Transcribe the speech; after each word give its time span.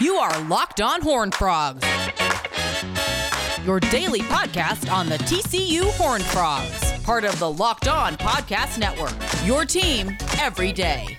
You 0.00 0.16
are 0.16 0.42
Locked 0.44 0.80
On 0.80 1.00
Horn 1.00 1.30
Frogs, 1.30 1.86
your 3.64 3.78
daily 3.78 4.20
podcast 4.20 4.92
on 4.92 5.08
the 5.08 5.18
TCU 5.18 5.90
Horn 5.92 6.22
Frogs, 6.22 6.92
part 7.02 7.24
of 7.24 7.38
the 7.38 7.50
Locked 7.50 7.88
On 7.88 8.16
Podcast 8.16 8.78
Network. 8.78 9.14
Your 9.46 9.64
team 9.64 10.16
every 10.40 10.72
day. 10.72 11.16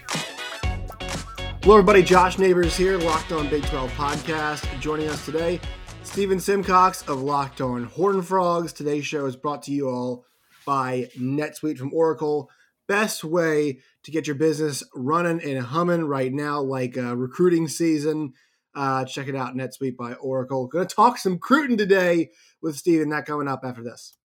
Hello, 1.64 1.78
everybody. 1.78 2.04
Josh 2.04 2.38
Neighbors 2.38 2.76
here, 2.76 2.98
Locked 2.98 3.32
On 3.32 3.50
Big 3.50 3.64
12 3.68 3.90
podcast. 3.92 4.80
Joining 4.82 5.08
us 5.08 5.24
today, 5.24 5.62
Stephen 6.04 6.40
Simcox 6.40 7.04
of 7.08 7.22
Locked 7.22 7.62
On 7.62 7.86
Horn 7.86 8.22
Frogs. 8.22 8.74
Today's 8.74 9.06
show 9.06 9.26
is 9.28 9.38
brought 9.38 9.64
to 9.64 9.72
you 9.72 9.88
all 9.88 10.26
by 10.66 11.08
NetSuite 11.18 11.78
from 11.78 11.94
Oracle. 11.94 12.50
Best 12.90 13.24
way 13.24 13.80
to 14.04 14.12
get 14.12 14.28
your 14.28 14.36
business 14.36 14.84
running 14.94 15.42
and 15.42 15.66
humming 15.66 16.06
right 16.06 16.32
now, 16.32 16.62
like 16.62 16.98
uh, 16.98 17.16
recruiting 17.16 17.68
season. 17.68 18.34
Uh, 18.76 19.06
check 19.06 19.28
it 19.28 19.36
out, 19.36 19.56
NetSuite 19.56 19.96
by 19.96 20.14
Oracle. 20.14 20.68
Going 20.68 20.88
to 20.88 20.96
talk 20.96 21.18
some 21.18 21.34
recruiting 21.34 21.78
today 21.78 22.32
with 22.62 22.76
Stephen. 22.76 23.10
That 23.10 23.26
coming 23.26 23.48
up 23.48 23.62
after 23.64 23.84
this. 23.84 24.16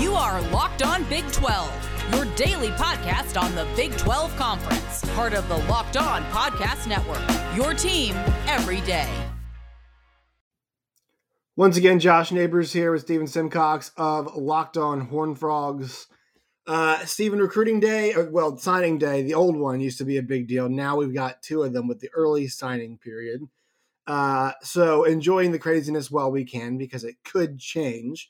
You 0.00 0.14
are 0.14 0.40
Locked 0.52 0.82
On 0.82 1.02
Big 1.04 1.30
12, 1.32 1.88
your 2.12 2.26
daily 2.36 2.68
podcast 2.68 3.40
on 3.40 3.54
the 3.54 3.66
Big 3.74 3.96
12 3.96 4.36
Conference, 4.36 5.02
part 5.14 5.32
of 5.32 5.48
the 5.48 5.56
Locked 5.68 5.96
On 5.96 6.22
Podcast 6.24 6.86
Network. 6.86 7.22
Your 7.56 7.72
team 7.72 8.14
every 8.46 8.82
day. 8.82 9.08
Once 11.58 11.78
again, 11.78 11.98
Josh 11.98 12.32
Neighbors 12.32 12.74
here 12.74 12.92
with 12.92 13.00
Stephen 13.00 13.26
Simcox 13.26 13.90
of 13.96 14.36
Locked 14.36 14.76
On 14.76 15.00
Horn 15.00 15.34
Frogs. 15.34 16.06
Uh, 16.66 17.02
Stephen, 17.06 17.38
recruiting 17.38 17.80
day, 17.80 18.14
well, 18.30 18.58
signing 18.58 18.98
day, 18.98 19.22
the 19.22 19.32
old 19.32 19.56
one 19.56 19.80
used 19.80 19.96
to 19.96 20.04
be 20.04 20.18
a 20.18 20.22
big 20.22 20.48
deal. 20.48 20.68
Now 20.68 20.98
we've 20.98 21.14
got 21.14 21.40
two 21.40 21.62
of 21.62 21.72
them 21.72 21.88
with 21.88 22.00
the 22.00 22.10
early 22.14 22.46
signing 22.46 22.98
period. 22.98 23.40
Uh, 24.06 24.52
so 24.60 25.04
enjoying 25.04 25.52
the 25.52 25.58
craziness 25.58 26.10
while 26.10 26.30
we 26.30 26.44
can 26.44 26.76
because 26.76 27.04
it 27.04 27.24
could 27.24 27.58
change. 27.58 28.28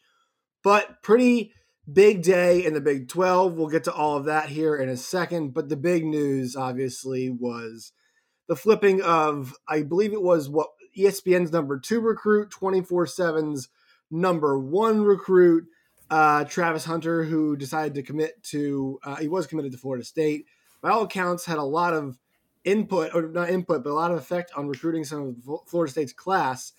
But 0.62 1.02
pretty 1.02 1.52
big 1.92 2.22
day 2.22 2.64
in 2.64 2.74
the 2.74 2.80
Big 2.80 3.08
12. 3.08 3.55
We'll 3.55 3.66
get 3.66 3.83
to 3.84 3.92
all 3.92 4.16
of 4.16 4.27
that 4.27 4.50
here 4.50 4.77
in 4.77 4.88
a 4.88 4.96
second. 4.96 5.52
But 5.52 5.68
the 5.68 5.77
big 5.77 6.05
news, 6.06 6.55
obviously, 6.55 7.28
was 7.28 7.90
the 8.46 8.55
flipping 8.55 9.02
of, 9.02 9.56
I 9.68 9.83
believe 9.83 10.12
it 10.12 10.22
was 10.22 10.48
what 10.48 10.68
ESPN's 10.97 11.52
number 11.52 11.78
two 11.78 12.00
recruit, 12.00 12.50
24 12.50 13.06
7's 13.06 13.69
number 14.11 14.58
one 14.58 15.02
recruit, 15.02 15.66
uh, 16.11 16.44
Travis 16.44 16.84
Hunter, 16.84 17.25
who 17.25 17.56
decided 17.56 17.94
to 17.94 18.02
commit 18.02 18.42
to, 18.44 18.98
uh, 19.05 19.17
he 19.17 19.28
was 19.28 19.47
committed 19.47 19.72
to 19.72 19.78
Florida 19.78 20.05
State. 20.05 20.47
By 20.80 20.91
all 20.91 21.02
accounts, 21.02 21.44
had 21.44 21.58
a 21.58 21.64
lot 21.64 21.94
of 21.94 22.17
input, 22.64 23.14
or 23.14 23.22
not 23.22 23.50
input, 23.50 23.83
but 23.83 23.91
a 23.91 23.94
lot 23.94 24.11
of 24.11 24.19
effect 24.19 24.52
on 24.56 24.69
recruiting 24.69 25.05
some 25.05 25.36
of 25.48 25.69
Florida 25.69 25.91
State's 25.91 26.12
class. 26.12 26.72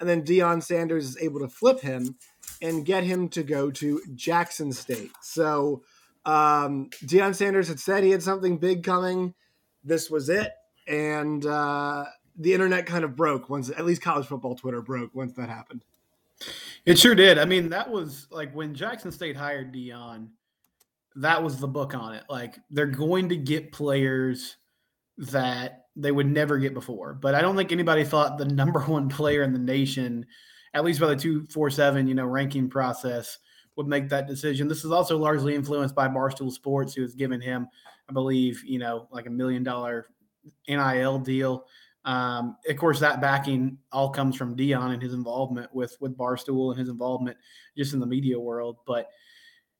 And 0.00 0.08
then 0.08 0.22
Deion 0.22 0.62
Sanders 0.62 1.06
is 1.06 1.18
able 1.18 1.40
to 1.40 1.48
flip 1.48 1.80
him 1.80 2.16
and 2.60 2.84
get 2.84 3.04
him 3.04 3.28
to 3.30 3.42
go 3.42 3.70
to 3.70 4.00
Jackson 4.14 4.72
State. 4.72 5.12
So 5.22 5.82
um, 6.24 6.90
Deion 7.04 7.34
Sanders 7.34 7.68
had 7.68 7.80
said 7.80 8.02
he 8.02 8.10
had 8.10 8.22
something 8.22 8.58
big 8.58 8.82
coming. 8.82 9.34
This 9.84 10.10
was 10.10 10.28
it. 10.28 10.50
And 10.86 11.44
uh, 11.46 12.06
the 12.36 12.52
internet 12.52 12.86
kind 12.86 13.04
of 13.04 13.16
broke 13.16 13.48
once, 13.48 13.70
at 13.70 13.84
least 13.84 14.02
college 14.02 14.26
football 14.26 14.54
Twitter 14.54 14.82
broke 14.82 15.14
once 15.14 15.32
that 15.34 15.48
happened. 15.48 15.84
It 16.84 16.98
sure 16.98 17.14
did. 17.14 17.38
I 17.38 17.44
mean, 17.44 17.70
that 17.70 17.90
was 17.90 18.26
like 18.30 18.54
when 18.54 18.74
Jackson 18.74 19.12
State 19.12 19.36
hired 19.36 19.72
Deion, 19.72 20.28
that 21.16 21.42
was 21.42 21.58
the 21.58 21.68
book 21.68 21.94
on 21.94 22.14
it. 22.14 22.24
Like 22.28 22.58
they're 22.70 22.86
going 22.86 23.28
to 23.28 23.36
get 23.36 23.72
players 23.72 24.56
that 25.16 25.86
they 25.96 26.10
would 26.10 26.26
never 26.26 26.58
get 26.58 26.74
before. 26.74 27.14
But 27.14 27.34
I 27.34 27.40
don't 27.40 27.56
think 27.56 27.72
anybody 27.72 28.04
thought 28.04 28.38
the 28.38 28.44
number 28.44 28.80
one 28.80 29.08
player 29.08 29.42
in 29.42 29.52
the 29.52 29.58
nation, 29.58 30.26
at 30.74 30.84
least 30.84 31.00
by 31.00 31.06
the 31.06 31.16
two 31.16 31.46
four 31.46 31.70
seven, 31.70 32.06
you 32.06 32.14
know, 32.14 32.26
ranking 32.26 32.68
process, 32.68 33.38
would 33.76 33.86
make 33.86 34.08
that 34.08 34.26
decision. 34.26 34.68
This 34.68 34.84
is 34.84 34.90
also 34.90 35.16
largely 35.16 35.54
influenced 35.54 35.94
by 35.94 36.08
Barstool 36.08 36.52
Sports, 36.52 36.94
who 36.94 37.02
has 37.02 37.14
given 37.14 37.40
him, 37.40 37.68
I 38.08 38.12
believe, 38.12 38.62
you 38.64 38.78
know, 38.78 39.08
like 39.10 39.26
a 39.26 39.30
million 39.30 39.62
dollar 39.62 40.08
NIL 40.68 41.18
deal. 41.18 41.66
Um, 42.04 42.56
of 42.68 42.76
course, 42.76 43.00
that 43.00 43.20
backing 43.20 43.78
all 43.90 44.10
comes 44.10 44.36
from 44.36 44.56
Deion 44.56 44.92
and 44.92 45.02
his 45.02 45.14
involvement 45.14 45.74
with 45.74 45.96
with 46.00 46.16
Barstool 46.16 46.70
and 46.70 46.78
his 46.78 46.88
involvement 46.88 47.36
just 47.76 47.94
in 47.94 48.00
the 48.00 48.06
media 48.06 48.38
world. 48.38 48.78
But 48.86 49.08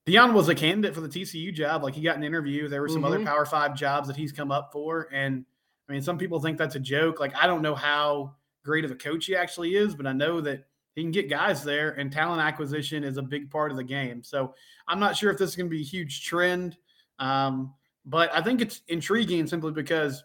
Deion 0.07 0.33
was 0.33 0.49
a 0.49 0.55
candidate 0.55 0.95
for 0.95 1.01
the 1.01 1.09
TCU 1.09 1.53
job. 1.53 1.83
Like 1.83 1.95
he 1.95 2.03
got 2.03 2.17
an 2.17 2.25
interview. 2.25 2.69
There 2.69 2.81
were 2.81 2.89
some 2.89 3.03
mm-hmm. 3.03 3.07
other 3.07 3.25
Power 3.25 3.45
Five 3.45 3.77
jobs 3.77 4.09
that 4.09 4.17
he's 4.17 4.33
come 4.33 4.51
up 4.51 4.71
for, 4.73 5.09
and 5.13 5.45
I 5.89 5.93
mean, 5.93 6.03
some 6.03 6.17
people 6.17 6.41
think 6.41 6.57
that's 6.57 6.77
a 6.77 6.81
joke. 6.81 7.21
Like 7.21 7.35
I 7.37 7.47
don't 7.47 7.63
know 7.63 7.75
how 7.75 8.37
great 8.65 8.85
of 8.85 8.91
a 8.91 8.97
coach 8.97 9.27
he 9.27 9.37
actually 9.37 9.77
is, 9.77 9.95
but 9.95 10.07
I 10.07 10.13
know 10.13 10.41
that 10.41 10.65
he 10.95 11.03
can 11.03 11.11
get 11.11 11.29
guys 11.29 11.63
there, 11.63 11.91
and 11.91 12.11
talent 12.11 12.41
acquisition 12.41 13.05
is 13.05 13.19
a 13.19 13.23
big 13.23 13.51
part 13.51 13.71
of 13.71 13.77
the 13.77 13.85
game. 13.85 14.23
So 14.23 14.55
I'm 14.89 15.01
not 15.01 15.17
sure 15.17 15.31
if 15.31 15.39
this 15.39 15.51
is 15.51 15.57
going 15.57 15.67
to 15.67 15.75
be 15.75 15.83
a 15.83 15.85
huge 15.85 16.25
trend, 16.25 16.79
um, 17.19 17.75
but 18.07 18.35
I 18.35 18.41
think 18.41 18.63
it's 18.63 18.81
intriguing 18.89 19.47
simply 19.47 19.73
because 19.73 20.25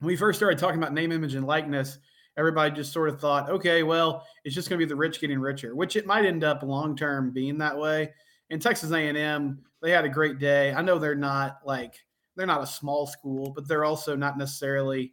when 0.00 0.08
we 0.08 0.16
first 0.16 0.38
started 0.38 0.58
talking 0.58 0.78
about 0.78 0.92
name, 0.92 1.12
image, 1.12 1.34
and 1.34 1.46
likeness, 1.46 1.98
everybody 2.36 2.74
just 2.74 2.92
sort 2.92 3.08
of 3.08 3.20
thought, 3.20 3.50
okay, 3.50 3.82
well, 3.82 4.26
it's 4.44 4.54
just 4.54 4.68
going 4.68 4.78
to 4.78 4.84
be 4.84 4.88
the 4.88 4.96
rich 4.96 5.20
getting 5.20 5.38
richer, 5.38 5.76
which 5.76 5.94
it 5.94 6.06
might 6.06 6.24
end 6.24 6.42
up 6.42 6.62
long 6.62 6.96
term 6.96 7.30
being 7.30 7.58
that 7.58 7.76
way. 7.76 8.12
In 8.48 8.58
Texas 8.58 8.90
A&M, 8.90 9.60
they 9.82 9.90
had 9.90 10.04
a 10.04 10.08
great 10.08 10.38
day. 10.38 10.72
I 10.72 10.82
know 10.82 10.98
they're 10.98 11.14
not 11.14 11.58
like 11.64 11.94
they're 12.36 12.46
not 12.46 12.62
a 12.62 12.66
small 12.66 13.06
school, 13.06 13.52
but 13.54 13.68
they're 13.68 13.84
also 13.84 14.16
not 14.16 14.38
necessarily 14.38 15.12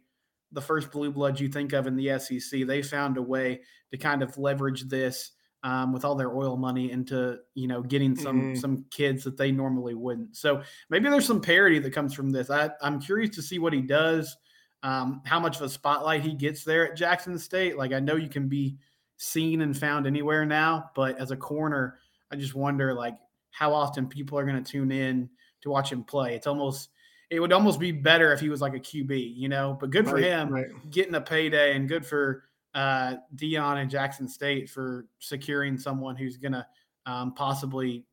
the 0.52 0.60
first 0.60 0.90
blue 0.90 1.10
blood 1.10 1.38
you 1.38 1.48
think 1.48 1.74
of 1.74 1.86
in 1.86 1.94
the 1.94 2.18
SEC. 2.18 2.66
They 2.66 2.82
found 2.82 3.18
a 3.18 3.22
way 3.22 3.60
to 3.90 3.98
kind 3.98 4.22
of 4.22 4.36
leverage 4.38 4.84
this 4.84 5.32
um, 5.62 5.92
with 5.92 6.04
all 6.04 6.14
their 6.14 6.34
oil 6.34 6.56
money 6.56 6.90
into 6.90 7.38
you 7.54 7.68
know 7.68 7.82
getting 7.82 8.16
some 8.16 8.40
mm-hmm. 8.40 8.54
some 8.54 8.84
kids 8.90 9.24
that 9.24 9.36
they 9.36 9.52
normally 9.52 9.94
wouldn't. 9.94 10.34
So 10.36 10.62
maybe 10.88 11.10
there's 11.10 11.26
some 11.26 11.42
parity 11.42 11.78
that 11.80 11.92
comes 11.92 12.14
from 12.14 12.30
this. 12.30 12.48
I, 12.48 12.70
I'm 12.80 13.00
curious 13.00 13.34
to 13.36 13.42
see 13.42 13.58
what 13.58 13.74
he 13.74 13.82
does 13.82 14.34
um, 14.82 15.22
how 15.24 15.40
much 15.40 15.56
of 15.56 15.62
a 15.62 15.68
spotlight 15.68 16.22
he 16.22 16.34
gets 16.34 16.64
there 16.64 16.90
at 16.90 16.96
Jackson 16.96 17.38
State. 17.38 17.76
Like 17.76 17.92
I 17.92 18.00
know 18.00 18.16
you 18.16 18.28
can 18.28 18.48
be 18.48 18.76
seen 19.16 19.60
and 19.60 19.76
found 19.76 20.06
anywhere 20.06 20.44
now, 20.46 20.90
but 20.94 21.18
as 21.18 21.30
a 21.30 21.36
corner, 21.36 21.98
I 22.30 22.36
just 22.36 22.54
wonder 22.54 22.94
like 22.94 23.16
how 23.50 23.72
often 23.72 24.06
people 24.06 24.38
are 24.38 24.44
going 24.44 24.62
to 24.62 24.70
tune 24.70 24.92
in 24.92 25.28
to 25.62 25.70
watch 25.70 25.90
him 25.90 26.04
play. 26.04 26.34
It's 26.34 26.46
almost 26.46 26.90
it 27.30 27.40
would 27.40 27.52
almost 27.52 27.78
be 27.78 27.92
better 27.92 28.32
if 28.32 28.40
he 28.40 28.48
was 28.48 28.60
like 28.60 28.74
a 28.74 28.80
QB, 28.80 29.36
you 29.36 29.48
know. 29.48 29.76
But 29.78 29.90
good 29.90 30.06
for 30.08 30.14
right, 30.14 30.24
him 30.24 30.48
right. 30.48 30.90
getting 30.90 31.14
a 31.14 31.20
payday, 31.20 31.74
and 31.76 31.88
good 31.88 32.06
for 32.06 32.44
uh, 32.74 33.16
Deion 33.34 33.82
and 33.82 33.90
Jackson 33.90 34.28
State 34.28 34.70
for 34.70 35.06
securing 35.18 35.76
someone 35.76 36.16
who's 36.16 36.36
going 36.36 36.52
to 36.52 36.66
um, 37.06 37.34
possibly 37.34 38.04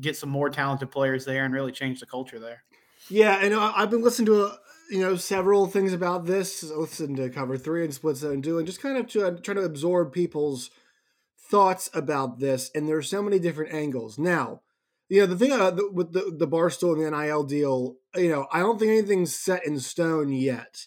get 0.00 0.16
some 0.16 0.28
more 0.28 0.50
talented 0.50 0.90
players 0.90 1.24
there 1.24 1.44
and 1.44 1.54
really 1.54 1.72
change 1.72 2.00
the 2.00 2.06
culture 2.06 2.38
there. 2.38 2.64
Yeah, 3.08 3.38
and 3.42 3.54
I've 3.54 3.90
been 3.90 4.02
listening 4.02 4.26
to 4.26 4.44
a, 4.44 4.58
you 4.90 5.00
know 5.00 5.16
several 5.16 5.66
things 5.66 5.92
about 5.92 6.26
this. 6.26 6.62
Listen 6.62 7.16
to 7.16 7.30
cover 7.30 7.56
three 7.56 7.84
and 7.84 7.94
split 7.94 8.16
zone 8.16 8.40
duo, 8.40 8.58
and 8.58 8.66
just 8.66 8.82
kind 8.82 8.96
of 8.96 9.06
to, 9.08 9.38
trying 9.42 9.56
to 9.56 9.62
absorb 9.62 10.12
people's 10.12 10.70
thoughts 11.50 11.90
about 11.94 12.38
this. 12.38 12.70
And 12.74 12.88
there's 12.88 13.08
so 13.08 13.22
many 13.22 13.38
different 13.38 13.72
angles. 13.72 14.18
Now, 14.18 14.62
you 15.08 15.20
know 15.20 15.26
the 15.26 15.36
thing 15.36 15.52
uh, 15.52 15.70
the, 15.70 15.90
with 15.90 16.12
the 16.12 16.34
the 16.36 16.48
barstool 16.48 16.94
and 16.94 17.04
the 17.04 17.10
NIL 17.10 17.44
deal, 17.44 17.96
you 18.16 18.30
know, 18.30 18.46
I 18.52 18.60
don't 18.60 18.78
think 18.78 18.90
anything's 18.90 19.34
set 19.34 19.66
in 19.66 19.80
stone 19.80 20.32
yet. 20.32 20.86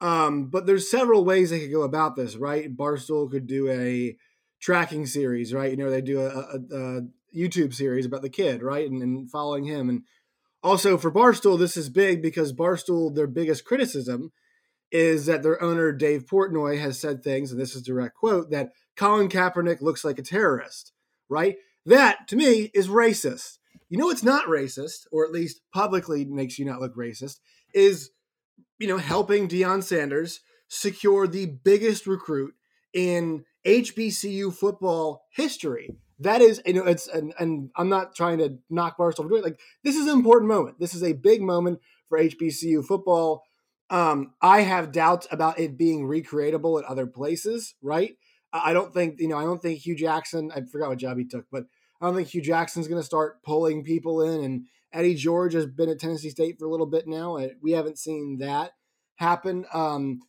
Um, 0.00 0.50
but 0.50 0.66
there's 0.66 0.90
several 0.90 1.24
ways 1.24 1.50
they 1.50 1.60
could 1.60 1.72
go 1.72 1.82
about 1.82 2.16
this, 2.16 2.36
right? 2.36 2.74
Barstool 2.74 3.30
could 3.30 3.46
do 3.46 3.70
a 3.70 4.16
tracking 4.60 5.06
series, 5.06 5.54
right? 5.54 5.70
You 5.70 5.76
know, 5.78 5.90
they 5.90 6.02
do 6.02 6.20
a, 6.20 6.28
a, 6.28 6.58
a 6.70 7.00
YouTube 7.34 7.72
series 7.72 8.04
about 8.04 8.22
the 8.22 8.28
kid, 8.28 8.62
right, 8.62 8.88
and, 8.88 9.02
and 9.02 9.30
following 9.30 9.64
him 9.64 9.88
and 9.88 10.02
also, 10.66 10.98
for 10.98 11.12
Barstool, 11.12 11.56
this 11.56 11.76
is 11.76 11.88
big 11.88 12.20
because 12.20 12.52
Barstool, 12.52 13.14
their 13.14 13.28
biggest 13.28 13.64
criticism 13.64 14.32
is 14.90 15.26
that 15.26 15.44
their 15.44 15.62
owner, 15.62 15.92
Dave 15.92 16.26
Portnoy, 16.26 16.80
has 16.80 16.98
said 16.98 17.22
things, 17.22 17.52
and 17.52 17.60
this 17.60 17.76
is 17.76 17.82
direct 17.82 18.16
quote, 18.16 18.50
that 18.50 18.72
Colin 18.96 19.28
Kaepernick 19.28 19.80
looks 19.80 20.04
like 20.04 20.18
a 20.18 20.22
terrorist, 20.22 20.92
right? 21.28 21.54
That, 21.84 22.26
to 22.28 22.36
me, 22.36 22.72
is 22.74 22.88
racist. 22.88 23.58
You 23.88 23.96
know 23.96 24.10
it's 24.10 24.24
not 24.24 24.46
racist, 24.48 25.06
or 25.12 25.24
at 25.24 25.30
least 25.30 25.60
publicly 25.72 26.24
makes 26.24 26.58
you 26.58 26.64
not 26.64 26.80
look 26.80 26.96
racist, 26.96 27.38
is, 27.72 28.10
you 28.80 28.88
know, 28.88 28.98
helping 28.98 29.46
Deion 29.46 29.84
Sanders 29.84 30.40
secure 30.66 31.28
the 31.28 31.46
biggest 31.46 32.08
recruit 32.08 32.54
in 32.92 33.44
HBCU 33.64 34.52
football 34.52 35.22
history 35.30 35.96
that 36.18 36.40
is 36.40 36.60
you 36.64 36.74
know 36.74 36.84
it's 36.84 37.08
and, 37.08 37.34
and 37.38 37.70
i'm 37.76 37.88
not 37.88 38.14
trying 38.14 38.38
to 38.38 38.56
knock 38.70 38.96
barstool 38.98 39.24
for 39.24 39.28
doing 39.28 39.40
it 39.40 39.44
like 39.44 39.60
this 39.84 39.96
is 39.96 40.06
an 40.06 40.12
important 40.12 40.48
moment 40.48 40.78
this 40.78 40.94
is 40.94 41.02
a 41.02 41.12
big 41.12 41.42
moment 41.42 41.78
for 42.08 42.18
hbcu 42.18 42.84
football 42.84 43.44
um 43.90 44.32
i 44.40 44.60
have 44.60 44.92
doubts 44.92 45.26
about 45.30 45.58
it 45.58 45.76
being 45.76 46.06
recreatable 46.06 46.82
at 46.82 46.88
other 46.88 47.06
places 47.06 47.74
right 47.82 48.16
i 48.52 48.72
don't 48.72 48.94
think 48.94 49.16
you 49.18 49.28
know 49.28 49.36
i 49.36 49.44
don't 49.44 49.62
think 49.62 49.78
hue 49.80 49.94
jackson 49.94 50.50
i 50.54 50.60
forgot 50.62 50.88
what 50.88 50.98
job 50.98 51.18
he 51.18 51.24
took 51.24 51.46
but 51.50 51.64
I 52.00 52.06
don't 52.06 52.14
think 52.14 52.28
Hue 52.28 52.42
Jackson's 52.42 52.88
going 52.88 53.00
to 53.00 53.06
start 53.06 53.42
pulling 53.42 53.84
people 53.84 54.22
in. 54.22 54.44
And 54.44 54.66
Eddie 54.92 55.14
George 55.14 55.54
has 55.54 55.66
been 55.66 55.88
at 55.88 55.98
Tennessee 55.98 56.30
State 56.30 56.58
for 56.58 56.66
a 56.66 56.70
little 56.70 56.86
bit 56.86 57.06
now. 57.06 57.36
and 57.36 57.52
We 57.62 57.72
haven't 57.72 57.98
seen 57.98 58.38
that 58.38 58.72
happen. 59.16 59.66
Um, 59.72 60.20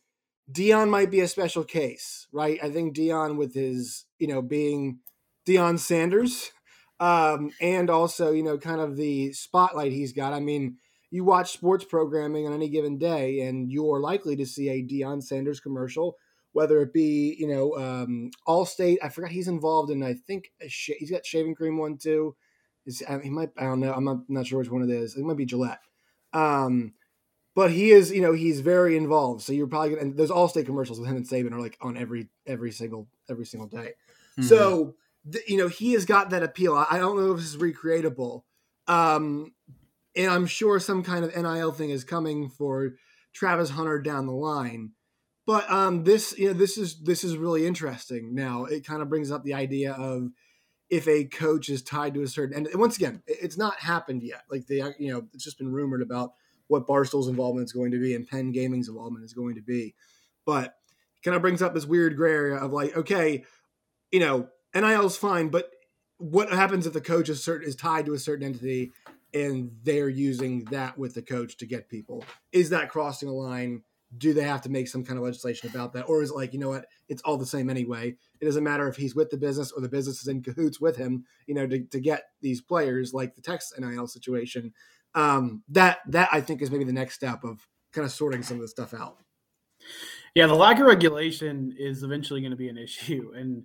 Deion 0.50 0.88
might 0.88 1.10
be 1.10 1.20
a 1.20 1.28
special 1.28 1.62
case, 1.62 2.26
right? 2.32 2.58
I 2.62 2.70
think 2.70 2.96
deion 2.96 3.36
with 3.36 3.54
his, 3.54 4.06
you 4.18 4.26
know, 4.26 4.40
being 4.40 5.00
Deion 5.48 5.78
Sanders, 5.78 6.52
um, 7.00 7.50
and 7.60 7.88
also, 7.88 8.32
you 8.32 8.42
know, 8.42 8.58
kind 8.58 8.80
of 8.80 8.96
the 8.96 9.32
spotlight 9.32 9.92
he's 9.92 10.12
got. 10.12 10.32
I 10.32 10.40
mean, 10.40 10.76
you 11.10 11.24
watch 11.24 11.52
sports 11.52 11.84
programming 11.84 12.46
on 12.46 12.52
any 12.52 12.68
given 12.68 12.98
day, 12.98 13.40
and 13.40 13.70
you're 13.70 14.00
likely 14.00 14.36
to 14.36 14.46
see 14.46 14.68
a 14.68 14.82
Deion 14.82 15.22
Sanders 15.22 15.60
commercial, 15.60 16.16
whether 16.52 16.82
it 16.82 16.92
be, 16.92 17.34
you 17.38 17.48
know, 17.48 17.76
um, 17.76 18.30
Allstate. 18.46 18.98
I 19.02 19.08
forgot 19.08 19.30
he's 19.30 19.48
involved 19.48 19.90
in, 19.90 20.02
I 20.02 20.14
think, 20.14 20.52
sh- 20.68 20.90
he's 20.98 21.10
got 21.10 21.24
shaving 21.24 21.54
cream 21.54 21.78
one 21.78 21.96
too. 21.96 22.36
Is, 22.84 23.02
he 23.22 23.30
might, 23.30 23.50
I 23.56 23.64
don't 23.64 23.80
know, 23.80 23.92
I'm 23.92 24.04
not, 24.04 24.18
not 24.28 24.46
sure 24.46 24.58
which 24.58 24.70
one 24.70 24.82
it 24.82 24.90
is. 24.90 25.16
It 25.16 25.24
might 25.24 25.36
be 25.36 25.46
Gillette. 25.46 25.80
Um, 26.32 26.94
but 27.54 27.72
he 27.72 27.90
is, 27.90 28.12
you 28.12 28.20
know, 28.20 28.32
he's 28.32 28.60
very 28.60 28.96
involved. 28.96 29.42
So 29.42 29.52
you're 29.52 29.66
probably 29.66 29.90
gonna. 29.90 30.02
And 30.02 30.16
those 30.16 30.30
Allstate 30.30 30.66
commercials 30.66 31.00
with 31.00 31.08
him 31.08 31.16
and 31.16 31.26
Saban 31.28 31.52
are 31.52 31.60
like 31.60 31.76
on 31.80 31.96
every 31.96 32.28
every 32.46 32.70
single 32.70 33.08
every 33.28 33.46
single 33.46 33.68
day. 33.68 33.94
Mm-hmm. 34.38 34.42
So 34.44 34.94
you 35.46 35.56
know 35.56 35.68
he 35.68 35.92
has 35.92 36.04
got 36.04 36.30
that 36.30 36.42
appeal. 36.42 36.74
I, 36.74 36.98
don't 36.98 37.16
know 37.16 37.32
if 37.32 37.38
this 37.38 37.54
is 37.54 37.56
recreatable, 37.56 38.42
um, 38.86 39.52
and 40.16 40.30
I'm 40.30 40.46
sure 40.46 40.78
some 40.80 41.02
kind 41.02 41.24
of 41.24 41.34
NIL 41.34 41.72
thing 41.72 41.90
is 41.90 42.04
coming 42.04 42.48
for 42.48 42.94
Travis 43.32 43.70
Hunter 43.70 44.00
down 44.00 44.26
the 44.26 44.32
line. 44.32 44.92
But 45.46 45.70
um, 45.70 46.04
this, 46.04 46.36
you 46.36 46.48
know, 46.48 46.52
this 46.52 46.76
is 46.76 47.00
this 47.00 47.24
is 47.24 47.36
really 47.36 47.66
interesting. 47.66 48.34
Now 48.34 48.64
it 48.64 48.86
kind 48.86 49.02
of 49.02 49.08
brings 49.08 49.30
up 49.30 49.44
the 49.44 49.54
idea 49.54 49.92
of 49.92 50.30
if 50.90 51.06
a 51.06 51.24
coach 51.24 51.68
is 51.68 51.82
tied 51.82 52.14
to 52.14 52.22
a 52.22 52.28
certain. 52.28 52.66
And 52.66 52.80
once 52.80 52.96
again, 52.96 53.22
it's 53.26 53.58
not 53.58 53.78
happened 53.78 54.22
yet. 54.22 54.42
Like 54.50 54.66
they, 54.66 54.82
you 54.98 55.12
know, 55.12 55.26
it's 55.32 55.44
just 55.44 55.58
been 55.58 55.72
rumored 55.72 56.02
about 56.02 56.32
what 56.66 56.86
Barstool's 56.86 57.28
involvement 57.28 57.66
is 57.66 57.72
going 57.72 57.92
to 57.92 57.98
be 57.98 58.14
and 58.14 58.26
Penn 58.26 58.52
Gaming's 58.52 58.88
involvement 58.88 59.24
is 59.24 59.32
going 59.32 59.54
to 59.54 59.62
be. 59.62 59.94
But 60.44 60.74
kind 61.24 61.34
of 61.34 61.42
brings 61.42 61.62
up 61.62 61.74
this 61.74 61.86
weird 61.86 62.16
gray 62.16 62.32
area 62.32 62.56
of 62.56 62.72
like, 62.72 62.96
okay, 62.96 63.44
you 64.10 64.20
know, 64.20 64.48
NIL 64.74 65.06
is 65.06 65.16
fine, 65.16 65.48
but 65.48 65.70
what 66.18 66.50
happens 66.50 66.86
if 66.86 66.92
the 66.92 67.00
coach 67.00 67.28
is 67.28 67.42
certain 67.42 67.68
is 67.68 67.76
tied 67.76 68.06
to 68.06 68.14
a 68.14 68.18
certain 68.18 68.46
entity 68.46 68.92
and 69.32 69.70
they're 69.82 70.08
using 70.08 70.64
that 70.66 70.98
with 70.98 71.14
the 71.14 71.22
coach 71.22 71.56
to 71.58 71.66
get 71.66 71.88
people? 71.88 72.24
Is 72.52 72.70
that 72.70 72.90
crossing 72.90 73.28
a 73.28 73.32
line? 73.32 73.82
Do 74.16 74.32
they 74.32 74.42
have 74.42 74.62
to 74.62 74.70
make 74.70 74.88
some 74.88 75.04
kind 75.04 75.18
of 75.18 75.24
legislation 75.24 75.68
about 75.68 75.92
that? 75.92 76.04
Or 76.04 76.22
is 76.22 76.30
it 76.30 76.36
like, 76.36 76.52
you 76.52 76.58
know 76.58 76.70
what, 76.70 76.86
it's 77.08 77.22
all 77.22 77.36
the 77.36 77.46
same 77.46 77.68
anyway. 77.68 78.16
It 78.40 78.44
doesn't 78.44 78.64
matter 78.64 78.88
if 78.88 78.96
he's 78.96 79.14
with 79.14 79.30
the 79.30 79.36
business 79.36 79.70
or 79.70 79.82
the 79.82 79.88
business 79.88 80.22
is 80.22 80.28
in 80.28 80.42
cahoots 80.42 80.80
with 80.80 80.96
him, 80.96 81.24
you 81.46 81.54
know, 81.54 81.66
to, 81.66 81.80
to 81.84 82.00
get 82.00 82.24
these 82.40 82.62
players 82.62 83.12
like 83.12 83.34
the 83.34 83.42
Tex 83.42 83.72
NIL 83.78 84.06
situation 84.06 84.72
um, 85.14 85.62
that 85.68 85.98
that 86.08 86.28
I 86.32 86.40
think 86.40 86.62
is 86.62 86.70
maybe 86.70 86.84
the 86.84 86.92
next 86.92 87.14
step 87.14 87.44
of 87.44 87.66
kind 87.92 88.04
of 88.04 88.12
sorting 88.12 88.42
some 88.42 88.56
of 88.56 88.62
this 88.62 88.70
stuff 88.70 88.94
out. 88.94 89.18
Yeah, 90.34 90.46
the 90.46 90.54
lack 90.54 90.78
of 90.78 90.86
regulation 90.86 91.74
is 91.78 92.02
eventually 92.02 92.40
going 92.40 92.50
to 92.50 92.56
be 92.56 92.68
an 92.68 92.78
issue, 92.78 93.32
and 93.34 93.64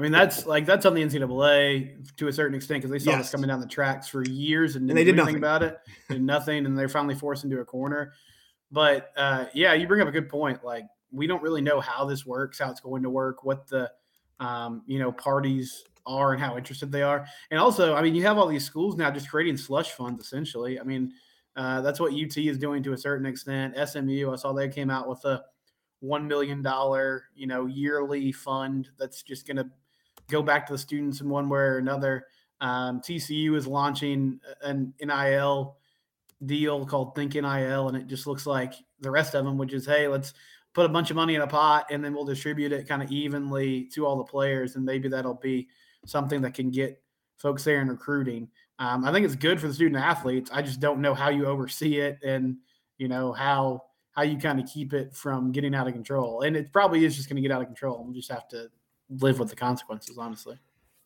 I 0.00 0.02
mean 0.02 0.12
that's 0.12 0.46
like 0.46 0.64
that's 0.64 0.86
on 0.86 0.94
the 0.94 1.02
NCAA 1.02 2.16
to 2.16 2.28
a 2.28 2.32
certain 2.32 2.54
extent 2.54 2.80
because 2.80 2.90
they 2.90 2.98
saw 2.98 3.10
yes. 3.10 3.24
this 3.24 3.30
coming 3.30 3.48
down 3.48 3.60
the 3.60 3.66
tracks 3.66 4.08
for 4.08 4.24
years 4.24 4.74
and, 4.74 4.88
and 4.88 4.96
they 4.96 5.04
did 5.04 5.14
nothing 5.14 5.36
about 5.36 5.62
it, 5.62 5.78
did 6.08 6.22
nothing, 6.22 6.64
and 6.64 6.78
they're 6.78 6.88
finally 6.88 7.14
forced 7.14 7.44
into 7.44 7.60
a 7.60 7.66
corner. 7.66 8.14
But 8.72 9.12
uh, 9.14 9.44
yeah, 9.52 9.74
you 9.74 9.86
bring 9.86 10.00
up 10.00 10.08
a 10.08 10.10
good 10.10 10.30
point. 10.30 10.64
Like 10.64 10.84
we 11.12 11.26
don't 11.26 11.42
really 11.42 11.60
know 11.60 11.80
how 11.80 12.06
this 12.06 12.24
works, 12.24 12.60
how 12.60 12.70
it's 12.70 12.80
going 12.80 13.02
to 13.02 13.10
work, 13.10 13.44
what 13.44 13.68
the 13.68 13.92
um, 14.38 14.84
you 14.86 14.98
know 14.98 15.12
parties 15.12 15.84
are 16.06 16.32
and 16.32 16.40
how 16.40 16.56
interested 16.56 16.90
they 16.90 17.02
are. 17.02 17.26
And 17.50 17.60
also, 17.60 17.94
I 17.94 18.00
mean, 18.00 18.14
you 18.14 18.22
have 18.22 18.38
all 18.38 18.46
these 18.46 18.64
schools 18.64 18.96
now 18.96 19.10
just 19.10 19.28
creating 19.28 19.58
slush 19.58 19.90
funds 19.90 20.24
essentially. 20.24 20.80
I 20.80 20.82
mean, 20.82 21.12
uh, 21.56 21.82
that's 21.82 22.00
what 22.00 22.14
UT 22.14 22.38
is 22.38 22.56
doing 22.56 22.82
to 22.84 22.94
a 22.94 22.98
certain 22.98 23.26
extent. 23.26 23.76
SMU, 23.76 24.32
I 24.32 24.36
saw 24.36 24.54
they 24.54 24.70
came 24.70 24.88
out 24.88 25.10
with 25.10 25.22
a 25.26 25.44
one 26.00 26.26
million 26.26 26.62
dollar, 26.62 27.24
you 27.34 27.46
know, 27.46 27.66
yearly 27.66 28.32
fund 28.32 28.88
that's 28.98 29.22
just 29.22 29.46
going 29.46 29.58
to 29.58 29.68
go 30.30 30.42
back 30.42 30.66
to 30.66 30.72
the 30.72 30.78
students 30.78 31.20
in 31.20 31.28
one 31.28 31.48
way 31.48 31.58
or 31.58 31.78
another. 31.78 32.26
Um, 32.60 33.00
TCU 33.00 33.56
is 33.56 33.66
launching 33.66 34.40
an 34.62 34.92
NIL 35.00 35.76
deal 36.46 36.86
called 36.86 37.14
Think 37.14 37.34
NIL, 37.34 37.88
and 37.88 37.96
it 37.96 38.06
just 38.06 38.26
looks 38.26 38.46
like 38.46 38.74
the 39.00 39.10
rest 39.10 39.34
of 39.34 39.44
them, 39.44 39.58
which 39.58 39.72
is, 39.72 39.86
hey, 39.86 40.08
let's 40.08 40.34
put 40.74 40.86
a 40.86 40.88
bunch 40.88 41.10
of 41.10 41.16
money 41.16 41.34
in 41.34 41.40
a 41.40 41.46
pot 41.46 41.86
and 41.90 42.04
then 42.04 42.14
we'll 42.14 42.24
distribute 42.24 42.70
it 42.72 42.86
kind 42.86 43.02
of 43.02 43.10
evenly 43.10 43.84
to 43.92 44.06
all 44.06 44.16
the 44.16 44.24
players, 44.24 44.76
and 44.76 44.84
maybe 44.84 45.08
that'll 45.08 45.34
be 45.34 45.68
something 46.06 46.40
that 46.42 46.54
can 46.54 46.70
get 46.70 47.02
folks 47.38 47.64
there 47.64 47.80
in 47.80 47.88
recruiting. 47.88 48.48
Um, 48.78 49.04
I 49.04 49.12
think 49.12 49.26
it's 49.26 49.36
good 49.36 49.60
for 49.60 49.68
the 49.68 49.74
student 49.74 50.02
athletes. 50.02 50.50
I 50.52 50.62
just 50.62 50.80
don't 50.80 51.00
know 51.00 51.14
how 51.14 51.28
you 51.28 51.46
oversee 51.46 51.98
it 51.98 52.18
and 52.22 52.56
you 52.96 53.08
know 53.08 53.32
how 53.32 53.82
how 54.12 54.22
you 54.22 54.38
kind 54.38 54.58
of 54.58 54.66
keep 54.66 54.92
it 54.92 55.14
from 55.14 55.52
getting 55.52 55.74
out 55.74 55.86
of 55.86 55.92
control. 55.92 56.42
And 56.42 56.56
it 56.56 56.72
probably 56.72 57.04
is 57.04 57.16
just 57.16 57.28
going 57.28 57.36
to 57.36 57.42
get 57.42 57.52
out 57.52 57.60
of 57.60 57.68
control. 57.68 58.02
We'll 58.02 58.14
just 58.14 58.30
have 58.30 58.48
to 58.48 58.68
live 59.10 59.38
with 59.38 59.50
the 59.50 59.56
consequences, 59.56 60.16
honestly. 60.18 60.58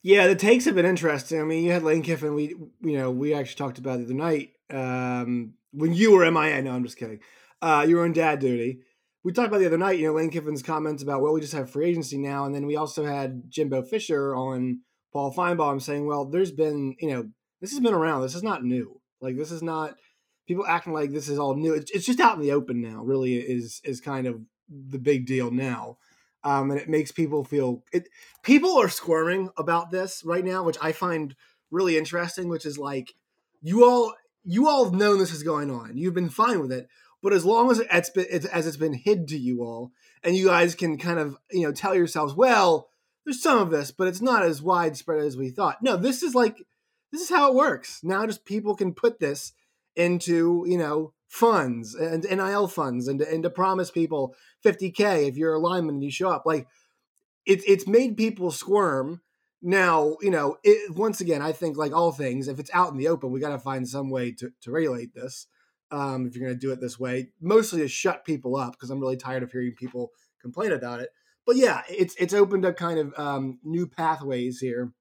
Yeah, 0.02 0.26
the 0.26 0.34
takes 0.34 0.66
have 0.66 0.74
been 0.74 0.84
interesting. 0.84 1.40
I 1.40 1.44
mean, 1.44 1.64
you 1.64 1.72
had 1.72 1.82
Lane 1.82 2.02
Kiffin. 2.02 2.34
We, 2.34 2.54
you 2.82 2.98
know, 2.98 3.10
we 3.10 3.32
actually 3.32 3.56
talked 3.56 3.78
about 3.78 3.98
the 3.98 4.04
other 4.04 4.14
night 4.14 4.50
um, 4.70 5.54
when 5.72 5.94
you 5.94 6.12
were 6.12 6.30
MIA. 6.30 6.62
No, 6.62 6.72
I'm 6.72 6.84
just 6.84 6.98
kidding. 6.98 7.20
Uh, 7.62 7.86
you 7.88 7.96
were 7.96 8.04
on 8.04 8.12
dad 8.12 8.38
duty. 8.38 8.80
We 9.22 9.32
talked 9.32 9.48
about 9.48 9.60
the 9.60 9.66
other 9.66 9.78
night. 9.78 9.98
You 9.98 10.08
know, 10.08 10.12
Lane 10.12 10.30
Kiffin's 10.30 10.62
comments 10.62 11.02
about 11.02 11.22
well, 11.22 11.32
we 11.32 11.40
just 11.40 11.54
have 11.54 11.70
free 11.70 11.86
agency 11.86 12.18
now, 12.18 12.44
and 12.44 12.54
then 12.54 12.66
we 12.66 12.76
also 12.76 13.04
had 13.04 13.44
Jimbo 13.48 13.82
Fisher 13.84 14.36
on 14.36 14.80
Paul 15.12 15.32
Finebaum 15.32 15.80
saying, 15.80 16.06
well, 16.06 16.26
there's 16.26 16.52
been, 16.52 16.96
you 16.98 17.08
know, 17.08 17.28
this 17.62 17.70
has 17.70 17.80
been 17.80 17.94
around. 17.94 18.20
This 18.20 18.34
is 18.34 18.42
not 18.42 18.62
new. 18.62 19.00
Like 19.22 19.38
this 19.38 19.50
is 19.50 19.62
not 19.62 19.94
people 20.46 20.66
acting 20.66 20.92
like 20.92 21.12
this 21.12 21.28
is 21.28 21.38
all 21.38 21.54
new. 21.54 21.72
It's, 21.72 21.90
it's 21.92 22.04
just 22.04 22.20
out 22.20 22.36
in 22.36 22.42
the 22.42 22.52
open 22.52 22.82
now. 22.82 23.02
Really 23.02 23.36
is 23.36 23.80
is 23.84 24.00
kind 24.00 24.26
of 24.26 24.40
the 24.68 24.98
big 24.98 25.26
deal 25.26 25.50
now, 25.50 25.98
um, 26.44 26.70
and 26.70 26.80
it 26.80 26.88
makes 26.88 27.10
people 27.10 27.44
feel 27.44 27.82
it. 27.92 28.08
People 28.42 28.76
are 28.78 28.88
squirming 28.88 29.50
about 29.56 29.90
this 29.90 30.22
right 30.24 30.44
now, 30.44 30.62
which 30.62 30.78
I 30.80 30.92
find 30.92 31.34
really 31.70 31.96
interesting. 31.96 32.48
Which 32.48 32.66
is 32.66 32.78
like 32.78 33.14
you 33.62 33.84
all 33.84 34.14
you 34.44 34.68
all 34.68 34.84
have 34.84 34.94
known 34.94 35.18
this 35.18 35.32
is 35.32 35.42
going 35.42 35.70
on. 35.70 35.96
You've 35.96 36.14
been 36.14 36.28
fine 36.28 36.60
with 36.60 36.72
it, 36.72 36.88
but 37.22 37.32
as 37.32 37.44
long 37.44 37.70
as 37.70 37.80
it's 37.80 38.10
been 38.10 38.26
it's, 38.30 38.46
as 38.46 38.66
it's 38.66 38.76
been 38.76 38.94
hid 38.94 39.28
to 39.28 39.38
you 39.38 39.62
all, 39.62 39.92
and 40.22 40.36
you 40.36 40.46
guys 40.46 40.74
can 40.74 40.98
kind 40.98 41.18
of 41.18 41.36
you 41.50 41.62
know 41.62 41.72
tell 41.72 41.94
yourselves, 41.94 42.34
well 42.34 42.90
there's 43.24 43.42
some 43.42 43.58
of 43.58 43.70
this, 43.70 43.90
but 43.90 44.06
it's 44.06 44.20
not 44.20 44.42
as 44.42 44.62
widespread 44.62 45.24
as 45.24 45.36
we 45.36 45.50
thought. 45.50 45.82
No, 45.82 45.96
this 45.96 46.22
is 46.22 46.34
like 46.34 46.58
this 47.10 47.22
is 47.22 47.30
how 47.30 47.48
it 47.48 47.54
works. 47.54 48.00
Now 48.02 48.26
just 48.26 48.44
people 48.44 48.76
can 48.76 48.92
put 48.92 49.18
this 49.18 49.52
into, 49.96 50.64
you 50.66 50.76
know, 50.76 51.12
funds 51.34 51.94
and 51.94 52.22
NIL 52.24 52.68
funds 52.68 53.08
and, 53.08 53.20
and 53.20 53.42
to 53.42 53.50
promise 53.50 53.90
people 53.90 54.34
50K 54.64 55.28
if 55.28 55.36
you're 55.36 55.54
a 55.54 55.58
lineman 55.58 55.96
and 55.96 56.04
you 56.04 56.10
show 56.10 56.30
up. 56.30 56.44
Like 56.46 56.66
it's 57.44 57.64
it's 57.66 57.86
made 57.86 58.16
people 58.16 58.50
squirm. 58.50 59.20
Now, 59.60 60.16
you 60.20 60.30
know, 60.30 60.58
it, 60.62 60.94
once 60.94 61.20
again, 61.20 61.40
I 61.40 61.52
think 61.52 61.76
like 61.76 61.92
all 61.92 62.12
things, 62.12 62.48
if 62.48 62.58
it's 62.60 62.70
out 62.74 62.92
in 62.92 62.98
the 62.98 63.08
open, 63.08 63.32
we 63.32 63.40
got 63.40 63.50
to 63.50 63.58
find 63.58 63.88
some 63.88 64.10
way 64.10 64.30
to, 64.32 64.50
to 64.60 64.70
regulate 64.70 65.14
this. 65.14 65.46
Um, 65.90 66.26
if 66.26 66.36
you're 66.36 66.46
going 66.46 66.58
to 66.58 66.66
do 66.66 66.72
it 66.72 66.80
this 66.80 66.98
way, 66.98 67.28
mostly 67.40 67.80
to 67.80 67.88
shut 67.88 68.24
people 68.24 68.56
up 68.56 68.72
because 68.72 68.90
I'm 68.90 69.00
really 69.00 69.16
tired 69.16 69.42
of 69.42 69.52
hearing 69.52 69.74
people 69.76 70.10
complain 70.40 70.72
about 70.72 71.00
it 71.00 71.10
but 71.46 71.56
yeah, 71.56 71.82
it's 71.88 72.14
it's 72.16 72.34
opened 72.34 72.64
up 72.64 72.76
kind 72.76 72.98
of 72.98 73.14
um, 73.18 73.58
new 73.62 73.86
pathways 73.86 74.60
here, 74.60 74.92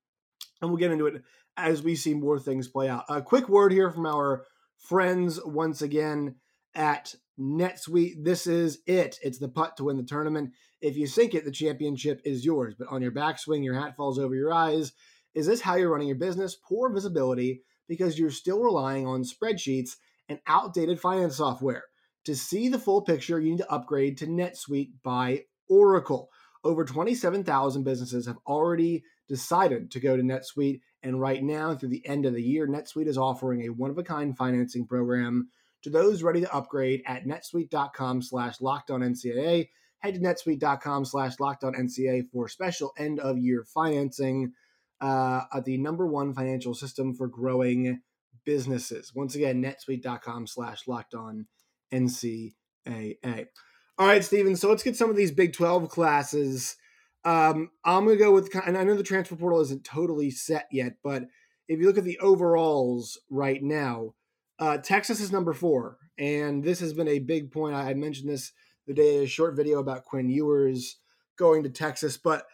and 0.62 0.70
we'll 0.70 0.78
get 0.78 0.92
into 0.92 1.08
it 1.08 1.24
as 1.56 1.82
we 1.82 1.96
see 1.96 2.14
more 2.14 2.40
things 2.40 2.68
play 2.68 2.90
out. 2.90 3.06
A 3.10 3.22
quick 3.22 3.48
word 3.48 3.72
here 3.72 3.92
from 3.92 4.06
our 4.06 4.46
friends 4.84 5.40
once 5.44 5.82
again 5.82 6.36
at 6.76 7.16
NetSuite. 7.40 8.24
This 8.24 8.48
is 8.48 8.80
it. 8.86 9.18
It's 9.24 9.40
the 9.40 9.48
putt 9.48 9.78
to 9.78 9.86
win 9.86 9.98
the 9.98 10.04
tournament. 10.04 10.52
If 10.82 10.98
you 10.98 11.08
sink 11.08 11.34
it, 11.34 11.46
the 11.46 11.52
championship 11.52 12.22
is 12.26 12.46
yours. 12.46 12.76
But 12.78 12.90
on 12.90 13.02
your 13.02 13.12
backswing, 13.12 13.64
your 13.64 13.80
hat 13.80 13.96
falls 13.96 14.20
over 14.20 14.36
your 14.36 14.54
eyes. 14.54 14.92
Is 15.34 15.48
this 15.48 15.62
how 15.62 15.76
you're 15.76 15.92
running 15.92 16.08
your 16.08 16.18
business? 16.18 16.56
Poor 16.56 16.94
visibility 16.94 17.64
because 17.88 18.20
you're 18.20 18.30
still 18.30 18.62
relying 18.62 19.08
on 19.08 19.24
spreadsheets 19.24 19.96
and 20.30 20.40
outdated 20.48 21.00
finance 21.00 21.38
software. 21.38 21.84
To 22.26 22.36
see 22.36 22.70
the 22.70 22.80
full 22.80 23.02
picture, 23.02 23.40
you 23.40 23.52
need 23.52 23.58
to 23.58 23.72
upgrade 23.72 24.18
to 24.20 24.28
NetSuite 24.28 24.92
by 25.04 25.46
Oracle. 25.68 26.30
Over 26.64 26.86
27,000 26.86 27.84
businesses 27.84 28.28
have 28.28 28.38
already 28.48 29.04
decided 29.28 29.92
to 29.92 30.00
go 30.00 30.16
to 30.16 30.24
NetSuite. 30.24 30.80
And 31.04 31.20
right 31.20 31.44
now, 31.44 31.76
through 31.76 31.90
the 31.90 32.06
end 32.08 32.26
of 32.26 32.34
the 32.34 32.42
year, 32.42 32.66
NetSuite 32.66 33.08
is 33.08 33.18
offering 33.18 33.64
a 33.64 33.70
one 33.70 33.92
of 33.92 33.98
a 33.98 34.04
kind 34.04 34.36
financing 34.36 34.88
program 34.88 35.50
to 35.84 35.90
those 35.90 36.24
ready 36.24 36.42
to 36.42 36.54
upgrade 36.54 37.04
at 37.06 37.26
netsuite.com 37.26 38.22
slash 38.22 38.60
NCAA. 38.60 39.70
Head 40.00 40.16
to 40.16 40.20
netsuite.com 40.22 41.06
slash 41.06 41.36
NCAA 41.36 42.30
for 42.32 42.48
special 42.48 42.94
end 42.98 43.20
of 43.20 43.38
year 43.38 43.66
financing 43.66 44.54
uh, 45.02 45.42
at 45.54 45.66
the 45.66 45.78
number 45.78 46.08
one 46.08 46.34
financial 46.34 46.74
system 46.74 47.14
for 47.14 47.28
growing 47.28 48.02
businesses. 48.46 49.14
Once 49.14 49.36
again, 49.36 49.62
netsuite.com 49.62 50.48
slash 50.48 50.84
NCAA. 51.92 53.48
All 53.98 54.08
right, 54.08 54.24
Steven. 54.24 54.56
So 54.56 54.70
let's 54.70 54.84
get 54.84 54.96
some 54.96 55.10
of 55.10 55.16
these 55.16 55.32
Big 55.32 55.54
12 55.54 55.90
classes 55.90 56.78
Um, 57.26 57.72
I'm 57.86 58.06
gonna 58.06 58.18
go 58.18 58.32
with, 58.32 58.54
and 58.66 58.78
I 58.78 58.84
know 58.84 58.96
the 58.96 59.04
transfer 59.04 59.36
portal 59.36 59.62
isn't 59.62 59.84
totally 59.84 60.30
set 60.30 60.68
yet, 60.72 60.98
but 61.04 61.24
if 61.68 61.80
you 61.80 61.88
look 61.88 61.98
at 61.98 62.04
the 62.04 62.20
overalls 62.20 63.20
right 63.30 63.62
now, 63.62 64.14
uh, 64.60 64.78
Texas 64.78 65.20
is 65.20 65.32
number 65.32 65.54
four, 65.54 65.98
and 66.18 66.64
this 66.64 66.80
has 66.80 66.94
been 66.94 67.08
a 67.08 67.20
big 67.20 67.52
point. 67.52 67.76
I 67.76 67.94
mentioned 67.94 68.30
this 68.30 68.52
the 68.88 68.94
day 68.94 69.24
a 69.24 69.28
short 69.28 69.56
video 69.56 69.80
about 69.80 70.06
Quinn 70.06 70.30
Ewers 70.30 70.98
going 71.38 71.64
to 71.64 71.70
Texas, 71.70 72.18
but 72.18 72.46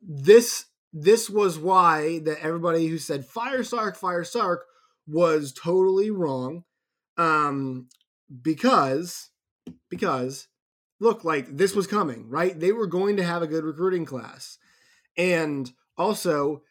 this 0.00 0.66
this 0.92 1.28
was 1.28 1.58
why 1.58 2.20
that 2.20 2.40
everybody 2.40 2.86
who 2.86 2.98
said 2.98 3.24
fire 3.24 3.64
Sark, 3.64 3.96
fire 3.96 4.24
Sark 4.24 4.66
was 5.06 5.52
totally 5.52 6.10
wrong. 6.10 6.64
Um, 7.16 7.88
because 8.42 9.30
because 9.88 10.48
look, 11.02 11.24
like 11.24 11.56
this 11.56 11.74
was 11.74 11.88
coming, 11.88 12.28
right? 12.28 12.58
They 12.58 12.70
were 12.70 12.86
going 12.86 13.16
to 13.16 13.24
have 13.24 13.42
a 13.42 13.48
good 13.48 13.64
recruiting 13.64 14.04
class. 14.04 14.56
And 15.18 15.70
also, 15.98 16.62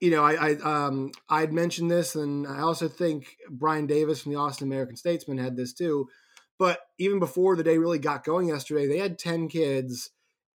you 0.00 0.12
know, 0.12 0.24
I, 0.24 0.52
I 0.52 0.86
um 0.86 1.10
I'd 1.28 1.52
mentioned 1.52 1.90
this, 1.90 2.14
and 2.14 2.46
I 2.46 2.60
also 2.60 2.88
think 2.88 3.36
Brian 3.50 3.86
Davis 3.86 4.22
from 4.22 4.32
the 4.32 4.38
Austin 4.38 4.68
American 4.68 4.96
Statesman 4.96 5.38
had 5.38 5.56
this 5.56 5.72
too. 5.74 6.08
But 6.56 6.78
even 6.98 7.18
before 7.18 7.56
the 7.56 7.64
day 7.64 7.78
really 7.78 7.98
got 7.98 8.24
going 8.24 8.48
yesterday, 8.48 8.86
they 8.86 8.98
had 8.98 9.18
10 9.18 9.48
kids 9.48 10.10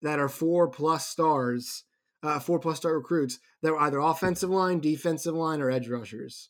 that 0.02 0.20
are 0.20 0.30
four 0.30 0.68
plus 0.68 1.08
stars, 1.08 1.84
uh, 2.24 2.40
four 2.40 2.60
plus 2.60 2.78
star 2.78 2.96
recruits 2.96 3.40
that 3.62 3.72
were 3.72 3.80
either 3.80 4.00
offensive 4.00 4.50
line, 4.50 4.80
defensive 4.80 5.36
line, 5.36 5.62
or 5.62 5.72
edge 5.72 5.88
rushers. 5.88 6.50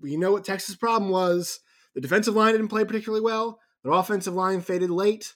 We 0.00 0.16
know 0.16 0.32
what 0.32 0.44
Texas' 0.44 0.76
problem 0.76 1.10
was? 1.10 1.60
The 1.94 2.00
defensive 2.00 2.34
line 2.34 2.52
didn't 2.52 2.68
play 2.68 2.84
particularly 2.84 3.22
well. 3.22 3.60
Their 3.84 3.92
offensive 3.92 4.34
line 4.34 4.60
faded 4.60 4.90
late. 4.90 5.34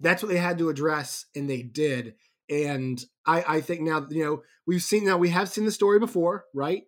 That's 0.00 0.22
what 0.22 0.30
they 0.30 0.38
had 0.38 0.58
to 0.58 0.68
address, 0.68 1.26
and 1.34 1.48
they 1.48 1.62
did. 1.62 2.14
And 2.50 3.02
I, 3.26 3.44
I 3.56 3.60
think 3.60 3.80
now, 3.80 4.06
you 4.10 4.24
know, 4.24 4.42
we've 4.66 4.82
seen 4.82 5.04
now 5.04 5.16
we 5.16 5.30
have 5.30 5.48
seen 5.48 5.64
the 5.64 5.72
story 5.72 5.98
before, 5.98 6.44
right? 6.52 6.82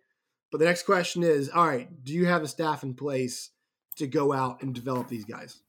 But 0.51 0.59
the 0.59 0.65
next 0.65 0.83
question 0.83 1.23
is, 1.23 1.49
all 1.49 1.67
right, 1.67 1.89
do 2.03 2.13
you 2.13 2.25
have 2.25 2.43
a 2.43 2.47
staff 2.47 2.83
in 2.83 2.93
place 2.93 3.49
to 3.97 4.07
go 4.07 4.31
out 4.31 4.61
and 4.61 4.73
develop 4.73 5.07
these 5.07 5.25
guys? 5.25 5.59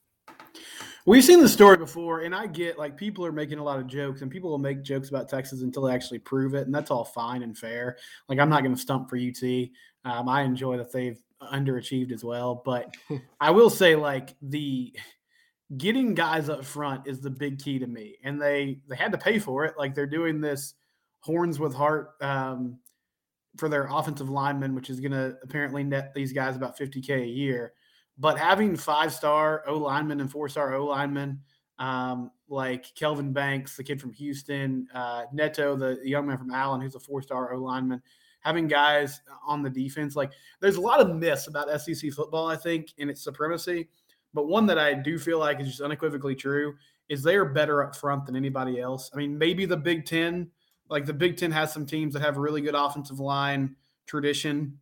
We've 1.06 1.24
seen 1.24 1.40
the 1.40 1.48
story 1.48 1.78
before, 1.78 2.20
and 2.20 2.34
I 2.34 2.46
get 2.46 2.78
like 2.78 2.98
people 2.98 3.24
are 3.24 3.32
making 3.32 3.58
a 3.58 3.64
lot 3.64 3.78
of 3.78 3.86
jokes, 3.86 4.20
and 4.20 4.30
people 4.30 4.50
will 4.50 4.58
make 4.58 4.82
jokes 4.82 5.08
about 5.08 5.30
Texas 5.30 5.62
until 5.62 5.84
they 5.84 5.94
actually 5.94 6.18
prove 6.18 6.54
it, 6.54 6.66
and 6.66 6.74
that's 6.74 6.90
all 6.90 7.04
fine 7.04 7.42
and 7.42 7.56
fair. 7.56 7.96
Like 8.28 8.38
I'm 8.38 8.50
not 8.50 8.62
going 8.62 8.74
to 8.74 8.80
stump 8.80 9.08
for 9.08 9.16
UT. 9.16 9.68
Um, 10.04 10.28
I 10.28 10.42
enjoy 10.42 10.76
that 10.76 10.92
they've 10.92 11.18
underachieved 11.40 12.12
as 12.12 12.22
well, 12.22 12.62
but 12.62 12.94
I 13.40 13.52
will 13.52 13.70
say 13.70 13.96
like 13.96 14.34
the 14.42 14.94
getting 15.76 16.14
guys 16.14 16.48
up 16.48 16.64
front 16.64 17.06
is 17.06 17.20
the 17.20 17.30
big 17.30 17.62
key 17.62 17.78
to 17.78 17.86
me, 17.86 18.16
and 18.24 18.40
they 18.40 18.80
they 18.88 18.96
had 18.96 19.12
to 19.12 19.18
pay 19.18 19.38
for 19.38 19.64
it. 19.64 19.74
Like 19.76 19.94
they're 19.94 20.06
doing 20.06 20.40
this 20.40 20.74
horns 21.20 21.58
with 21.58 21.74
heart 21.74 22.12
um, 22.20 22.78
for 23.56 23.68
their 23.68 23.88
offensive 23.90 24.30
linemen, 24.30 24.74
which 24.74 24.90
is 24.90 25.00
going 25.00 25.12
to 25.12 25.36
apparently 25.42 25.84
net 25.84 26.12
these 26.14 26.32
guys 26.32 26.56
about 26.56 26.78
50k 26.78 27.22
a 27.22 27.26
year. 27.26 27.72
But 28.18 28.38
having 28.38 28.76
five 28.76 29.12
star 29.12 29.62
O 29.66 29.76
linemen 29.76 30.20
and 30.20 30.30
four 30.30 30.48
star 30.48 30.74
O 30.74 30.86
linemen 30.86 31.40
um, 31.78 32.30
like 32.48 32.94
Kelvin 32.94 33.32
Banks, 33.32 33.76
the 33.76 33.84
kid 33.84 34.00
from 34.00 34.12
Houston, 34.12 34.88
uh, 34.94 35.24
Neto, 35.32 35.76
the, 35.76 36.00
young 36.02 36.26
man 36.26 36.38
from 36.38 36.50
Allen, 36.50 36.80
who's 36.80 36.94
a 36.94 37.00
four 37.00 37.22
star 37.22 37.54
O 37.54 37.58
lineman, 37.58 38.02
having 38.40 38.66
guys 38.66 39.20
on 39.46 39.62
the 39.62 39.70
defense. 39.70 40.16
Like 40.16 40.32
there's 40.60 40.76
a 40.76 40.80
lot 40.80 41.00
of 41.00 41.14
myths 41.14 41.46
about 41.46 41.68
SEC 41.80 42.12
football, 42.12 42.48
I 42.48 42.56
think, 42.56 42.92
in 42.98 43.08
its 43.08 43.22
supremacy. 43.22 43.88
But 44.34 44.48
one 44.48 44.66
that 44.66 44.78
I 44.78 44.94
do 44.94 45.18
feel 45.18 45.38
like 45.38 45.60
is 45.60 45.68
just 45.68 45.80
unequivocally 45.80 46.34
true 46.34 46.74
is 47.08 47.22
they 47.22 47.36
are 47.36 47.44
better 47.44 47.82
up 47.82 47.96
front 47.96 48.26
than 48.26 48.36
anybody 48.36 48.80
else. 48.80 49.10
I 49.12 49.16
mean, 49.16 49.38
maybe 49.38 49.64
the 49.64 49.76
Big 49.76 50.04
Ten, 50.04 50.50
like 50.88 51.06
the 51.06 51.14
Big 51.14 51.36
Ten 51.36 51.50
has 51.52 51.72
some 51.72 51.86
teams 51.86 52.14
that 52.14 52.22
have 52.22 52.36
a 52.36 52.40
really 52.40 52.60
good 52.60 52.74
offensive 52.74 53.20
line 53.20 53.76
tradition 54.06 54.78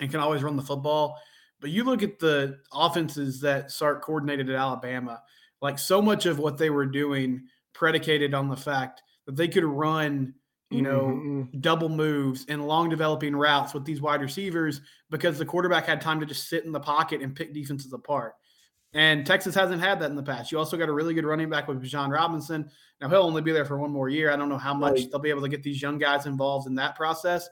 and 0.00 0.10
can 0.10 0.20
always 0.20 0.42
run 0.42 0.56
the 0.56 0.62
football. 0.62 1.18
But 1.60 1.70
you 1.70 1.84
look 1.84 2.02
at 2.02 2.18
the 2.18 2.58
offenses 2.72 3.40
that 3.40 3.70
Sark 3.70 4.02
coordinated 4.02 4.50
at 4.50 4.56
Alabama, 4.56 5.22
like 5.62 5.78
so 5.78 6.02
much 6.02 6.26
of 6.26 6.38
what 6.38 6.58
they 6.58 6.70
were 6.70 6.86
doing 6.86 7.42
predicated 7.72 8.34
on 8.34 8.48
the 8.48 8.56
fact 8.56 9.02
that 9.24 9.36
they 9.36 9.48
could 9.48 9.64
run, 9.64 10.34
you 10.70 10.82
know, 10.82 11.02
mm-hmm. 11.02 11.60
double 11.60 11.88
moves 11.88 12.44
and 12.48 12.66
long 12.66 12.90
developing 12.90 13.34
routes 13.34 13.72
with 13.72 13.84
these 13.84 14.02
wide 14.02 14.20
receivers 14.20 14.82
because 15.10 15.38
the 15.38 15.46
quarterback 15.46 15.86
had 15.86 16.00
time 16.00 16.20
to 16.20 16.26
just 16.26 16.48
sit 16.48 16.64
in 16.64 16.72
the 16.72 16.80
pocket 16.80 17.22
and 17.22 17.34
pick 17.34 17.54
defenses 17.54 17.92
apart. 17.92 18.34
And 18.96 19.26
Texas 19.26 19.54
hasn't 19.54 19.82
had 19.82 20.00
that 20.00 20.08
in 20.08 20.16
the 20.16 20.22
past. 20.22 20.50
You 20.50 20.58
also 20.58 20.78
got 20.78 20.88
a 20.88 20.92
really 20.92 21.12
good 21.12 21.26
running 21.26 21.50
back 21.50 21.68
with 21.68 21.82
John 21.82 22.08
Robinson. 22.08 22.70
Now 22.98 23.10
he'll 23.10 23.24
only 23.24 23.42
be 23.42 23.52
there 23.52 23.66
for 23.66 23.76
one 23.76 23.90
more 23.90 24.08
year. 24.08 24.32
I 24.32 24.36
don't 24.36 24.48
know 24.48 24.56
how 24.56 24.72
much 24.72 25.00
right. 25.00 25.10
they'll 25.10 25.20
be 25.20 25.28
able 25.28 25.42
to 25.42 25.50
get 25.50 25.62
these 25.62 25.82
young 25.82 25.98
guys 25.98 26.24
involved 26.24 26.66
in 26.66 26.74
that 26.76 26.96
process. 26.96 27.46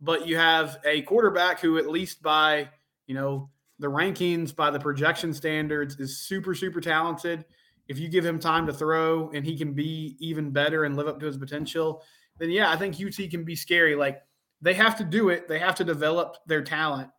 But 0.00 0.26
you 0.26 0.38
have 0.38 0.78
a 0.86 1.02
quarterback 1.02 1.60
who, 1.60 1.76
at 1.76 1.90
least 1.90 2.22
by 2.22 2.70
you 3.06 3.14
know 3.14 3.50
the 3.78 3.88
rankings, 3.88 4.56
by 4.56 4.70
the 4.70 4.80
projection 4.80 5.34
standards, 5.34 6.00
is 6.00 6.22
super 6.22 6.54
super 6.54 6.80
talented. 6.80 7.44
If 7.86 7.98
you 7.98 8.08
give 8.08 8.24
him 8.24 8.38
time 8.38 8.66
to 8.66 8.72
throw 8.72 9.28
and 9.34 9.44
he 9.44 9.58
can 9.58 9.74
be 9.74 10.16
even 10.18 10.50
better 10.50 10.84
and 10.84 10.96
live 10.96 11.08
up 11.08 11.20
to 11.20 11.26
his 11.26 11.36
potential, 11.36 12.02
then 12.38 12.48
yeah, 12.48 12.70
I 12.70 12.76
think 12.78 12.96
UT 12.98 13.30
can 13.30 13.44
be 13.44 13.54
scary. 13.54 13.96
Like 13.96 14.22
they 14.62 14.72
have 14.72 14.96
to 14.96 15.04
do 15.04 15.28
it. 15.28 15.46
They 15.46 15.58
have 15.58 15.74
to 15.74 15.84
develop 15.84 16.38
their 16.46 16.62
talent 16.62 17.10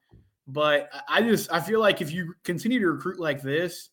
but 0.51 0.89
I 1.07 1.21
just 1.21 1.51
I 1.51 1.59
feel 1.59 1.79
like 1.79 2.01
if 2.01 2.11
you 2.11 2.33
continue 2.43 2.79
to 2.79 2.91
recruit 2.91 3.19
like 3.19 3.41
this, 3.41 3.89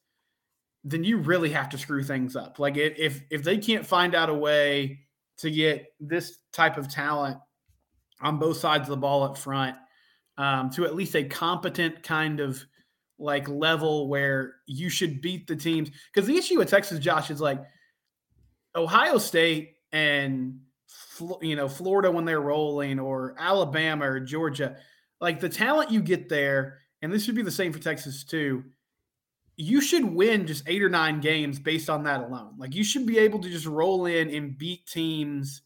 then 0.84 1.04
you 1.04 1.18
really 1.18 1.50
have 1.50 1.68
to 1.70 1.78
screw 1.78 2.02
things 2.02 2.36
up. 2.36 2.58
Like 2.58 2.76
if 2.76 3.22
if 3.30 3.42
they 3.42 3.58
can't 3.58 3.86
find 3.86 4.14
out 4.14 4.28
a 4.28 4.34
way 4.34 5.00
to 5.38 5.50
get 5.50 5.86
this 6.00 6.38
type 6.52 6.76
of 6.76 6.88
talent 6.88 7.38
on 8.20 8.38
both 8.38 8.56
sides 8.56 8.82
of 8.82 8.88
the 8.88 8.96
ball 8.96 9.22
up 9.22 9.38
front 9.38 9.76
um, 10.36 10.70
to 10.70 10.84
at 10.84 10.96
least 10.96 11.14
a 11.14 11.24
competent 11.24 12.02
kind 12.02 12.40
of 12.40 12.64
like 13.18 13.48
level 13.48 14.08
where 14.08 14.56
you 14.66 14.88
should 14.88 15.20
beat 15.20 15.46
the 15.46 15.56
teams. 15.56 15.90
Because 16.12 16.26
the 16.26 16.36
issue 16.36 16.58
with 16.58 16.70
Texas, 16.70 16.98
Josh, 16.98 17.30
is 17.30 17.40
like 17.40 17.60
Ohio 18.74 19.18
State 19.18 19.76
and 19.92 20.60
you 21.40 21.56
know 21.56 21.68
Florida 21.68 22.10
when 22.10 22.24
they're 22.24 22.40
rolling, 22.40 22.98
or 22.98 23.36
Alabama 23.38 24.10
or 24.10 24.20
Georgia 24.20 24.76
like 25.20 25.40
the 25.40 25.48
talent 25.48 25.90
you 25.90 26.00
get 26.00 26.28
there, 26.28 26.78
and 27.02 27.12
this 27.12 27.24
should 27.24 27.34
be 27.34 27.42
the 27.42 27.50
same 27.50 27.72
for 27.72 27.78
Texas 27.78 28.24
too. 28.24 28.64
You 29.56 29.80
should 29.80 30.04
win 30.04 30.46
just 30.46 30.68
eight 30.68 30.82
or 30.82 30.88
nine 30.88 31.20
games 31.20 31.58
based 31.58 31.90
on 31.90 32.04
that 32.04 32.20
alone. 32.20 32.54
Like 32.58 32.74
you 32.74 32.84
should 32.84 33.06
be 33.06 33.18
able 33.18 33.40
to 33.40 33.48
just 33.48 33.66
roll 33.66 34.06
in 34.06 34.30
and 34.30 34.56
beat 34.56 34.86
teams 34.86 35.62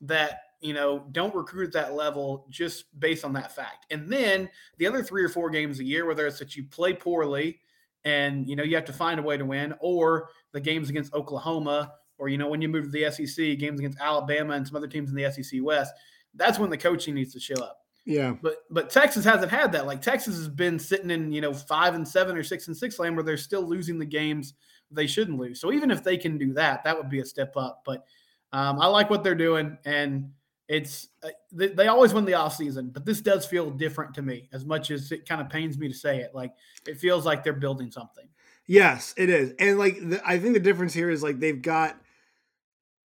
that 0.00 0.40
you 0.60 0.72
know 0.72 1.04
don't 1.12 1.34
recruit 1.34 1.66
at 1.66 1.72
that 1.72 1.94
level 1.94 2.46
just 2.48 2.98
based 2.98 3.24
on 3.24 3.34
that 3.34 3.54
fact. 3.54 3.86
And 3.90 4.10
then 4.10 4.48
the 4.78 4.86
other 4.86 5.02
three 5.02 5.22
or 5.22 5.28
four 5.28 5.50
games 5.50 5.78
a 5.78 5.84
year, 5.84 6.06
whether 6.06 6.26
it's 6.26 6.38
that 6.38 6.56
you 6.56 6.64
play 6.64 6.94
poorly 6.94 7.60
and 8.04 8.48
you 8.48 8.56
know 8.56 8.62
you 8.62 8.74
have 8.74 8.84
to 8.86 8.92
find 8.92 9.20
a 9.20 9.22
way 9.22 9.36
to 9.36 9.44
win, 9.44 9.74
or 9.80 10.28
the 10.52 10.60
games 10.60 10.88
against 10.90 11.12
Oklahoma, 11.14 11.92
or 12.18 12.28
you 12.28 12.38
know 12.38 12.48
when 12.48 12.62
you 12.62 12.68
move 12.68 12.84
to 12.84 12.90
the 12.90 13.10
SEC, 13.10 13.58
games 13.58 13.78
against 13.78 14.00
Alabama 14.00 14.54
and 14.54 14.66
some 14.66 14.76
other 14.76 14.88
teams 14.88 15.10
in 15.10 15.16
the 15.16 15.30
SEC 15.30 15.60
West. 15.62 15.92
That's 16.34 16.58
when 16.58 16.70
the 16.70 16.78
coaching 16.78 17.14
needs 17.14 17.32
to 17.34 17.40
show 17.40 17.62
up. 17.62 17.83
Yeah. 18.04 18.34
But 18.42 18.64
but 18.70 18.90
Texas 18.90 19.24
hasn't 19.24 19.50
had 19.50 19.72
that. 19.72 19.86
Like 19.86 20.02
Texas 20.02 20.36
has 20.36 20.48
been 20.48 20.78
sitting 20.78 21.10
in, 21.10 21.32
you 21.32 21.40
know, 21.40 21.54
five 21.54 21.94
and 21.94 22.06
seven 22.06 22.36
or 22.36 22.42
six 22.42 22.68
and 22.68 22.76
six 22.76 22.98
land 22.98 23.16
where 23.16 23.24
they're 23.24 23.36
still 23.36 23.62
losing 23.62 23.98
the 23.98 24.04
games 24.04 24.54
they 24.90 25.06
shouldn't 25.06 25.38
lose. 25.38 25.60
So 25.60 25.72
even 25.72 25.90
if 25.90 26.04
they 26.04 26.16
can 26.16 26.38
do 26.38 26.52
that, 26.54 26.84
that 26.84 26.96
would 26.96 27.08
be 27.08 27.20
a 27.20 27.24
step 27.24 27.56
up. 27.56 27.82
But 27.84 28.04
um, 28.52 28.80
I 28.80 28.86
like 28.86 29.10
what 29.10 29.24
they're 29.24 29.34
doing. 29.34 29.76
And 29.84 30.30
it's 30.68 31.08
uh, 31.22 31.28
they, 31.52 31.68
they, 31.68 31.88
always 31.88 32.14
win 32.14 32.24
the 32.24 32.32
offseason, 32.32 32.92
but 32.92 33.04
this 33.04 33.20
does 33.20 33.44
feel 33.44 33.70
different 33.70 34.14
to 34.14 34.22
me 34.22 34.48
as 34.52 34.64
much 34.64 34.90
as 34.90 35.12
it 35.12 35.28
kind 35.28 35.40
of 35.40 35.50
pains 35.50 35.76
me 35.76 35.88
to 35.88 35.94
say 35.94 36.20
it. 36.20 36.34
Like 36.34 36.52
it 36.86 36.98
feels 36.98 37.26
like 37.26 37.44
they're 37.44 37.52
building 37.52 37.90
something. 37.90 38.26
Yes, 38.66 39.12
it 39.18 39.28
is. 39.28 39.52
And 39.58 39.78
like 39.78 39.96
the, 39.96 40.22
I 40.24 40.38
think 40.38 40.54
the 40.54 40.60
difference 40.60 40.94
here 40.94 41.10
is 41.10 41.22
like 41.22 41.38
they've 41.38 41.60
got 41.60 42.00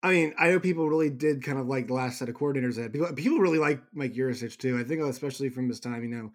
I 0.01 0.11
mean, 0.11 0.33
I 0.39 0.49
know 0.49 0.59
people 0.59 0.87
really 0.87 1.09
did 1.09 1.43
kind 1.43 1.59
of 1.59 1.67
like 1.67 1.87
the 1.87 1.93
last 1.93 2.19
set 2.19 2.29
of 2.29 2.35
coordinators. 2.35 2.75
That 2.75 2.93
people 2.93 3.11
people 3.13 3.39
really 3.39 3.57
like 3.57 3.81
Mike 3.93 4.13
Yurcich 4.13 4.57
too. 4.57 4.77
I 4.77 4.83
think 4.83 5.01
especially 5.01 5.49
from 5.49 5.67
his 5.67 5.79
time, 5.79 6.03
you 6.03 6.09
know, 6.09 6.31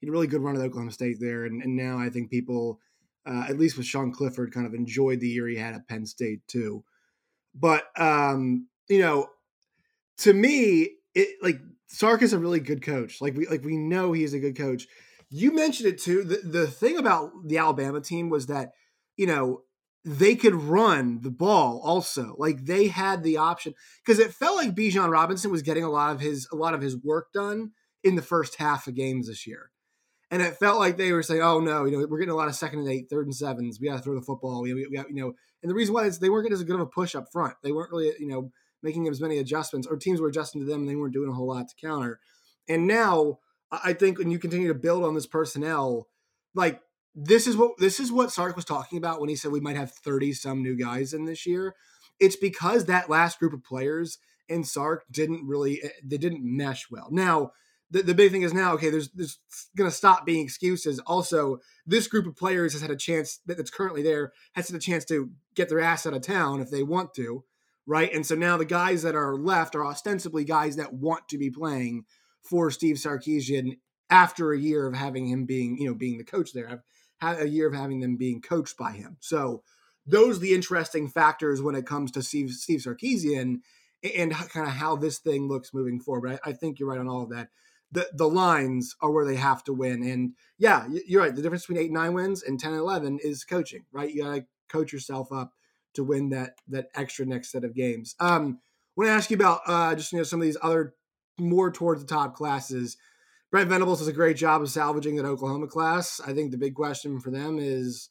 he 0.00 0.06
had 0.06 0.10
a 0.10 0.12
really 0.12 0.26
good 0.26 0.42
run 0.42 0.56
at 0.56 0.62
Oklahoma 0.62 0.92
State 0.92 1.16
there, 1.18 1.44
and, 1.44 1.62
and 1.62 1.76
now 1.76 1.98
I 1.98 2.10
think 2.10 2.30
people, 2.30 2.80
uh, 3.24 3.46
at 3.48 3.58
least 3.58 3.78
with 3.78 3.86
Sean 3.86 4.12
Clifford, 4.12 4.52
kind 4.52 4.66
of 4.66 4.74
enjoyed 4.74 5.20
the 5.20 5.28
year 5.28 5.48
he 5.48 5.56
had 5.56 5.74
at 5.74 5.88
Penn 5.88 6.04
State 6.04 6.46
too. 6.46 6.84
But 7.54 7.84
um, 7.96 8.68
you 8.88 9.00
know, 9.00 9.28
to 10.18 10.34
me, 10.34 10.90
it 11.14 11.38
like 11.42 11.58
Sark 11.86 12.20
is 12.20 12.34
a 12.34 12.38
really 12.38 12.60
good 12.60 12.82
coach. 12.82 13.22
Like 13.22 13.34
we 13.34 13.46
like 13.46 13.64
we 13.64 13.78
know 13.78 14.12
he's 14.12 14.34
a 14.34 14.40
good 14.40 14.56
coach. 14.56 14.86
You 15.30 15.54
mentioned 15.54 15.88
it 15.88 16.02
too. 16.02 16.22
The 16.22 16.36
the 16.44 16.66
thing 16.66 16.98
about 16.98 17.30
the 17.46 17.56
Alabama 17.56 18.02
team 18.02 18.28
was 18.28 18.46
that 18.46 18.72
you 19.16 19.26
know 19.26 19.62
they 20.06 20.36
could 20.36 20.54
run 20.54 21.20
the 21.22 21.32
ball 21.32 21.80
also. 21.82 22.36
Like 22.38 22.64
they 22.64 22.86
had 22.86 23.24
the 23.24 23.38
option 23.38 23.74
because 24.04 24.20
it 24.20 24.32
felt 24.32 24.56
like 24.56 24.74
Bijan 24.74 25.10
Robinson 25.10 25.50
was 25.50 25.62
getting 25.62 25.82
a 25.82 25.90
lot 25.90 26.14
of 26.14 26.20
his 26.20 26.48
a 26.52 26.56
lot 26.56 26.74
of 26.74 26.80
his 26.80 26.96
work 26.96 27.32
done 27.34 27.72
in 28.04 28.14
the 28.14 28.22
first 28.22 28.54
half 28.56 28.86
of 28.86 28.94
games 28.94 29.26
this 29.26 29.48
year. 29.48 29.72
And 30.30 30.42
it 30.42 30.56
felt 30.56 30.78
like 30.78 30.96
they 30.96 31.10
were 31.10 31.24
saying, 31.24 31.42
"Oh 31.42 31.58
no, 31.58 31.84
you 31.84 31.90
know, 31.90 32.06
we're 32.08 32.18
getting 32.18 32.32
a 32.32 32.36
lot 32.36 32.46
of 32.46 32.54
second 32.54 32.78
and 32.80 32.88
eight, 32.88 33.10
third 33.10 33.26
and 33.26 33.34
sevens. 33.34 33.80
We 33.80 33.88
got 33.88 33.96
to 33.96 34.02
throw 34.02 34.14
the 34.14 34.24
football. 34.24 34.62
We, 34.62 34.74
we 34.74 34.96
got, 34.96 35.08
you 35.08 35.16
know." 35.16 35.32
And 35.62 35.70
the 35.70 35.74
reason 35.74 35.94
why 35.94 36.04
is 36.04 36.20
they 36.20 36.30
weren't 36.30 36.44
getting 36.44 36.58
as 36.58 36.62
good 36.62 36.76
of 36.76 36.82
a 36.82 36.86
push 36.86 37.16
up 37.16 37.26
front. 37.32 37.54
They 37.64 37.72
weren't 37.72 37.90
really, 37.90 38.12
you 38.20 38.28
know, 38.28 38.52
making 38.82 39.08
as 39.08 39.20
many 39.20 39.38
adjustments, 39.38 39.88
or 39.88 39.96
teams 39.96 40.20
were 40.20 40.28
adjusting 40.28 40.60
to 40.60 40.66
them 40.66 40.82
and 40.82 40.88
they 40.88 40.94
weren't 40.94 41.14
doing 41.14 41.28
a 41.28 41.32
whole 41.32 41.48
lot 41.48 41.66
to 41.68 41.74
counter. 41.84 42.20
And 42.68 42.86
now 42.86 43.38
I 43.72 43.92
think 43.92 44.18
when 44.18 44.30
you 44.30 44.38
continue 44.38 44.68
to 44.68 44.74
build 44.74 45.02
on 45.02 45.14
this 45.14 45.26
personnel, 45.26 46.06
like 46.54 46.80
this 47.16 47.46
is 47.46 47.56
what 47.56 47.72
this 47.78 47.98
is 47.98 48.12
what 48.12 48.30
Sark 48.30 48.54
was 48.54 48.66
talking 48.66 48.98
about 48.98 49.20
when 49.20 49.30
he 49.30 49.36
said 49.36 49.50
we 49.50 49.60
might 49.60 49.76
have 49.76 49.90
30 49.90 50.34
some 50.34 50.62
new 50.62 50.76
guys 50.76 51.14
in 51.14 51.24
this 51.24 51.46
year. 51.46 51.74
It's 52.20 52.36
because 52.36 52.84
that 52.84 53.08
last 53.08 53.38
group 53.38 53.54
of 53.54 53.64
players 53.64 54.18
and 54.50 54.66
Sark 54.66 55.04
didn't 55.10 55.46
really 55.46 55.80
eh, 55.82 55.88
they 56.04 56.18
didn't 56.18 56.44
mesh 56.44 56.90
well. 56.90 57.08
Now, 57.10 57.52
the, 57.90 58.02
the 58.02 58.14
big 58.14 58.32
thing 58.32 58.42
is 58.42 58.52
now, 58.52 58.74
okay, 58.74 58.90
there's 58.90 59.08
there's 59.12 59.38
gonna 59.74 59.90
stop 59.90 60.26
being 60.26 60.44
excuses. 60.44 60.98
Also, 61.00 61.58
this 61.86 62.06
group 62.06 62.26
of 62.26 62.36
players 62.36 62.74
has 62.74 62.82
had 62.82 62.90
a 62.90 62.96
chance 62.96 63.40
that's 63.46 63.70
currently 63.70 64.02
there, 64.02 64.32
has 64.52 64.68
had 64.68 64.76
a 64.76 64.80
chance 64.80 65.06
to 65.06 65.30
get 65.54 65.70
their 65.70 65.80
ass 65.80 66.06
out 66.06 66.12
of 66.12 66.20
town 66.20 66.60
if 66.60 66.70
they 66.70 66.82
want 66.82 67.14
to, 67.14 67.44
right? 67.86 68.12
And 68.12 68.26
so 68.26 68.34
now 68.34 68.58
the 68.58 68.66
guys 68.66 69.02
that 69.02 69.16
are 69.16 69.36
left 69.36 69.74
are 69.74 69.86
ostensibly 69.86 70.44
guys 70.44 70.76
that 70.76 70.92
want 70.92 71.28
to 71.28 71.38
be 71.38 71.48
playing 71.48 72.04
for 72.42 72.70
Steve 72.70 72.96
Sarkisian 72.96 73.78
after 74.10 74.52
a 74.52 74.58
year 74.58 74.86
of 74.86 74.94
having 74.94 75.26
him 75.26 75.46
being, 75.46 75.78
you 75.78 75.88
know, 75.88 75.94
being 75.94 76.18
the 76.18 76.24
coach 76.24 76.52
there. 76.52 76.84
A 77.22 77.46
year 77.46 77.68
of 77.68 77.74
having 77.74 78.00
them 78.00 78.16
being 78.16 78.40
coached 78.40 78.76
by 78.76 78.92
him. 78.92 79.16
So 79.20 79.62
those 80.06 80.36
are 80.36 80.40
the 80.40 80.54
interesting 80.54 81.08
factors 81.08 81.62
when 81.62 81.74
it 81.74 81.86
comes 81.86 82.10
to 82.12 82.22
Steve, 82.22 82.50
Steve 82.50 82.80
Sarkisian 82.80 83.60
and 84.14 84.32
kind 84.32 84.66
of 84.66 84.74
how 84.74 84.96
this 84.96 85.18
thing 85.18 85.48
looks 85.48 85.74
moving 85.74 86.00
forward. 86.00 86.38
I, 86.44 86.50
I 86.50 86.52
think 86.52 86.78
you're 86.78 86.88
right 86.88 86.98
on 86.98 87.08
all 87.08 87.22
of 87.22 87.30
that. 87.30 87.48
The, 87.92 88.08
the 88.12 88.28
lines 88.28 88.94
are 89.00 89.10
where 89.10 89.24
they 89.24 89.36
have 89.36 89.64
to 89.64 89.72
win. 89.72 90.02
And 90.02 90.32
yeah, 90.58 90.86
you're 91.06 91.22
right. 91.22 91.34
The 91.34 91.42
difference 91.42 91.66
between 91.66 91.84
eight, 91.84 91.92
nine 91.92 92.14
wins 92.14 92.42
and 92.42 92.58
10 92.58 92.72
and 92.72 92.80
11 92.80 93.20
is 93.22 93.44
coaching, 93.44 93.84
right? 93.92 94.12
You 94.12 94.24
got 94.24 94.34
to 94.34 94.46
coach 94.68 94.92
yourself 94.92 95.32
up 95.32 95.52
to 95.94 96.04
win 96.04 96.30
that, 96.30 96.56
that 96.68 96.88
extra 96.94 97.24
next 97.24 97.50
set 97.50 97.64
of 97.64 97.74
games. 97.74 98.14
Um, 98.20 98.58
I 98.60 98.92
want 98.96 99.08
to 99.08 99.12
ask 99.12 99.30
you 99.30 99.36
about 99.36 99.60
uh, 99.66 99.94
just, 99.94 100.12
you 100.12 100.18
know, 100.18 100.24
some 100.24 100.40
of 100.40 100.44
these 100.44 100.58
other 100.62 100.94
more 101.38 101.70
towards 101.70 102.02
the 102.02 102.08
top 102.08 102.34
classes. 102.34 102.96
Brent 103.56 103.70
Venables 103.70 104.00
does 104.00 104.08
a 104.08 104.12
great 104.12 104.36
job 104.36 104.60
of 104.60 104.68
salvaging 104.68 105.16
that 105.16 105.24
Oklahoma 105.24 105.66
class. 105.66 106.20
I 106.20 106.34
think 106.34 106.50
the 106.50 106.58
big 106.58 106.74
question 106.74 107.20
for 107.20 107.30
them 107.30 107.58
is 107.58 108.10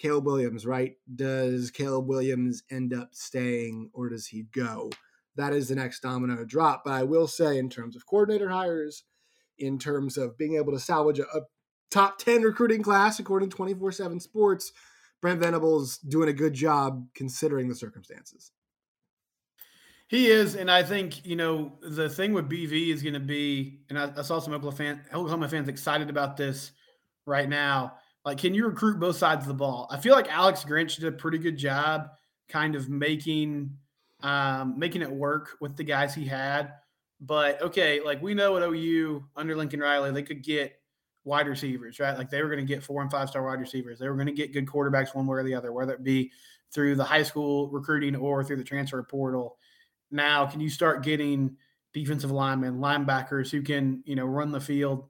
Caleb 0.00 0.26
Williams, 0.26 0.66
right? 0.66 0.94
Does 1.14 1.70
Caleb 1.70 2.08
Williams 2.08 2.64
end 2.68 2.92
up 2.92 3.10
staying 3.12 3.90
or 3.94 4.08
does 4.08 4.26
he 4.26 4.42
go? 4.52 4.90
That 5.36 5.52
is 5.52 5.68
the 5.68 5.76
next 5.76 6.00
domino 6.00 6.44
drop. 6.44 6.82
But 6.84 6.94
I 6.94 7.04
will 7.04 7.28
say, 7.28 7.58
in 7.58 7.70
terms 7.70 7.94
of 7.94 8.06
coordinator 8.06 8.48
hires, 8.48 9.04
in 9.56 9.78
terms 9.78 10.16
of 10.18 10.36
being 10.36 10.56
able 10.56 10.72
to 10.72 10.80
salvage 10.80 11.20
a, 11.20 11.28
a 11.32 11.42
top 11.92 12.18
10 12.18 12.42
recruiting 12.42 12.82
class, 12.82 13.20
according 13.20 13.50
to 13.50 13.56
24 13.56 13.92
7 13.92 14.18
Sports, 14.18 14.72
Brent 15.20 15.38
Venables 15.38 15.98
doing 15.98 16.28
a 16.28 16.32
good 16.32 16.54
job 16.54 17.06
considering 17.14 17.68
the 17.68 17.76
circumstances. 17.76 18.50
He 20.12 20.26
is, 20.26 20.56
and 20.56 20.70
I 20.70 20.82
think 20.82 21.24
you 21.24 21.36
know 21.36 21.72
the 21.80 22.06
thing 22.06 22.34
with 22.34 22.46
BV 22.46 22.92
is 22.92 23.02
going 23.02 23.14
to 23.14 23.18
be, 23.18 23.80
and 23.88 23.98
I, 23.98 24.12
I, 24.14 24.20
saw 24.20 24.40
some 24.40 24.52
Oklahoma, 24.52 24.76
fan, 24.76 25.00
Oklahoma 25.10 25.48
fans 25.48 25.70
excited 25.70 26.10
about 26.10 26.36
this 26.36 26.72
right 27.24 27.48
now. 27.48 27.94
Like, 28.22 28.36
can 28.36 28.52
you 28.52 28.66
recruit 28.66 29.00
both 29.00 29.16
sides 29.16 29.44
of 29.44 29.48
the 29.48 29.54
ball? 29.54 29.88
I 29.90 29.98
feel 29.98 30.14
like 30.14 30.30
Alex 30.30 30.66
Grinch 30.68 30.96
did 30.96 31.06
a 31.06 31.12
pretty 31.12 31.38
good 31.38 31.56
job, 31.56 32.10
kind 32.50 32.76
of 32.76 32.90
making 32.90 33.70
um, 34.22 34.78
making 34.78 35.00
it 35.00 35.10
work 35.10 35.56
with 35.62 35.78
the 35.78 35.84
guys 35.84 36.14
he 36.14 36.26
had. 36.26 36.74
But 37.22 37.62
okay, 37.62 38.02
like 38.04 38.20
we 38.20 38.34
know 38.34 38.58
at 38.58 38.62
OU 38.62 39.24
under 39.34 39.56
Lincoln 39.56 39.80
Riley, 39.80 40.10
they 40.10 40.22
could 40.22 40.42
get 40.42 40.74
wide 41.24 41.48
receivers, 41.48 41.98
right? 41.98 42.18
Like 42.18 42.28
they 42.28 42.42
were 42.42 42.50
going 42.50 42.60
to 42.60 42.70
get 42.70 42.84
four 42.84 43.00
and 43.00 43.10
five 43.10 43.30
star 43.30 43.46
wide 43.46 43.60
receivers. 43.60 43.98
They 43.98 44.10
were 44.10 44.16
going 44.16 44.26
to 44.26 44.34
get 44.34 44.52
good 44.52 44.66
quarterbacks 44.66 45.14
one 45.14 45.26
way 45.26 45.38
or 45.38 45.42
the 45.42 45.54
other, 45.54 45.72
whether 45.72 45.94
it 45.94 46.04
be 46.04 46.30
through 46.70 46.96
the 46.96 47.04
high 47.04 47.22
school 47.22 47.70
recruiting 47.70 48.14
or 48.14 48.44
through 48.44 48.56
the 48.56 48.64
transfer 48.64 49.02
portal 49.02 49.56
now 50.12 50.46
can 50.46 50.60
you 50.60 50.68
start 50.70 51.02
getting 51.02 51.56
defensive 51.92 52.30
linemen, 52.30 52.78
linebackers 52.78 53.50
who 53.50 53.62
can, 53.62 54.02
you 54.04 54.16
know, 54.16 54.24
run 54.24 54.50
the 54.50 54.60
field, 54.60 55.08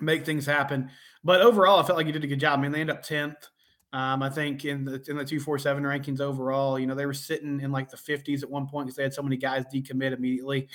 make 0.00 0.24
things 0.24 0.46
happen. 0.46 0.90
But 1.24 1.40
overall, 1.40 1.80
I 1.80 1.82
felt 1.82 1.96
like 1.96 2.06
you 2.06 2.12
did 2.12 2.24
a 2.24 2.28
good 2.28 2.40
job. 2.40 2.58
I 2.58 2.62
mean, 2.62 2.72
they 2.72 2.80
end 2.80 2.90
up 2.90 3.04
10th. 3.04 3.48
Um, 3.92 4.22
I 4.22 4.28
think 4.28 4.66
in 4.66 4.84
the 4.84 5.02
in 5.08 5.16
the 5.16 5.24
two 5.24 5.40
four 5.40 5.58
seven 5.58 5.82
rankings 5.82 6.20
overall, 6.20 6.78
you 6.78 6.86
know, 6.86 6.94
they 6.94 7.06
were 7.06 7.14
sitting 7.14 7.60
in 7.60 7.72
like 7.72 7.90
the 7.90 7.96
50s 7.96 8.42
at 8.42 8.50
one 8.50 8.66
point 8.66 8.86
because 8.86 8.96
they 8.96 9.02
had 9.02 9.14
so 9.14 9.22
many 9.22 9.38
guys 9.38 9.64
decommit 9.72 10.12
immediately 10.12 10.68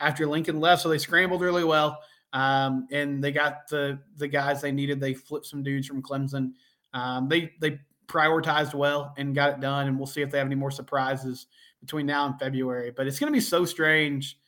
after 0.00 0.26
Lincoln 0.26 0.58
left. 0.58 0.82
So 0.82 0.88
they 0.88 0.98
scrambled 0.98 1.42
really 1.42 1.64
well. 1.64 2.00
Um, 2.32 2.88
and 2.90 3.22
they 3.22 3.30
got 3.30 3.68
the 3.68 4.00
the 4.16 4.26
guys 4.26 4.60
they 4.60 4.72
needed. 4.72 5.00
They 5.00 5.14
flipped 5.14 5.46
some 5.46 5.62
dudes 5.62 5.86
from 5.86 6.02
Clemson. 6.02 6.54
Um, 6.92 7.28
they 7.28 7.52
they 7.60 7.78
prioritized 8.08 8.74
well 8.74 9.14
and 9.16 9.34
got 9.34 9.50
it 9.50 9.60
done. 9.60 9.86
And 9.86 9.96
we'll 9.96 10.06
see 10.06 10.22
if 10.22 10.30
they 10.32 10.38
have 10.38 10.46
any 10.48 10.56
more 10.56 10.72
surprises 10.72 11.46
between 11.86 12.06
now 12.06 12.26
and 12.26 12.38
February. 12.38 12.92
But 12.94 13.06
it's 13.06 13.18
going 13.18 13.32
to 13.32 13.36
be 13.36 13.40
so 13.40 13.64
strange, 13.64 14.38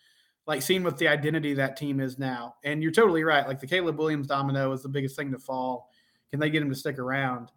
like 0.46 0.61
seeing 0.61 0.83
what 0.83 0.98
the 0.98 1.07
identity 1.07 1.55
that 1.55 1.77
team 1.77 2.01
is 2.01 2.18
now. 2.18 2.57
And 2.64 2.83
you're 2.83 2.92
totally 2.92 3.22
right. 3.22 3.46
Like 3.46 3.61
the 3.61 3.66
Caleb 3.66 3.96
Williams 3.96 4.27
domino 4.27 4.72
is 4.72 4.83
the 4.83 4.88
biggest 4.88 5.16
thing 5.16 5.31
to 5.31 5.38
fall. 5.38 5.90
Can 6.31 6.40
they 6.40 6.51
get 6.51 6.62
him 6.62 6.68
to 6.68 6.74
stick 6.74 6.98
around? 6.98 7.53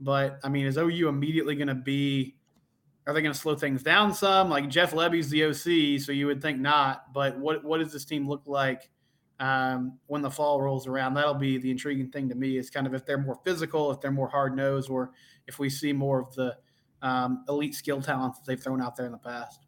But 0.00 0.38
I 0.42 0.48
mean, 0.48 0.66
is 0.66 0.78
OU 0.78 1.08
immediately 1.08 1.54
going 1.54 1.68
to 1.68 1.74
be? 1.74 2.36
Are 3.06 3.14
they 3.14 3.22
going 3.22 3.32
to 3.32 3.38
slow 3.38 3.54
things 3.54 3.84
down 3.84 4.12
some? 4.12 4.50
Like 4.50 4.68
Jeff 4.68 4.92
Lebby's 4.92 5.30
the 5.30 5.44
OC, 5.44 6.00
so 6.00 6.10
you 6.10 6.26
would 6.26 6.42
think 6.42 6.58
not. 6.58 7.12
But 7.12 7.38
what 7.38 7.62
what 7.62 7.78
does 7.78 7.92
this 7.92 8.04
team 8.04 8.28
look 8.28 8.42
like 8.46 8.90
um, 9.38 9.98
when 10.06 10.22
the 10.22 10.30
fall 10.30 10.60
rolls 10.60 10.88
around? 10.88 11.14
That'll 11.14 11.34
be 11.34 11.58
the 11.58 11.70
intriguing 11.70 12.10
thing 12.10 12.28
to 12.30 12.34
me. 12.34 12.58
Is 12.58 12.68
kind 12.68 12.86
of 12.86 12.94
if 12.94 13.06
they're 13.06 13.16
more 13.16 13.38
physical, 13.44 13.92
if 13.92 14.00
they're 14.00 14.10
more 14.10 14.28
hard 14.28 14.56
nosed, 14.56 14.90
or 14.90 15.12
if 15.46 15.58
we 15.58 15.70
see 15.70 15.92
more 15.92 16.20
of 16.20 16.34
the 16.34 16.56
um, 17.02 17.44
elite 17.48 17.74
skill 17.74 18.00
talents 18.00 18.40
they've 18.46 18.60
thrown 18.60 18.80
out 18.80 18.96
there 18.96 19.06
in 19.06 19.12
the 19.12 19.18
past. 19.18 19.60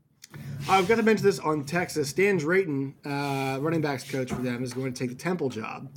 I've 0.69 0.87
got 0.87 0.97
to 0.97 1.03
mention 1.03 1.25
this 1.25 1.39
on 1.39 1.65
Texas. 1.65 2.11
Stan 2.11 2.37
Drayton, 2.37 2.95
uh, 3.05 3.59
running 3.61 3.81
backs 3.81 4.09
coach 4.09 4.31
for 4.31 4.43
them, 4.43 4.63
is 4.63 4.75
going 4.75 4.93
to 4.93 4.99
take 4.99 5.09
the 5.11 5.17
Temple 5.17 5.49
job. 5.49 5.89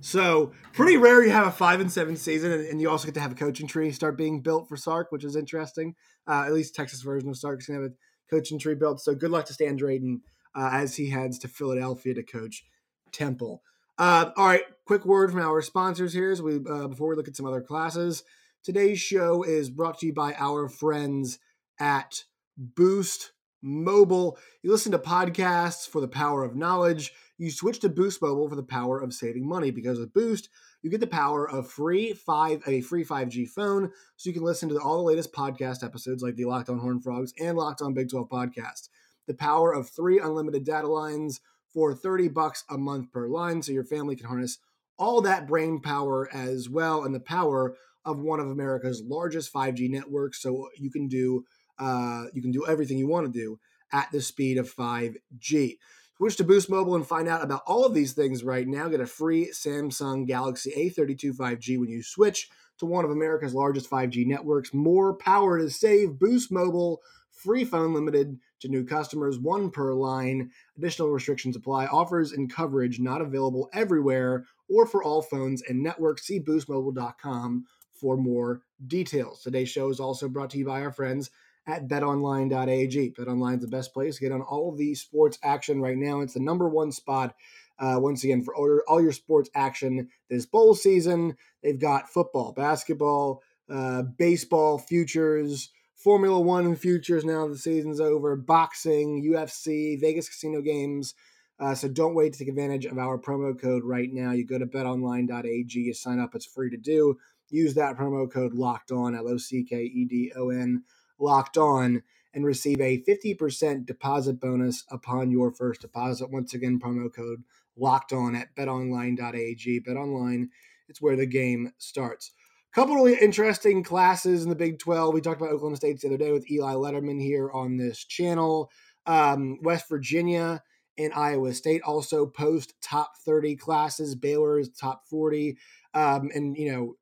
So 0.00 0.52
pretty 0.72 0.96
rare 0.96 1.24
you 1.24 1.30
have 1.30 1.46
a 1.46 1.50
five 1.50 1.80
and 1.80 1.90
seven 1.90 2.16
season, 2.16 2.52
and, 2.52 2.66
and 2.66 2.80
you 2.80 2.90
also 2.90 3.06
get 3.06 3.14
to 3.14 3.20
have 3.20 3.32
a 3.32 3.36
coaching 3.36 3.66
tree 3.66 3.90
start 3.90 4.16
being 4.16 4.40
built 4.40 4.68
for 4.68 4.76
Sark, 4.76 5.10
which 5.10 5.24
is 5.24 5.36
interesting. 5.36 5.94
Uh, 6.26 6.44
at 6.46 6.52
least 6.52 6.74
Texas 6.74 7.02
version 7.02 7.28
of 7.28 7.36
Sark 7.36 7.60
is 7.60 7.66
going 7.66 7.78
to 7.78 7.84
have 7.84 7.92
a 7.92 7.94
coaching 8.34 8.58
tree 8.58 8.74
built. 8.74 9.00
So 9.00 9.14
good 9.14 9.30
luck 9.30 9.46
to 9.46 9.54
Stan 9.54 9.76
Drayton 9.76 10.22
uh, 10.54 10.70
as 10.72 10.96
he 10.96 11.10
heads 11.10 11.38
to 11.40 11.48
Philadelphia 11.48 12.14
to 12.14 12.22
coach 12.22 12.64
Temple. 13.12 13.62
Uh, 13.96 14.30
all 14.36 14.46
right, 14.46 14.64
quick 14.86 15.04
word 15.04 15.30
from 15.30 15.40
our 15.40 15.62
sponsors 15.62 16.12
here 16.12 16.30
as 16.30 16.42
we 16.42 16.56
uh, 16.56 16.88
before 16.88 17.08
we 17.08 17.16
look 17.16 17.28
at 17.28 17.36
some 17.36 17.46
other 17.46 17.62
classes. 17.62 18.24
Today's 18.64 18.98
show 18.98 19.42
is 19.42 19.68
brought 19.68 19.98
to 19.98 20.06
you 20.06 20.14
by 20.14 20.32
our 20.38 20.70
friends 20.70 21.38
at 21.78 22.24
Boost 22.56 23.32
Mobile. 23.60 24.38
You 24.62 24.72
listen 24.72 24.90
to 24.92 24.98
podcasts 24.98 25.86
for 25.86 26.00
the 26.00 26.08
power 26.08 26.42
of 26.42 26.56
knowledge. 26.56 27.12
You 27.36 27.50
switch 27.50 27.80
to 27.80 27.90
Boost 27.90 28.22
Mobile 28.22 28.48
for 28.48 28.56
the 28.56 28.62
power 28.62 28.98
of 28.98 29.12
saving 29.12 29.46
money 29.46 29.70
because 29.70 29.98
with 29.98 30.14
Boost, 30.14 30.48
you 30.80 30.88
get 30.88 31.00
the 31.00 31.06
power 31.06 31.46
of 31.46 31.70
free 31.70 32.14
five 32.14 32.62
a 32.66 32.80
free 32.80 33.04
5G 33.04 33.50
phone, 33.50 33.90
so 34.16 34.30
you 34.30 34.32
can 34.32 34.42
listen 34.44 34.70
to 34.70 34.78
all 34.78 34.96
the 34.96 35.02
latest 35.02 35.34
podcast 35.34 35.84
episodes 35.84 36.22
like 36.22 36.36
the 36.36 36.46
Locked 36.46 36.70
On 36.70 36.78
Horn 36.78 37.02
Frogs 37.02 37.34
and 37.38 37.58
Locked 37.58 37.82
On 37.82 37.92
Big 37.92 38.08
12 38.08 38.30
podcast. 38.30 38.88
The 39.26 39.34
power 39.34 39.74
of 39.74 39.90
three 39.90 40.18
unlimited 40.18 40.64
data 40.64 40.88
lines 40.88 41.42
for 41.70 41.94
30 41.94 42.28
bucks 42.28 42.64
a 42.70 42.78
month 42.78 43.12
per 43.12 43.28
line, 43.28 43.60
so 43.60 43.72
your 43.72 43.84
family 43.84 44.16
can 44.16 44.26
harness 44.26 44.56
all 44.98 45.20
that 45.20 45.46
brain 45.46 45.80
power 45.82 46.32
as 46.32 46.70
well, 46.70 47.04
and 47.04 47.14
the 47.14 47.20
power 47.20 47.74
of 48.04 48.18
one 48.18 48.40
of 48.40 48.48
America's 48.48 49.02
largest 49.06 49.52
5G 49.52 49.90
networks. 49.90 50.42
So 50.42 50.68
you 50.76 50.90
can 50.90 51.08
do 51.08 51.44
uh, 51.78 52.24
you 52.32 52.42
can 52.42 52.52
do 52.52 52.66
everything 52.66 52.98
you 52.98 53.08
want 53.08 53.26
to 53.26 53.32
do 53.32 53.58
at 53.92 54.10
the 54.12 54.20
speed 54.20 54.58
of 54.58 54.72
5G. 54.72 55.78
Switch 56.16 56.36
to 56.36 56.44
Boost 56.44 56.70
Mobile 56.70 56.94
and 56.94 57.06
find 57.06 57.28
out 57.28 57.42
about 57.42 57.62
all 57.66 57.84
of 57.84 57.94
these 57.94 58.12
things 58.12 58.44
right 58.44 58.68
now. 58.68 58.88
Get 58.88 59.00
a 59.00 59.06
free 59.06 59.50
Samsung 59.52 60.26
Galaxy 60.26 60.72
A32 60.76 61.34
5G 61.34 61.78
when 61.78 61.88
you 61.88 62.02
switch 62.02 62.48
to 62.78 62.86
one 62.86 63.04
of 63.04 63.10
America's 63.10 63.54
largest 63.54 63.90
5G 63.90 64.26
networks. 64.26 64.72
More 64.72 65.14
power 65.14 65.58
to 65.58 65.68
save. 65.70 66.18
Boost 66.18 66.52
Mobile, 66.52 67.00
free 67.32 67.64
phone 67.64 67.94
limited 67.94 68.38
to 68.60 68.68
new 68.68 68.84
customers, 68.84 69.38
one 69.38 69.70
per 69.70 69.92
line. 69.92 70.50
Additional 70.78 71.10
restrictions 71.10 71.56
apply. 71.56 71.86
Offers 71.86 72.32
and 72.32 72.52
coverage 72.52 73.00
not 73.00 73.20
available 73.20 73.68
everywhere 73.72 74.44
or 74.68 74.86
for 74.86 75.02
all 75.02 75.20
phones 75.20 75.62
and 75.62 75.82
networks. 75.82 76.26
See 76.26 76.40
boostmobile.com 76.40 77.64
for 78.04 78.18
more 78.18 78.60
details. 78.86 79.40
Today's 79.40 79.70
show 79.70 79.88
is 79.88 79.98
also 79.98 80.28
brought 80.28 80.50
to 80.50 80.58
you 80.58 80.66
by 80.66 80.82
our 80.82 80.92
friends 80.92 81.30
at 81.66 81.88
betonline.ag. 81.88 83.14
Betonline 83.18 83.54
is 83.54 83.62
the 83.62 83.68
best 83.68 83.94
place 83.94 84.16
to 84.16 84.20
get 84.20 84.30
on 84.30 84.42
all 84.42 84.70
of 84.70 84.76
the 84.76 84.94
sports 84.94 85.38
action 85.42 85.80
right 85.80 85.96
now. 85.96 86.20
It's 86.20 86.34
the 86.34 86.40
number 86.40 86.68
one 86.68 86.92
spot, 86.92 87.34
uh, 87.78 87.96
once 87.96 88.22
again, 88.22 88.42
for 88.42 88.54
all 88.54 88.66
your, 88.66 88.84
all 88.86 89.00
your 89.00 89.12
sports 89.12 89.48
action 89.54 90.10
this 90.28 90.44
bowl 90.44 90.74
season. 90.74 91.38
They've 91.62 91.80
got 91.80 92.10
football, 92.10 92.52
basketball, 92.52 93.42
uh, 93.70 94.02
baseball, 94.02 94.76
futures, 94.76 95.70
Formula 95.94 96.38
One 96.38 96.76
futures 96.76 97.24
now 97.24 97.48
the 97.48 97.56
season's 97.56 98.02
over, 98.02 98.36
boxing, 98.36 99.24
UFC, 99.24 99.98
Vegas 99.98 100.28
casino 100.28 100.60
games. 100.60 101.14
Uh, 101.58 101.74
so 101.74 101.88
don't 101.88 102.14
wait 102.14 102.34
to 102.34 102.40
take 102.40 102.48
advantage 102.48 102.84
of 102.84 102.98
our 102.98 103.16
promo 103.16 103.58
code 103.58 103.84
right 103.84 104.12
now. 104.12 104.32
You 104.32 104.44
go 104.44 104.58
to 104.58 104.66
betonline.ag, 104.66 105.78
you 105.80 105.94
sign 105.94 106.18
up, 106.18 106.34
it's 106.34 106.44
free 106.44 106.68
to 106.68 106.76
do 106.76 107.16
use 107.50 107.74
that 107.74 107.96
promo 107.96 108.30
code 108.30 108.54
locked 108.54 108.90
on, 108.90 109.14
L 109.14 109.28
O 109.28 109.36
C 109.36 109.64
K 109.64 109.82
E 109.82 110.04
D 110.04 110.32
O 110.36 110.50
N, 110.50 110.84
locked 111.18 111.56
on, 111.56 112.02
and 112.32 112.44
receive 112.44 112.80
a 112.80 113.02
50% 113.02 113.86
deposit 113.86 114.40
bonus 114.40 114.84
upon 114.90 115.30
your 115.30 115.52
first 115.52 115.80
deposit. 115.80 116.30
Once 116.30 116.54
again, 116.54 116.80
promo 116.80 117.12
code 117.14 117.44
locked 117.76 118.12
on 118.12 118.34
at 118.34 118.54
betonline.ag. 118.56 119.80
BetOnline, 119.80 120.48
it's 120.88 121.00
where 121.00 121.16
the 121.16 121.26
game 121.26 121.72
starts. 121.78 122.32
Couple 122.74 122.96
really 122.96 123.16
interesting 123.20 123.84
classes 123.84 124.42
in 124.42 124.48
the 124.48 124.56
Big 124.56 124.80
12. 124.80 125.14
We 125.14 125.20
talked 125.20 125.40
about 125.40 125.52
Oklahoma 125.52 125.76
State 125.76 126.00
the 126.00 126.08
other 126.08 126.16
day 126.16 126.32
with 126.32 126.50
Eli 126.50 126.72
Letterman 126.74 127.22
here 127.22 127.48
on 127.52 127.76
this 127.76 128.04
channel. 128.04 128.68
Um, 129.06 129.60
West 129.62 129.88
Virginia 129.88 130.60
and 130.98 131.12
Iowa 131.12 131.54
State 131.54 131.82
also 131.82 132.26
post 132.26 132.74
top 132.82 133.12
30 133.24 133.54
classes. 133.54 134.16
Baylor 134.16 134.58
is 134.58 134.70
top 134.70 135.06
40. 135.08 135.56
Um, 135.94 136.30
and, 136.34 136.56
you 136.56 136.72
know, 136.72 136.94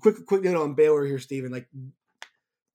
quick 0.00 0.26
quick 0.26 0.42
note 0.42 0.60
on 0.60 0.74
Baylor 0.74 1.04
here, 1.04 1.18
Stephen. 1.18 1.52
Like, 1.52 1.68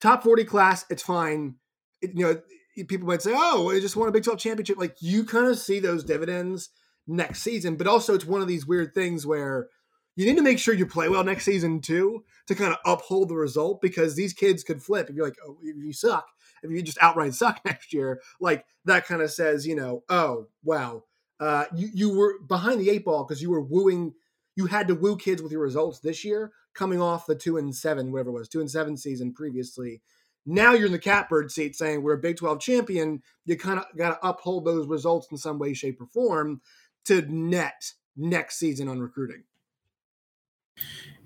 top 0.01 0.23
40 0.23 0.45
class, 0.45 0.85
it's 0.89 1.03
fine. 1.03 1.55
It, 2.01 2.11
you 2.15 2.25
know, 2.25 2.41
people 2.85 3.07
might 3.07 3.21
say, 3.21 3.33
oh, 3.33 3.71
they 3.71 3.79
just 3.79 3.95
won 3.95 4.07
a 4.07 4.11
Big 4.11 4.23
12 4.23 4.39
championship. 4.39 4.77
Like, 4.77 4.95
you 5.01 5.25
kind 5.25 5.47
of 5.47 5.59
see 5.59 5.79
those 5.79 6.03
dividends 6.03 6.69
next 7.07 7.41
season. 7.41 7.75
But 7.75 7.87
also, 7.87 8.13
it's 8.13 8.25
one 8.25 8.41
of 8.41 8.47
these 8.47 8.65
weird 8.65 8.93
things 8.93 9.25
where 9.25 9.67
you 10.15 10.25
need 10.25 10.37
to 10.37 10.43
make 10.43 10.59
sure 10.59 10.73
you 10.73 10.85
play 10.85 11.09
well 11.09 11.23
next 11.23 11.45
season, 11.45 11.81
too, 11.81 12.23
to 12.47 12.55
kind 12.55 12.73
of 12.73 12.79
uphold 12.85 13.29
the 13.29 13.35
result 13.35 13.81
because 13.81 14.15
these 14.15 14.33
kids 14.33 14.63
could 14.63 14.81
flip. 14.81 15.09
If 15.09 15.15
you're 15.15 15.25
like, 15.25 15.37
oh, 15.45 15.57
if 15.61 15.75
you 15.77 15.93
suck, 15.93 16.27
if 16.63 16.71
you 16.71 16.81
just 16.81 16.97
outright 17.01 17.33
suck 17.33 17.61
next 17.65 17.93
year, 17.93 18.21
like 18.39 18.65
that 18.85 19.05
kind 19.05 19.21
of 19.21 19.31
says, 19.31 19.67
you 19.67 19.75
know, 19.75 20.03
oh 20.09 20.47
wow, 20.63 21.03
uh, 21.39 21.65
you 21.75 21.89
you 21.93 22.17
were 22.17 22.39
behind 22.47 22.79
the 22.79 22.89
eight 22.89 23.05
ball 23.05 23.23
because 23.23 23.41
you 23.41 23.49
were 23.49 23.61
wooing, 23.61 24.13
you 24.55 24.65
had 24.65 24.87
to 24.87 24.95
woo 24.95 25.15
kids 25.15 25.41
with 25.41 25.51
your 25.51 25.61
results 25.61 25.99
this 25.99 26.25
year, 26.25 26.51
coming 26.79 27.01
off 27.01 27.27
the 27.27 27.35
two 27.35 27.57
and 27.57 27.75
seven, 27.75 28.09
whatever 28.09 28.29
it 28.29 28.33
was, 28.33 28.47
two 28.47 28.61
and 28.61 28.71
seven 28.71 28.95
season 28.95 29.33
previously. 29.33 30.01
Now 30.45 30.71
you're 30.71 30.85
in 30.85 30.93
the 30.93 30.97
catbird 30.97 31.51
seat 31.51 31.75
saying 31.75 32.01
we're 32.01 32.13
a 32.13 32.17
Big 32.17 32.37
12 32.37 32.61
champion. 32.61 33.21
You 33.45 33.57
kind 33.57 33.79
of 33.79 33.85
got 33.97 34.11
to 34.19 34.27
uphold 34.27 34.63
those 34.63 34.87
results 34.87 35.27
in 35.29 35.37
some 35.37 35.59
way, 35.59 35.73
shape, 35.73 35.99
or 35.99 36.07
form 36.07 36.61
to 37.05 37.21
net 37.23 37.91
next 38.15 38.57
season 38.57 38.87
on 38.87 38.99
recruiting. 39.01 39.43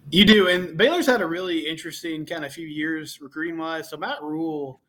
You 0.09 0.25
do, 0.25 0.47
and 0.47 0.75
Baylor's 0.75 1.05
had 1.05 1.21
a 1.21 1.27
really 1.27 1.67
interesting 1.67 2.25
kind 2.25 2.43
of 2.43 2.51
few 2.51 2.67
years 2.67 3.21
recruiting 3.21 3.57
wise. 3.57 3.91
So 3.91 3.97
Matt 3.97 4.23
Rhule 4.23 4.81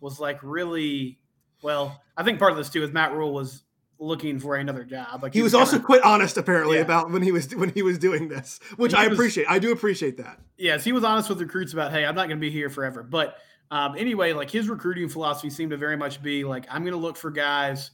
was 0.00 0.18
like 0.18 0.40
really 0.42 1.20
well. 1.62 2.02
I 2.16 2.24
think 2.24 2.40
part 2.40 2.50
of 2.50 2.58
this 2.58 2.70
too 2.70 2.82
is 2.82 2.90
Matt 2.90 3.12
Rhule 3.12 3.32
was 3.32 3.62
looking 3.98 4.38
for 4.38 4.56
another 4.56 4.84
job. 4.84 5.22
Like 5.22 5.32
he, 5.32 5.40
he 5.40 5.42
was, 5.42 5.52
was 5.52 5.60
also 5.60 5.78
quite 5.78 6.02
honest 6.02 6.36
apparently 6.36 6.76
yeah. 6.76 6.82
about 6.82 7.10
when 7.10 7.22
he 7.22 7.32
was 7.32 7.54
when 7.54 7.70
he 7.70 7.82
was 7.82 7.98
doing 7.98 8.28
this, 8.28 8.60
which 8.76 8.92
he 8.92 8.98
I 8.98 9.08
was, 9.08 9.18
appreciate. 9.18 9.46
I 9.48 9.58
do 9.58 9.72
appreciate 9.72 10.16
that. 10.18 10.40
Yes, 10.56 10.84
he 10.84 10.92
was 10.92 11.04
honest 11.04 11.28
with 11.28 11.40
recruits 11.40 11.72
about, 11.72 11.92
hey, 11.92 12.04
I'm 12.04 12.14
not 12.14 12.28
going 12.28 12.38
to 12.38 12.40
be 12.40 12.50
here 12.50 12.70
forever. 12.70 13.02
But 13.02 13.36
um, 13.70 13.96
anyway, 13.96 14.32
like 14.32 14.50
his 14.50 14.68
recruiting 14.68 15.08
philosophy 15.08 15.50
seemed 15.50 15.70
to 15.70 15.76
very 15.76 15.96
much 15.96 16.22
be 16.22 16.44
like, 16.44 16.66
I'm 16.70 16.82
going 16.82 16.94
to 16.94 16.98
look 16.98 17.16
for 17.16 17.30
guys 17.30 17.90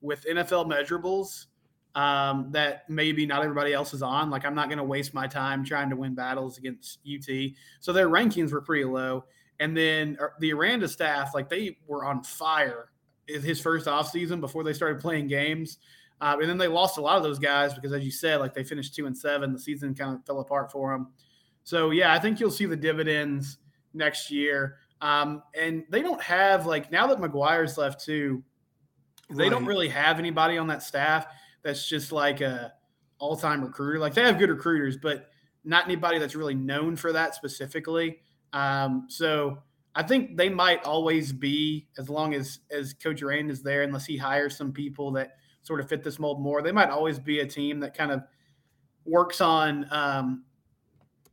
with 0.00 0.24
NFL 0.24 0.70
measurables 0.70 1.46
um, 1.94 2.50
that 2.52 2.88
maybe 2.88 3.26
not 3.26 3.42
everybody 3.42 3.72
else 3.72 3.92
is 3.92 4.02
on. 4.02 4.30
Like 4.30 4.44
I'm 4.44 4.54
not 4.54 4.68
going 4.68 4.78
to 4.78 4.84
waste 4.84 5.14
my 5.14 5.26
time 5.26 5.64
trying 5.64 5.90
to 5.90 5.96
win 5.96 6.14
battles 6.14 6.58
against 6.58 6.98
UT. 7.06 7.28
So 7.80 7.92
their 7.92 8.08
rankings 8.08 8.52
were 8.52 8.60
pretty 8.60 8.84
low. 8.84 9.24
And 9.60 9.76
then 9.76 10.16
uh, 10.20 10.28
the 10.38 10.52
Aranda 10.52 10.88
staff, 10.88 11.34
like 11.34 11.48
they 11.48 11.78
were 11.86 12.04
on 12.04 12.22
fire 12.22 12.90
his 13.28 13.60
first 13.60 13.86
offseason 13.86 14.40
before 14.40 14.64
they 14.64 14.72
started 14.72 15.00
playing 15.00 15.28
games. 15.28 15.78
Uh, 16.20 16.36
and 16.40 16.48
then 16.48 16.58
they 16.58 16.66
lost 16.66 16.98
a 16.98 17.00
lot 17.00 17.16
of 17.16 17.22
those 17.22 17.38
guys 17.38 17.74
because, 17.74 17.92
as 17.92 18.04
you 18.04 18.10
said, 18.10 18.40
like 18.40 18.52
they 18.52 18.64
finished 18.64 18.94
two 18.94 19.06
and 19.06 19.16
seven. 19.16 19.52
The 19.52 19.58
season 19.58 19.94
kind 19.94 20.16
of 20.16 20.24
fell 20.26 20.40
apart 20.40 20.72
for 20.72 20.92
them. 20.92 21.08
So, 21.62 21.90
yeah, 21.90 22.12
I 22.12 22.18
think 22.18 22.40
you'll 22.40 22.50
see 22.50 22.66
the 22.66 22.76
dividends 22.76 23.58
next 23.94 24.30
year. 24.30 24.78
Um, 25.00 25.42
and 25.54 25.84
they 25.90 26.02
don't 26.02 26.20
have, 26.22 26.66
like, 26.66 26.90
now 26.90 27.06
that 27.06 27.18
McGuire's 27.18 27.78
left 27.78 28.04
too, 28.04 28.42
they 29.30 29.44
right. 29.44 29.50
don't 29.50 29.66
really 29.66 29.88
have 29.88 30.18
anybody 30.18 30.58
on 30.58 30.66
that 30.68 30.82
staff 30.82 31.26
that's 31.62 31.88
just 31.88 32.10
like 32.10 32.40
a 32.40 32.72
all 33.18 33.36
time 33.36 33.62
recruiter. 33.62 33.98
Like, 33.98 34.14
they 34.14 34.22
have 34.22 34.38
good 34.38 34.50
recruiters, 34.50 34.96
but 34.96 35.28
not 35.64 35.84
anybody 35.84 36.18
that's 36.18 36.34
really 36.34 36.54
known 36.54 36.96
for 36.96 37.12
that 37.12 37.34
specifically. 37.34 38.20
Um, 38.52 39.06
so 39.08 39.62
I 39.98 40.04
think 40.04 40.36
they 40.36 40.48
might 40.48 40.84
always 40.84 41.32
be 41.32 41.88
as 41.98 42.08
long 42.08 42.32
as 42.32 42.60
as 42.70 42.94
Coach 42.94 43.20
Rand 43.20 43.50
is 43.50 43.64
there, 43.64 43.82
unless 43.82 44.06
he 44.06 44.16
hires 44.16 44.56
some 44.56 44.72
people 44.72 45.10
that 45.12 45.32
sort 45.62 45.80
of 45.80 45.88
fit 45.88 46.04
this 46.04 46.20
mold 46.20 46.40
more. 46.40 46.62
They 46.62 46.70
might 46.70 46.88
always 46.88 47.18
be 47.18 47.40
a 47.40 47.46
team 47.46 47.80
that 47.80 47.96
kind 47.96 48.12
of 48.12 48.22
works 49.04 49.40
on 49.40 49.88
um, 49.90 50.44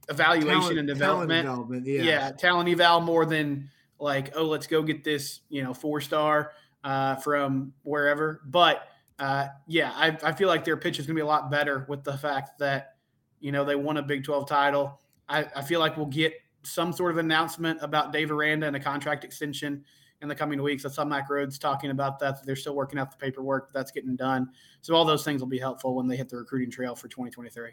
evaluation 0.10 0.62
talent, 0.62 0.80
and 0.80 0.88
development. 0.88 1.46
Talent 1.46 1.70
development 1.70 1.86
yeah. 1.86 2.02
yeah, 2.02 2.32
talent 2.32 2.68
eval 2.68 3.02
more 3.02 3.24
than 3.28 3.70
like, 4.00 4.36
oh, 4.36 4.46
let's 4.46 4.66
go 4.66 4.82
get 4.82 5.04
this, 5.04 5.42
you 5.50 5.62
know, 5.62 5.76
four 5.76 6.02
star 6.02 6.54
uh, 6.84 7.18
from 7.18 7.72
wherever. 7.84 8.42
But 8.48 8.88
uh, 9.20 9.50
yeah, 9.68 9.92
I, 9.94 10.18
I 10.24 10.32
feel 10.32 10.48
like 10.48 10.66
their 10.66 10.76
pitch 10.76 10.98
is 10.98 11.06
going 11.06 11.16
to 11.16 11.20
be 11.20 11.24
a 11.24 11.28
lot 11.28 11.52
better 11.52 11.86
with 11.88 12.04
the 12.04 12.18
fact 12.18 12.58
that 12.58 12.96
you 13.40 13.52
know 13.52 13.64
they 13.64 13.76
won 13.76 13.98
a 13.98 14.02
Big 14.02 14.24
Twelve 14.24 14.50
title. 14.50 15.00
I, 15.30 15.46
I 15.56 15.62
feel 15.62 15.80
like 15.80 15.98
we'll 15.98 16.08
get 16.08 16.34
some 16.66 16.92
sort 16.92 17.12
of 17.12 17.18
announcement 17.18 17.80
about 17.82 18.12
Dave 18.12 18.32
Aranda 18.32 18.68
and 18.68 18.76
a 18.76 18.80
contract 18.80 19.24
extension 19.24 19.84
in 20.22 20.28
the 20.28 20.36
coming 20.36 20.62
weeks. 20.62 20.86
I 20.86 20.90
saw 20.90 21.06
Mike 21.06 21.30
Rhodes 21.30 21.60
talking 21.60 21.92
about 21.92 22.20
that. 22.20 22.46
They're 22.46 22.56
still 22.56 22.76
working 22.76 23.00
out 23.00 23.12
the 23.12 23.18
paperwork. 23.18 23.72
That's 23.74 23.92
getting 23.92 24.16
done. 24.16 24.50
So 24.82 24.96
all 24.96 25.06
those 25.06 25.24
things 25.24 25.42
will 25.42 25.48
be 25.48 25.60
helpful 25.60 25.96
when 25.96 26.08
they 26.08 26.16
hit 26.16 26.30
the 26.30 26.38
recruiting 26.38 26.72
trail 26.72 26.96
for 26.96 27.08
2023. 27.08 27.72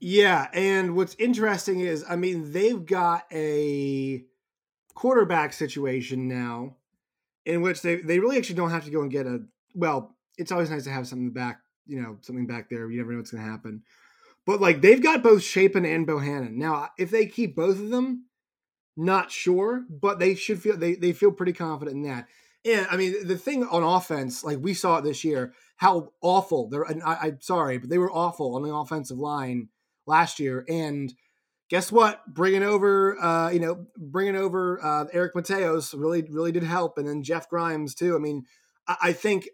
Yeah, 0.00 0.48
and 0.52 0.96
what's 0.96 1.14
interesting 1.18 1.80
is, 1.80 2.04
I 2.08 2.16
mean, 2.16 2.52
they've 2.52 2.84
got 2.84 3.24
a 3.32 4.24
quarterback 4.94 5.52
situation 5.52 6.28
now 6.28 6.76
in 7.46 7.62
which 7.62 7.82
they 7.82 7.96
they 7.96 8.18
really 8.18 8.36
actually 8.36 8.56
don't 8.56 8.70
have 8.70 8.84
to 8.84 8.90
go 8.90 9.02
and 9.02 9.10
get 9.10 9.26
a 9.26 9.40
well. 9.74 10.16
It's 10.36 10.52
always 10.52 10.70
nice 10.70 10.84
to 10.84 10.90
have 10.90 11.06
something 11.06 11.30
back, 11.30 11.60
you 11.86 12.02
know, 12.02 12.18
something 12.20 12.46
back 12.46 12.68
there. 12.68 12.90
You 12.90 12.98
never 12.98 13.12
know 13.12 13.18
what's 13.18 13.30
going 13.30 13.44
to 13.44 13.50
happen. 13.50 13.82
But 14.46 14.60
like 14.60 14.80
they've 14.80 15.02
got 15.02 15.22
both 15.22 15.42
Shapen 15.42 15.84
and 15.84 16.06
Bohanon. 16.06 16.58
Now, 16.58 16.90
if 16.98 17.10
they 17.10 17.26
keep 17.26 17.56
both 17.56 17.78
of 17.80 17.90
them, 17.90 18.26
not 18.96 19.32
sure, 19.32 19.84
but 19.88 20.18
they 20.18 20.34
should 20.34 20.60
feel 20.62 20.76
they, 20.76 20.94
they 20.94 21.12
feel 21.12 21.32
pretty 21.32 21.52
confident 21.52 21.96
in 21.96 22.02
that. 22.02 22.26
And 22.64 22.86
I 22.90 22.96
mean, 22.96 23.26
the 23.26 23.36
thing 23.36 23.64
on 23.64 23.82
offense, 23.82 24.44
like 24.44 24.58
we 24.60 24.74
saw 24.74 24.98
it 24.98 25.04
this 25.04 25.24
year, 25.24 25.52
how 25.76 26.12
awful 26.22 26.68
they're. 26.68 26.86
I, 26.86 27.16
I'm 27.26 27.40
sorry, 27.40 27.78
but 27.78 27.90
they 27.90 27.98
were 27.98 28.12
awful 28.12 28.54
on 28.54 28.62
the 28.62 28.74
offensive 28.74 29.18
line 29.18 29.68
last 30.06 30.38
year. 30.38 30.64
And 30.68 31.12
guess 31.68 31.90
what? 31.90 32.22
Bringing 32.26 32.62
over, 32.62 33.20
uh, 33.20 33.50
you 33.50 33.60
know, 33.60 33.86
bringing 33.96 34.36
over 34.36 34.82
uh, 34.82 35.06
Eric 35.12 35.34
Mateos 35.34 35.98
really, 35.98 36.22
really 36.30 36.52
did 36.52 36.62
help, 36.62 36.98
and 36.98 37.08
then 37.08 37.22
Jeff 37.22 37.48
Grimes 37.48 37.94
too. 37.94 38.14
I 38.14 38.18
mean, 38.18 38.44
I, 38.86 38.96
I 39.02 39.12
think 39.12 39.48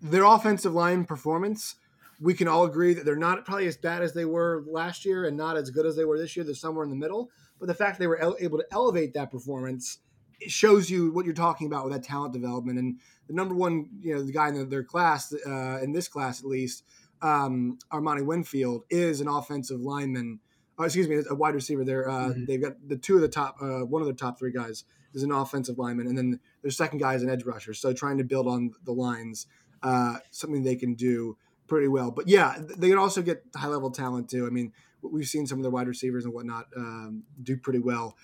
their 0.00 0.24
offensive 0.24 0.74
line 0.74 1.04
performance 1.04 1.76
we 2.20 2.34
can 2.34 2.48
all 2.48 2.64
agree 2.64 2.94
that 2.94 3.04
they're 3.04 3.16
not 3.16 3.44
probably 3.44 3.66
as 3.66 3.76
bad 3.76 4.02
as 4.02 4.14
they 4.14 4.24
were 4.24 4.64
last 4.68 5.04
year 5.04 5.26
and 5.26 5.36
not 5.36 5.56
as 5.56 5.70
good 5.70 5.86
as 5.86 5.96
they 5.96 6.04
were 6.04 6.18
this 6.18 6.36
year. 6.36 6.44
They're 6.44 6.54
somewhere 6.54 6.84
in 6.84 6.90
the 6.90 6.96
middle. 6.96 7.30
But 7.58 7.66
the 7.66 7.74
fact 7.74 7.98
they 7.98 8.06
were 8.06 8.36
able 8.40 8.58
to 8.58 8.66
elevate 8.72 9.14
that 9.14 9.30
performance 9.30 9.98
it 10.40 10.50
shows 10.50 10.90
you 10.90 11.12
what 11.12 11.24
you're 11.24 11.34
talking 11.34 11.66
about 11.66 11.84
with 11.84 11.92
that 11.94 12.02
talent 12.02 12.32
development. 12.32 12.78
And 12.78 12.98
the 13.28 13.34
number 13.34 13.54
one, 13.54 13.88
you 14.00 14.14
know, 14.14 14.22
the 14.22 14.32
guy 14.32 14.48
in 14.48 14.68
their 14.68 14.84
class, 14.84 15.32
uh, 15.46 15.78
in 15.82 15.92
this 15.92 16.08
class 16.08 16.40
at 16.40 16.46
least, 16.46 16.84
um, 17.22 17.78
Armani 17.92 18.24
Winfield, 18.24 18.84
is 18.90 19.20
an 19.20 19.28
offensive 19.28 19.80
lineman. 19.80 20.40
Uh, 20.78 20.84
excuse 20.84 21.08
me, 21.08 21.22
a 21.30 21.34
wide 21.34 21.54
receiver. 21.54 21.84
There, 21.84 22.08
uh, 22.08 22.28
mm-hmm. 22.28 22.44
they've 22.46 22.60
got 22.60 22.72
the 22.86 22.96
two 22.96 23.14
of 23.14 23.20
the 23.20 23.28
top, 23.28 23.56
uh, 23.60 23.80
one 23.80 24.02
of 24.02 24.08
the 24.08 24.14
top 24.14 24.38
three 24.38 24.52
guys 24.52 24.84
is 25.14 25.22
an 25.22 25.30
offensive 25.30 25.78
lineman, 25.78 26.08
and 26.08 26.18
then 26.18 26.40
their 26.62 26.72
second 26.72 26.98
guy 26.98 27.14
is 27.14 27.22
an 27.22 27.30
edge 27.30 27.44
rusher. 27.44 27.72
So 27.72 27.92
trying 27.92 28.18
to 28.18 28.24
build 28.24 28.48
on 28.48 28.72
the 28.84 28.92
lines, 28.92 29.46
uh, 29.82 30.16
something 30.32 30.64
they 30.64 30.74
can 30.74 30.94
do 30.94 31.36
pretty 31.66 31.88
well. 31.88 32.10
But 32.10 32.28
yeah, 32.28 32.56
they 32.58 32.88
can 32.88 32.98
also 32.98 33.22
get 33.22 33.44
high 33.54 33.68
level 33.68 33.90
talent 33.90 34.28
too. 34.28 34.46
I 34.46 34.50
mean, 34.50 34.72
we've 35.02 35.26
seen 35.26 35.46
some 35.46 35.58
of 35.58 35.62
their 35.62 35.70
wide 35.70 35.88
receivers 35.88 36.24
and 36.24 36.34
whatnot 36.34 36.66
um, 36.76 37.24
do 37.42 37.56
pretty 37.56 37.78
well. 37.78 38.16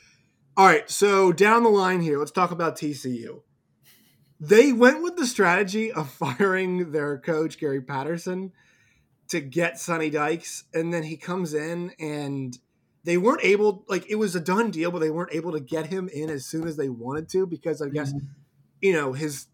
All 0.56 0.66
right, 0.66 0.90
so 0.90 1.32
down 1.32 1.62
the 1.62 1.70
line 1.70 2.00
here, 2.00 2.18
let's 2.18 2.30
talk 2.30 2.50
about 2.50 2.76
TCU. 2.76 3.42
They 4.38 4.72
went 4.72 5.02
with 5.02 5.16
the 5.16 5.26
strategy 5.26 5.92
of 5.92 6.10
firing 6.38 6.92
their 6.92 7.18
coach 7.18 7.58
Gary 7.58 7.80
Patterson 7.80 8.52
to 9.28 9.40
get 9.40 9.78
Sonny 9.78 10.10
Dykes, 10.10 10.64
and 10.74 10.92
then 10.92 11.04
he 11.04 11.16
comes 11.16 11.54
in 11.54 11.92
and 12.00 12.58
they 13.04 13.16
weren't 13.16 13.44
able 13.44 13.84
like 13.88 14.10
it 14.10 14.16
was 14.16 14.34
a 14.34 14.40
done 14.40 14.70
deal, 14.70 14.90
but 14.90 14.98
they 14.98 15.10
weren't 15.10 15.34
able 15.34 15.52
to 15.52 15.60
get 15.60 15.86
him 15.86 16.08
in 16.12 16.28
as 16.28 16.44
soon 16.44 16.66
as 16.66 16.76
they 16.76 16.88
wanted 16.88 17.28
to 17.30 17.46
because 17.46 17.80
I 17.80 17.88
guess 17.88 18.12
mm-hmm. 18.12 18.26
you 18.80 18.92
know 18.92 19.12
his 19.12 19.46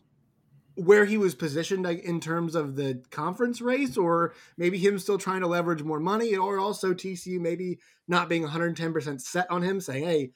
where 0.76 1.06
he 1.06 1.16
was 1.16 1.34
positioned 1.34 1.86
in 1.86 2.20
terms 2.20 2.54
of 2.54 2.76
the 2.76 3.02
conference 3.10 3.60
race, 3.60 3.96
or 3.96 4.34
maybe 4.56 4.78
him 4.78 4.98
still 4.98 5.18
trying 5.18 5.40
to 5.40 5.46
leverage 5.46 5.82
more 5.82 6.00
money, 6.00 6.36
or 6.36 6.58
also 6.58 6.92
TCU 6.92 7.40
maybe 7.40 7.78
not 8.06 8.28
being 8.28 8.46
110% 8.46 9.20
set 9.20 9.50
on 9.50 9.62
him, 9.62 9.80
saying, 9.80 10.04
hey, 10.04 10.30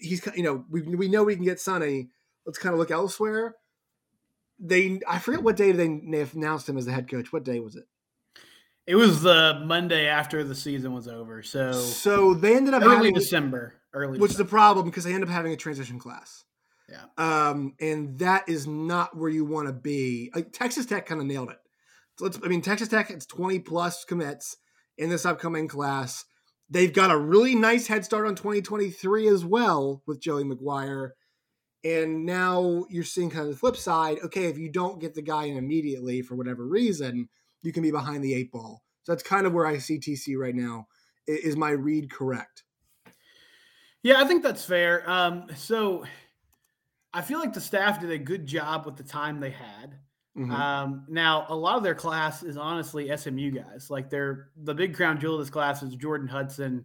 he's, 0.00 0.26
you 0.34 0.42
know, 0.42 0.64
we, 0.70 0.82
we 0.82 1.08
know 1.08 1.24
we 1.24 1.34
can 1.34 1.44
get 1.44 1.60
Sonny. 1.60 2.08
Let's 2.46 2.58
kind 2.58 2.72
of 2.72 2.78
look 2.78 2.92
elsewhere. 2.92 3.56
They, 4.58 5.00
I 5.06 5.18
forget 5.18 5.42
what 5.42 5.56
day 5.56 5.72
they, 5.72 5.88
they 5.88 6.26
announced 6.34 6.68
him 6.68 6.78
as 6.78 6.86
the 6.86 6.92
head 6.92 7.10
coach. 7.10 7.32
What 7.32 7.44
day 7.44 7.60
was 7.60 7.76
it? 7.76 7.84
It 8.86 8.94
was 8.94 9.22
the 9.22 9.62
Monday 9.64 10.06
after 10.06 10.44
the 10.44 10.54
season 10.54 10.92
was 10.94 11.08
over. 11.08 11.42
So, 11.42 11.72
so 11.72 12.34
they 12.34 12.56
ended 12.56 12.72
up 12.72 12.82
early 12.82 12.96
having, 12.96 13.14
December. 13.14 13.74
Early, 13.92 14.20
which 14.20 14.30
December. 14.30 14.32
is 14.32 14.36
the 14.36 14.44
problem 14.44 14.86
because 14.86 15.02
they 15.02 15.12
ended 15.12 15.28
up 15.28 15.34
having 15.34 15.52
a 15.52 15.56
transition 15.56 15.98
class. 15.98 16.44
Yeah. 16.88 17.04
Um, 17.18 17.74
and 17.80 18.18
that 18.20 18.48
is 18.48 18.66
not 18.66 19.16
where 19.16 19.30
you 19.30 19.44
want 19.44 19.66
to 19.66 19.72
be. 19.72 20.30
Like 20.34 20.52
Texas 20.52 20.86
Tech 20.86 21.06
kind 21.06 21.20
of 21.20 21.26
nailed 21.26 21.50
it. 21.50 21.58
So 22.18 22.24
let's, 22.24 22.38
I 22.42 22.48
mean, 22.48 22.62
Texas 22.62 22.88
Tech, 22.88 23.10
it's 23.10 23.26
20 23.26 23.58
plus 23.60 24.04
commits 24.04 24.56
in 24.96 25.10
this 25.10 25.26
upcoming 25.26 25.68
class. 25.68 26.24
They've 26.70 26.92
got 26.92 27.10
a 27.10 27.18
really 27.18 27.54
nice 27.54 27.86
head 27.86 28.04
start 28.04 28.26
on 28.26 28.34
2023 28.34 29.28
as 29.28 29.44
well 29.44 30.02
with 30.06 30.20
Joey 30.20 30.44
McGuire. 30.44 31.10
And 31.84 32.24
now 32.26 32.86
you're 32.88 33.04
seeing 33.04 33.30
kind 33.30 33.46
of 33.46 33.52
the 33.52 33.58
flip 33.58 33.76
side. 33.76 34.18
Okay, 34.24 34.46
if 34.46 34.58
you 34.58 34.70
don't 34.70 35.00
get 35.00 35.14
the 35.14 35.22
guy 35.22 35.44
in 35.44 35.56
immediately 35.56 36.22
for 36.22 36.34
whatever 36.34 36.66
reason, 36.66 37.28
you 37.62 37.72
can 37.72 37.82
be 37.82 37.90
behind 37.90 38.24
the 38.24 38.34
eight 38.34 38.50
ball. 38.50 38.82
So 39.04 39.12
that's 39.12 39.22
kind 39.22 39.46
of 39.46 39.52
where 39.52 39.66
I 39.66 39.78
see 39.78 39.98
TC 39.98 40.36
right 40.36 40.54
now. 40.54 40.86
Is 41.28 41.56
my 41.56 41.70
read 41.70 42.10
correct? 42.10 42.64
Yeah, 44.02 44.20
I 44.20 44.24
think 44.24 44.42
that's 44.42 44.64
fair. 44.64 45.08
Um, 45.08 45.46
so 45.56 46.04
I 47.16 47.22
feel 47.22 47.38
like 47.38 47.54
the 47.54 47.62
staff 47.62 47.98
did 47.98 48.10
a 48.10 48.18
good 48.18 48.44
job 48.44 48.84
with 48.84 48.96
the 48.96 49.02
time 49.02 49.40
they 49.40 49.50
had. 49.50 49.98
Mm-hmm. 50.36 50.52
Um, 50.52 51.06
now, 51.08 51.46
a 51.48 51.56
lot 51.56 51.78
of 51.78 51.82
their 51.82 51.94
class 51.94 52.42
is 52.42 52.58
honestly 52.58 53.10
SMU 53.16 53.50
guys. 53.50 53.88
Like 53.88 54.10
they're 54.10 54.50
the 54.64 54.74
big 54.74 54.94
crown 54.94 55.18
jewel 55.18 55.36
of 55.36 55.40
this 55.40 55.48
class 55.48 55.82
is 55.82 55.94
Jordan 55.94 56.28
Hudson, 56.28 56.84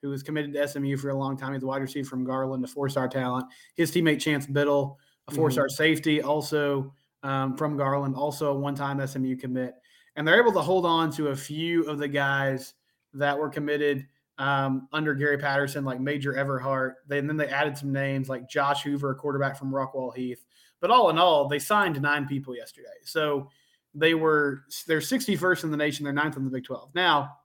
who 0.00 0.10
was 0.10 0.22
committed 0.22 0.52
to 0.52 0.68
SMU 0.68 0.96
for 0.96 1.10
a 1.10 1.16
long 1.16 1.36
time. 1.36 1.52
He's 1.52 1.64
a 1.64 1.66
wide 1.66 1.82
receiver 1.82 2.08
from 2.08 2.22
Garland, 2.24 2.64
a 2.64 2.68
four-star 2.68 3.08
talent. 3.08 3.46
His 3.74 3.90
teammate 3.90 4.20
Chance 4.20 4.46
Biddle, 4.46 5.00
a 5.26 5.34
four-star 5.34 5.64
mm-hmm. 5.64 5.82
safety, 5.82 6.22
also 6.22 6.94
um, 7.24 7.56
from 7.56 7.76
Garland, 7.76 8.14
also 8.14 8.52
a 8.52 8.54
one-time 8.54 9.04
SMU 9.04 9.34
commit. 9.34 9.74
And 10.14 10.28
they're 10.28 10.40
able 10.40 10.52
to 10.52 10.62
hold 10.62 10.86
on 10.86 11.10
to 11.14 11.28
a 11.30 11.36
few 11.36 11.82
of 11.88 11.98
the 11.98 12.06
guys 12.06 12.74
that 13.14 13.36
were 13.36 13.48
committed 13.48 14.06
um, 14.38 14.88
under 14.92 15.14
Gary 15.14 15.38
Patterson, 15.38 15.84
like 15.84 16.00
Major 16.00 16.32
Everhart. 16.34 16.94
They, 17.06 17.18
and 17.18 17.28
then 17.28 17.36
they 17.36 17.48
added 17.48 17.76
some 17.76 17.92
names 17.92 18.28
like 18.28 18.48
Josh 18.48 18.82
Hoover, 18.82 19.10
a 19.10 19.14
quarterback 19.14 19.58
from 19.58 19.72
Rockwall 19.72 20.14
Heath. 20.14 20.44
But 20.80 20.90
all 20.90 21.10
in 21.10 21.18
all, 21.18 21.48
they 21.48 21.58
signed 21.58 22.00
nine 22.00 22.26
people 22.26 22.56
yesterday. 22.56 22.88
So 23.04 23.48
they 23.94 24.14
were 24.14 24.64
they're 24.86 24.98
61st 24.98 25.64
in 25.64 25.70
the 25.70 25.76
nation. 25.76 26.04
They're 26.04 26.12
ninth 26.12 26.36
in 26.36 26.44
the 26.44 26.50
Big 26.50 26.64
12. 26.64 26.94
Now, 26.94 27.36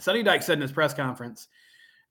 Sonny 0.00 0.22
Dyke 0.22 0.42
said 0.42 0.58
in 0.58 0.62
his 0.62 0.72
press 0.72 0.94
conference. 0.94 1.48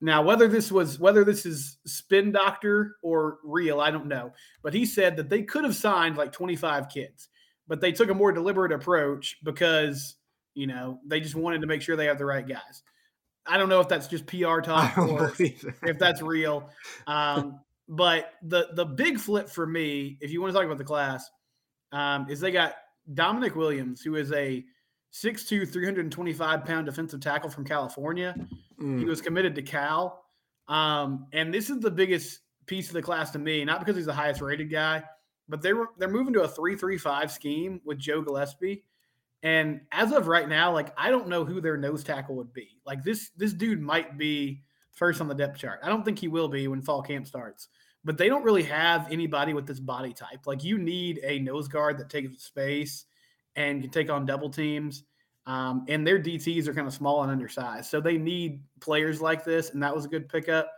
Now, 0.01 0.21
whether 0.21 0.47
this 0.47 0.71
was 0.71 0.99
whether 0.99 1.23
this 1.23 1.45
is 1.45 1.77
spin 1.85 2.31
doctor 2.31 2.97
or 3.01 3.37
real, 3.43 3.79
I 3.79 3.89
don't 3.89 4.07
know. 4.07 4.33
But 4.61 4.73
he 4.73 4.85
said 4.85 5.15
that 5.15 5.29
they 5.29 5.43
could 5.43 5.63
have 5.63 5.75
signed 5.75 6.17
like 6.17 6.33
25 6.33 6.89
kids, 6.89 7.29
but 7.67 7.79
they 7.79 7.93
took 7.93 8.09
a 8.09 8.13
more 8.13 8.33
deliberate 8.33 8.73
approach 8.73 9.37
because 9.43 10.15
you 10.55 10.67
know 10.67 10.99
they 11.05 11.21
just 11.21 11.35
wanted 11.35 11.61
to 11.61 11.67
make 11.67 11.81
sure 11.81 11.95
they 11.95 12.05
have 12.05 12.17
the 12.17 12.25
right 12.25 12.47
guys. 12.47 12.83
I 13.45 13.57
don't 13.57 13.69
know 13.69 13.79
if 13.79 13.87
that's 13.87 14.07
just 14.07 14.25
PR 14.25 14.59
talk 14.63 14.97
or 14.97 15.33
if 15.39 15.99
that's 15.99 16.21
real. 16.23 16.69
Um, 17.07 17.59
but 17.87 18.31
the 18.41 18.69
the 18.73 18.85
big 18.85 19.19
flip 19.19 19.49
for 19.49 19.67
me, 19.67 20.17
if 20.21 20.31
you 20.31 20.41
want 20.41 20.53
to 20.53 20.57
talk 20.57 20.65
about 20.65 20.77
the 20.77 20.83
class, 20.83 21.29
um, 21.91 22.27
is 22.29 22.39
they 22.39 22.51
got 22.51 22.75
Dominic 23.13 23.55
Williams, 23.55 24.01
who 24.01 24.15
is 24.15 24.31
a 24.31 24.63
6'2", 25.13 25.71
325 25.71 26.65
pound 26.65 26.85
defensive 26.85 27.19
tackle 27.19 27.49
from 27.49 27.65
California. 27.65 28.35
Mm. 28.81 28.99
He 28.99 29.05
was 29.05 29.21
committed 29.21 29.55
to 29.55 29.61
Cal. 29.61 30.23
Um, 30.67 31.27
and 31.33 31.53
this 31.53 31.69
is 31.69 31.79
the 31.79 31.91
biggest 31.91 32.39
piece 32.65 32.87
of 32.87 32.93
the 32.93 33.01
class 33.01 33.31
to 33.31 33.39
me, 33.39 33.65
not 33.65 33.79
because 33.79 33.95
he's 33.95 34.05
the 34.05 34.13
highest 34.13 34.41
rated 34.41 34.71
guy, 34.71 35.03
but 35.49 35.61
they 35.61 35.73
were 35.73 35.89
they're 35.97 36.09
moving 36.09 36.33
to 36.33 36.43
a 36.43 36.47
3-3-5 36.47 37.29
scheme 37.29 37.81
with 37.85 37.99
Joe 37.99 38.21
Gillespie. 38.21 38.83
And 39.43 39.81
as 39.91 40.13
of 40.13 40.27
right 40.27 40.47
now, 40.47 40.71
like 40.71 40.93
I 40.97 41.11
don't 41.11 41.27
know 41.27 41.43
who 41.43 41.61
their 41.61 41.77
nose 41.77 42.03
tackle 42.03 42.35
would 42.35 42.53
be. 42.53 42.79
Like 42.85 43.03
this 43.03 43.29
this 43.35 43.53
dude 43.53 43.81
might 43.81 44.17
be 44.17 44.63
first 44.93 45.19
on 45.21 45.27
the 45.27 45.35
depth 45.35 45.59
chart. 45.59 45.79
I 45.83 45.89
don't 45.89 46.05
think 46.05 46.17
he 46.17 46.29
will 46.29 46.47
be 46.47 46.67
when 46.67 46.81
fall 46.81 47.01
camp 47.01 47.27
starts. 47.27 47.67
But 48.05 48.17
they 48.17 48.27
don't 48.27 48.43
really 48.43 48.63
have 48.63 49.11
anybody 49.11 49.53
with 49.53 49.65
this 49.65 49.79
body 49.79 50.13
type. 50.13 50.45
Like 50.45 50.63
you 50.63 50.77
need 50.77 51.19
a 51.23 51.39
nose 51.39 51.67
guard 51.67 51.97
that 51.99 52.09
takes 52.09 52.43
space 52.43 53.05
and 53.55 53.81
can 53.81 53.91
take 53.91 54.09
on 54.09 54.25
double 54.25 54.49
teams. 54.49 55.03
Um, 55.45 55.85
and 55.89 56.07
their 56.07 56.19
DTs 56.19 56.67
are 56.67 56.73
kind 56.73 56.87
of 56.87 56.93
small 56.93 57.23
and 57.23 57.31
undersized. 57.31 57.89
So 57.89 57.99
they 57.99 58.17
need 58.17 58.61
players 58.79 59.21
like 59.21 59.43
this, 59.43 59.71
and 59.71 59.83
that 59.83 59.93
was 59.93 60.05
a 60.05 60.07
good 60.07 60.29
pickup. 60.29 60.71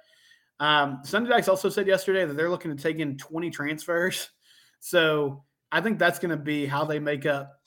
Um, 0.59 1.01
Sonny 1.03 1.29
Dykes 1.29 1.47
also 1.47 1.69
said 1.69 1.87
yesterday 1.87 2.25
that 2.25 2.35
they're 2.35 2.49
looking 2.49 2.75
to 2.75 2.81
take 2.81 2.99
in 2.99 3.17
20 3.17 3.49
transfers. 3.49 4.29
So 4.81 5.43
I 5.71 5.81
think 5.81 5.97
that's 5.97 6.19
going 6.19 6.29
to 6.29 6.37
be 6.37 6.67
how 6.67 6.85
they 6.85 6.99
make 6.99 7.25
up 7.25 7.59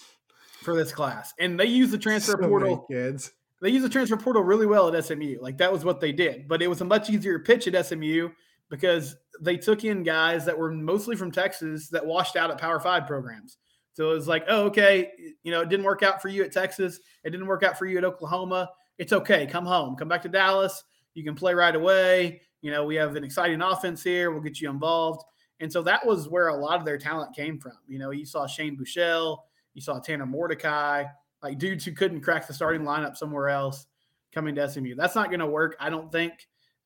for 0.69 0.77
this 0.77 0.93
class. 0.93 1.33
And 1.39 1.59
they 1.59 1.67
use 1.67 1.91
the 1.91 1.99
transfer 1.99 2.39
so 2.41 2.49
portal. 2.49 2.79
Kids 2.91 3.33
they 3.61 3.71
use 3.71 3.83
the 3.83 3.89
transfer 3.89 4.17
portal 4.17 4.43
really 4.43 4.67
well 4.67 4.95
at 4.95 5.05
SMU. 5.05 5.39
Like 5.41 5.59
that 5.59 5.73
was 5.73 5.85
what 5.85 6.01
they 6.01 6.13
did. 6.13 6.47
But 6.49 6.63
it 6.63 6.69
was 6.69 6.81
a 6.81 6.85
much 6.85 7.11
easier 7.11 7.39
pitch 7.39 7.67
at 7.67 7.87
SMU 7.87 8.31
because 8.71 9.17
they 9.41 9.57
took 9.57 9.85
in 9.85 10.03
guys 10.03 10.45
that 10.45 10.57
were 10.57 10.71
mostly 10.71 11.17
from 11.17 11.31
Texas 11.31 11.89
that 11.89 12.05
washed 12.05 12.37
out 12.37 12.51
at 12.51 12.59
Power 12.59 12.81
Five 12.81 13.07
programs. 13.07 13.59
So 13.95 14.13
it 14.13 14.15
was 14.15 14.29
like, 14.29 14.45
oh, 14.49 14.67
okay, 14.67 15.11
you 15.43 15.51
know, 15.51 15.63
it 15.63 15.69
didn't 15.69 15.87
work 15.87 16.05
out 16.05 16.23
for 16.23 16.29
you 16.29 16.45
at 16.45 16.53
Texas. 16.53 17.01
It 17.25 17.31
didn't 17.31 17.49
work 17.49 17.65
out 17.65 17.77
for 17.77 17.87
you 17.87 17.99
at 17.99 18.05
Oklahoma. 18.05 18.71
It's 18.97 19.13
okay. 19.13 19.47
Come 19.47 19.67
home. 19.67 19.97
Come 19.97 20.09
back 20.09 20.23
to 20.23 20.29
Dallas. 20.29 20.85
You 21.15 21.25
can 21.25 21.35
play 21.35 21.53
right 21.53 21.75
away. 21.75 22.43
You 22.63 22.71
know, 22.71 22.85
we 22.85 22.95
have 22.95 23.17
an 23.17 23.25
exciting 23.25 23.61
offense 23.61 24.03
here. 24.03 24.31
We'll 24.31 24.43
get 24.43 24.61
you 24.61 24.71
involved. 24.71 25.25
And 25.59 25.73
so 25.73 25.83
that 25.83 26.07
was 26.07 26.29
where 26.29 26.49
a 26.49 26.57
lot 26.57 26.79
of 26.79 26.85
their 26.85 26.99
talent 26.99 27.35
came 27.35 27.59
from. 27.59 27.73
You 27.89 27.99
know, 27.99 28.11
you 28.11 28.25
saw 28.25 28.47
Shane 28.47 28.77
Buechele, 28.77 29.39
you 29.75 29.83
saw 29.83 29.99
Tanner 29.99 30.27
Mordecai, 30.27 31.05
like 31.43 31.59
dudes 31.59 31.85
who 31.85 31.93
couldn't 31.93 32.21
crack 32.21 32.47
the 32.47 32.55
starting 32.55 32.83
lineup 32.83 33.17
somewhere 33.17 33.49
else 33.49 33.87
coming 34.33 34.55
to 34.55 34.69
SMU. 34.69 34.95
That's 34.95 35.15
not 35.15 35.29
going 35.29 35.41
to 35.41 35.47
work, 35.47 35.77
I 35.81 35.91
don't 35.91 36.11
think, 36.11 36.33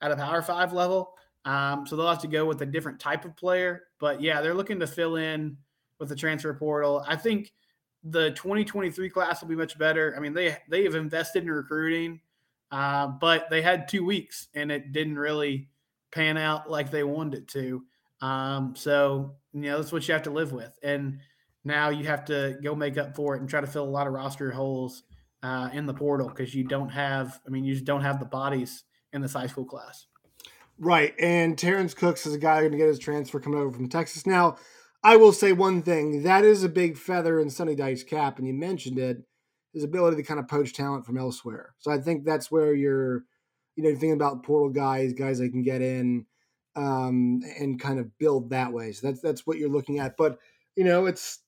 at 0.00 0.12
a 0.12 0.16
Power 0.16 0.42
Five 0.42 0.72
level. 0.72 1.14
Um, 1.44 1.86
so 1.86 1.96
they'll 1.96 2.08
have 2.08 2.20
to 2.20 2.28
go 2.28 2.44
with 2.46 2.62
a 2.62 2.66
different 2.66 3.00
type 3.00 3.24
of 3.24 3.36
player. 3.36 3.84
But 3.98 4.20
yeah, 4.20 4.40
they're 4.40 4.54
looking 4.54 4.80
to 4.80 4.86
fill 4.86 5.16
in 5.16 5.56
with 5.98 6.08
the 6.08 6.16
transfer 6.16 6.54
portal. 6.54 7.04
I 7.06 7.16
think 7.16 7.52
the 8.04 8.30
2023 8.32 9.10
class 9.10 9.40
will 9.40 9.48
be 9.48 9.56
much 9.56 9.78
better. 9.78 10.14
I 10.16 10.20
mean, 10.20 10.34
they 10.34 10.56
they 10.68 10.84
have 10.84 10.94
invested 10.94 11.44
in 11.44 11.50
recruiting, 11.50 12.20
uh, 12.70 13.08
but 13.08 13.48
they 13.50 13.62
had 13.62 13.88
two 13.88 14.04
weeks 14.04 14.48
and 14.54 14.70
it 14.70 14.92
didn't 14.92 15.16
really 15.16 15.68
pan 16.10 16.36
out 16.36 16.70
like 16.70 16.90
they 16.90 17.04
wanted 17.04 17.42
it 17.42 17.48
to. 17.48 17.84
Um, 18.20 18.74
so 18.76 19.34
you 19.52 19.62
know 19.62 19.78
that's 19.78 19.92
what 19.92 20.06
you 20.06 20.14
have 20.14 20.22
to 20.24 20.30
live 20.30 20.52
with. 20.52 20.76
And 20.82 21.18
now 21.64 21.90
you 21.90 22.04
have 22.06 22.24
to 22.26 22.56
go 22.62 22.74
make 22.74 22.98
up 22.98 23.14
for 23.14 23.34
it 23.34 23.40
and 23.40 23.48
try 23.48 23.60
to 23.60 23.66
fill 23.66 23.84
a 23.84 23.90
lot 23.90 24.06
of 24.06 24.12
roster 24.12 24.50
holes 24.50 25.02
uh, 25.42 25.70
in 25.72 25.86
the 25.86 25.94
portal 25.94 26.28
because 26.28 26.54
you 26.54 26.64
don't 26.64 26.90
have, 26.90 27.40
I 27.46 27.50
mean, 27.50 27.64
you 27.64 27.74
just 27.74 27.84
don't 27.84 28.02
have 28.02 28.18
the 28.18 28.26
bodies 28.26 28.84
in 29.12 29.22
this 29.22 29.34
high 29.34 29.46
school 29.46 29.64
class. 29.64 30.06
Right. 30.78 31.14
And 31.20 31.56
Terrence 31.56 31.94
Cooks 31.94 32.26
is 32.26 32.34
a 32.34 32.38
guy 32.38 32.60
going 32.60 32.72
to 32.72 32.78
get 32.78 32.88
his 32.88 32.98
transfer 32.98 33.38
coming 33.38 33.60
over 33.60 33.70
from 33.70 33.88
Texas. 33.88 34.26
Now, 34.26 34.56
I 35.04 35.16
will 35.16 35.32
say 35.32 35.52
one 35.52 35.82
thing 35.82 36.22
that 36.22 36.44
is 36.44 36.62
a 36.62 36.68
big 36.68 36.96
feather 36.96 37.40
in 37.40 37.50
Sonny 37.50 37.74
Dykes' 37.74 38.04
cap, 38.04 38.38
and 38.38 38.46
you 38.46 38.54
mentioned 38.54 38.98
it 38.98 39.18
his 39.74 39.84
ability 39.84 40.16
to 40.16 40.22
kind 40.22 40.38
of 40.38 40.48
poach 40.48 40.72
talent 40.72 41.06
from 41.06 41.18
elsewhere. 41.18 41.74
So 41.78 41.90
I 41.90 41.98
think 41.98 42.24
that's 42.24 42.50
where 42.50 42.74
you're, 42.74 43.24
you 43.74 43.82
know, 43.82 43.90
thinking 43.90 44.12
about 44.12 44.42
portal 44.44 44.68
guys, 44.68 45.12
guys 45.12 45.38
that 45.38 45.50
can 45.50 45.62
get 45.62 45.82
in 45.82 46.26
um, 46.76 47.40
and 47.58 47.80
kind 47.80 47.98
of 47.98 48.16
build 48.18 48.50
that 48.50 48.72
way. 48.72 48.92
So 48.92 49.06
that's 49.06 49.20
that's 49.20 49.46
what 49.46 49.58
you're 49.58 49.70
looking 49.70 49.98
at. 49.98 50.16
But 50.16 50.38
you 50.76 50.84
know, 50.84 51.06
it's 51.06 51.40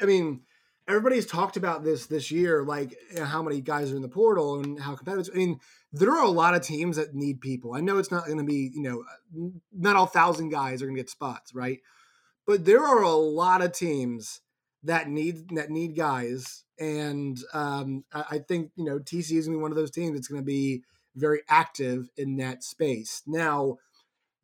I 0.00 0.06
mean, 0.06 0.42
everybody's 0.88 1.26
talked 1.26 1.56
about 1.56 1.84
this 1.84 2.06
this 2.06 2.30
year, 2.30 2.64
like 2.64 2.96
you 3.10 3.18
know, 3.18 3.24
how 3.24 3.42
many 3.42 3.60
guys 3.60 3.92
are 3.92 3.96
in 3.96 4.02
the 4.02 4.08
portal 4.08 4.60
and 4.60 4.80
how 4.80 4.94
competitive. 4.96 5.32
I 5.34 5.36
mean, 5.36 5.60
there 5.92 6.10
are 6.10 6.24
a 6.24 6.30
lot 6.30 6.54
of 6.54 6.62
teams 6.62 6.96
that 6.96 7.14
need 7.14 7.40
people. 7.40 7.74
I 7.74 7.80
know 7.80 7.98
it's 7.98 8.10
not 8.10 8.26
going 8.26 8.38
to 8.38 8.44
be, 8.44 8.70
you 8.74 8.82
know, 8.82 9.52
not 9.72 9.96
all 9.96 10.06
thousand 10.06 10.50
guys 10.50 10.82
are 10.82 10.86
going 10.86 10.96
to 10.96 11.02
get 11.02 11.10
spots, 11.10 11.54
right? 11.54 11.80
But 12.46 12.64
there 12.64 12.82
are 12.82 13.02
a 13.02 13.12
lot 13.12 13.62
of 13.62 13.72
teams 13.72 14.40
that 14.84 15.08
need 15.08 15.50
that 15.56 15.70
need 15.70 15.96
guys, 15.96 16.64
and 16.78 17.38
um, 17.52 18.04
I 18.12 18.38
think 18.38 18.70
you 18.76 18.84
know 18.84 18.98
TC 18.98 19.36
is 19.36 19.46
going 19.46 19.56
to 19.56 19.58
be 19.58 19.62
one 19.62 19.72
of 19.72 19.76
those 19.76 19.90
teams 19.90 20.14
that's 20.14 20.28
going 20.28 20.40
to 20.40 20.46
be 20.46 20.82
very 21.14 21.40
active 21.48 22.08
in 22.16 22.36
that 22.36 22.62
space. 22.62 23.22
Now, 23.26 23.78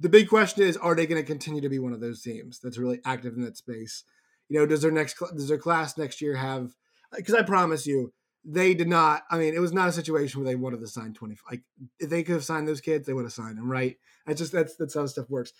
the 0.00 0.08
big 0.08 0.28
question 0.28 0.64
is, 0.64 0.76
are 0.76 0.94
they 0.94 1.06
going 1.06 1.22
to 1.22 1.26
continue 1.26 1.60
to 1.60 1.68
be 1.68 1.78
one 1.78 1.92
of 1.92 2.00
those 2.00 2.20
teams 2.20 2.58
that's 2.58 2.78
really 2.78 3.00
active 3.04 3.34
in 3.36 3.42
that 3.42 3.56
space? 3.56 4.04
You 4.48 4.58
know, 4.58 4.66
does 4.66 4.82
their 4.82 4.90
next 4.90 5.18
does 5.18 5.48
their 5.48 5.58
class 5.58 5.96
next 5.96 6.20
year 6.20 6.34
have? 6.36 6.74
Because 7.14 7.34
I 7.34 7.42
promise 7.42 7.86
you, 7.86 8.12
they 8.44 8.74
did 8.74 8.88
not. 8.88 9.22
I 9.30 9.38
mean, 9.38 9.54
it 9.54 9.60
was 9.60 9.72
not 9.72 9.88
a 9.88 9.92
situation 9.92 10.40
where 10.40 10.50
they 10.50 10.56
wanted 10.56 10.80
to 10.80 10.86
sign 10.86 11.14
twenty. 11.14 11.36
Like 11.50 11.62
if 11.98 12.10
they 12.10 12.22
could 12.22 12.34
have 12.34 12.44
signed 12.44 12.68
those 12.68 12.80
kids, 12.80 13.06
they 13.06 13.12
would 13.12 13.24
have 13.24 13.32
signed 13.32 13.58
them, 13.58 13.70
right? 13.70 13.96
That's 14.26 14.40
just 14.40 14.52
that's 14.52 14.76
that's 14.76 14.94
how 14.94 15.06
stuff 15.06 15.30
works. 15.30 15.52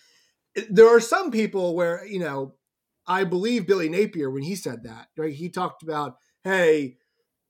There 0.71 0.89
are 0.89 1.01
some 1.01 1.31
people 1.31 1.75
where 1.75 2.05
you 2.07 2.19
know, 2.19 2.55
I 3.07 3.25
believe 3.25 3.67
Billy 3.67 3.89
Napier 3.89 4.31
when 4.31 4.43
he 4.43 4.55
said 4.55 4.85
that. 4.85 5.09
Right, 5.17 5.35
he 5.35 5.49
talked 5.49 5.83
about, 5.83 6.17
hey, 6.43 6.99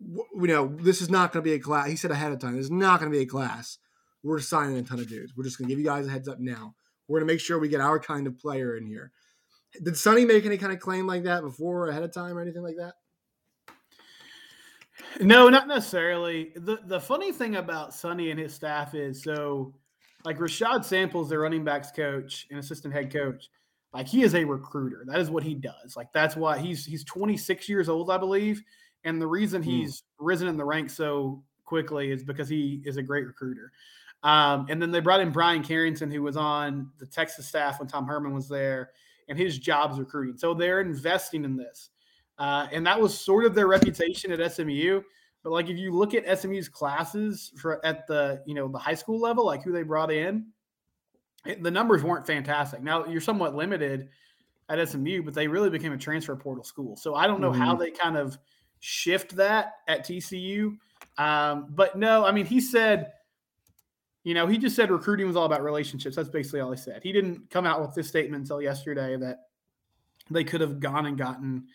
you 0.01 0.47
know, 0.47 0.77
this 0.81 1.01
is 1.01 1.11
not 1.11 1.33
going 1.33 1.43
to 1.43 1.51
be 1.51 1.55
a 1.55 1.61
class. 1.61 1.89
He 1.89 1.97
said 1.97 2.11
ahead 2.11 2.33
of 2.33 2.39
time, 2.39 2.57
this 2.57 2.67
is 2.67 2.71
not 2.71 3.01
going 3.01 3.11
to 3.11 3.17
be 3.17 3.23
a 3.23 3.29
class. 3.29 3.79
We're 4.23 4.41
signing 4.41 4.79
a 4.79 4.83
ton 4.83 5.01
of 5.01 5.09
dudes. 5.09 5.35
We're 5.37 5.45
just 5.45 5.59
going 5.59 5.69
to 5.69 5.73
give 5.75 5.79
you 5.79 5.85
guys 5.85 6.07
a 6.07 6.11
heads 6.11 6.29
up 6.29 6.41
now. 6.41 6.75
We're 7.07 7.21
going 7.21 7.29
to 7.29 7.35
make 7.35 7.41
sure 7.41 7.59
we 7.59 7.69
get 7.69 7.81
our 7.81 8.01
kind 8.01 8.27
of 8.27 8.39
player 8.39 8.77
in 8.77 8.87
here. 8.87 9.13
Did 9.83 9.97
Sonny 9.97 10.25
make 10.25 10.47
any 10.47 10.57
kind 10.57 10.73
of 10.73 10.81
claim 10.81 11.07
like 11.07 11.25
that 11.25 11.43
before, 11.43 11.89
ahead 11.89 12.03
of 12.03 12.13
time, 12.13 12.37
or 12.37 12.43
anything 12.43 12.63
like 12.63 12.77
that? 12.77 12.95
No, 15.21 15.49
not 15.49 15.69
necessarily. 15.69 16.53
the 16.57 16.79
The 16.87 17.01
funny 17.01 17.33
thing 17.33 17.57
about 17.57 17.95
Sonny 17.95 18.31
and 18.31 18.39
his 18.39 18.55
staff 18.55 18.95
is 18.95 19.23
so, 19.23 19.75
like 20.25 20.39
Rashaad 20.39 20.85
Samples, 20.85 21.29
their 21.29 21.41
running 21.41 21.65
backs 21.65 21.91
coach 21.91 22.47
and 22.51 22.59
assistant 22.59 22.95
head 22.95 23.13
coach. 23.13 23.49
Like 23.93 24.09
he 24.09 24.23
is 24.23 24.35
a 24.35 24.45
recruiter. 24.45 25.05
That 25.07 25.21
is 25.21 25.31
what 25.31 25.45
he 25.45 25.55
does. 25.55 25.97
Like 25.97 26.13
that's 26.13 26.37
why 26.37 26.59
he's 26.59 26.85
he's 26.85 27.05
26 27.05 27.69
years 27.69 27.89
old, 27.89 28.11
I 28.11 28.19
believe. 28.19 28.63
And 29.05 29.21
the 29.21 29.27
reason 29.27 29.63
hmm. 29.63 29.71
he's 29.71 30.03
risen 30.19 30.49
in 30.49 30.57
the 30.57 30.65
ranks 30.65 30.95
so 30.95 31.43
quickly 31.65 32.11
is 32.11 32.25
because 32.25 32.49
he 32.49 32.83
is 32.85 32.97
a 32.97 33.03
great 33.03 33.27
recruiter. 33.27 33.73
Um, 34.25 34.67
and 34.71 34.81
then 34.81 34.91
they 34.91 35.01
brought 35.01 35.21
in 35.21 35.31
Bryan 35.31 35.63
Carrington, 35.63 36.11
who 36.11 36.23
was 36.23 36.37
on 36.37 36.91
the 36.99 37.07
Texas 37.07 37.47
staff 37.47 37.79
when 37.79 37.89
Tom 37.89 38.07
Herman 38.07 38.33
was 38.33 38.49
there, 38.49 38.91
and 39.29 39.39
his 39.39 39.59
job's 39.59 39.99
recruiting. 39.99 40.37
So 40.37 40.55
they're 40.55 40.81
investing 40.81 41.45
in 41.45 41.57
this. 41.57 41.91
Uh, 42.39 42.67
and 42.73 42.87
that 42.87 43.01
was 43.01 43.19
sort 43.19 43.45
of 43.45 43.55
their 43.55 43.69
reputation 43.69 44.33
at 44.33 44.53
SMU. 44.53 45.01
But 45.43 45.53
like 45.53 45.69
if 45.69 45.77
you 45.77 45.93
look 45.93 46.15
at 46.15 46.39
SMU's 46.39 46.69
classes 46.69 47.53
for 47.57 47.85
at 47.85 48.07
the 48.07 48.43
you 48.47 48.55
know 48.55 48.67
the 48.67 48.79
high 48.79 48.95
school 48.95 49.21
level, 49.21 49.45
like 49.45 49.63
who 49.63 49.73
they 49.73 49.83
brought 49.83 50.11
in, 50.11 50.47
it, 51.45 51.63
the 51.63 51.71
numbers 51.71 52.03
weren't 52.03 52.27
fantastic. 52.27 52.83
Now 52.83 53.05
you're 53.05 53.21
somewhat 53.21 53.55
limited 53.55 54.09
at 54.71 54.89
SMU, 54.89 55.23
but 55.23 55.35
they 55.35 55.47
really 55.47 55.69
became 55.69 55.93
a 55.93 55.99
transfer 55.99 56.35
portal 56.35 56.65
school. 56.65 56.97
So 56.97 57.15
I 57.15 57.27
don't 57.27 57.41
know 57.41 57.51
mm-hmm. 57.51 57.61
how 57.61 57.77
they 57.77 57.91
kind 57.91 58.17
of 58.17 58.39
shift 58.81 59.37
that 59.37 59.75
at 59.87 60.07
TCU. 60.07 60.79
Um, 61.19 61.67
but 61.71 61.97
no, 61.97 62.25
I 62.25 62.33
mean 62.33 62.47
he 62.47 62.61
said, 62.61 63.13
you 64.25 64.33
know, 64.33 64.47
he 64.47 64.59
just 64.59 64.75
said 64.75 64.91
recruiting 64.91 65.27
was 65.27 65.37
all 65.37 65.45
about 65.45 65.63
relationships. 65.63 66.17
That's 66.17 66.31
basically 66.31 66.61
all 66.61 66.71
he 66.71 66.79
said. 66.79 67.03
He 67.03 67.13
didn't 67.13 67.51
come 67.51 67.67
out 67.67 67.81
with 67.81 67.95
this 67.95 68.09
statement 68.09 68.43
until 68.43 68.61
yesterday 68.61 69.17
that 69.19 69.41
they 70.31 70.43
could 70.45 70.63
have 70.63 70.81
gone 70.81 71.05
and 71.07 71.19
gotten 71.19 71.67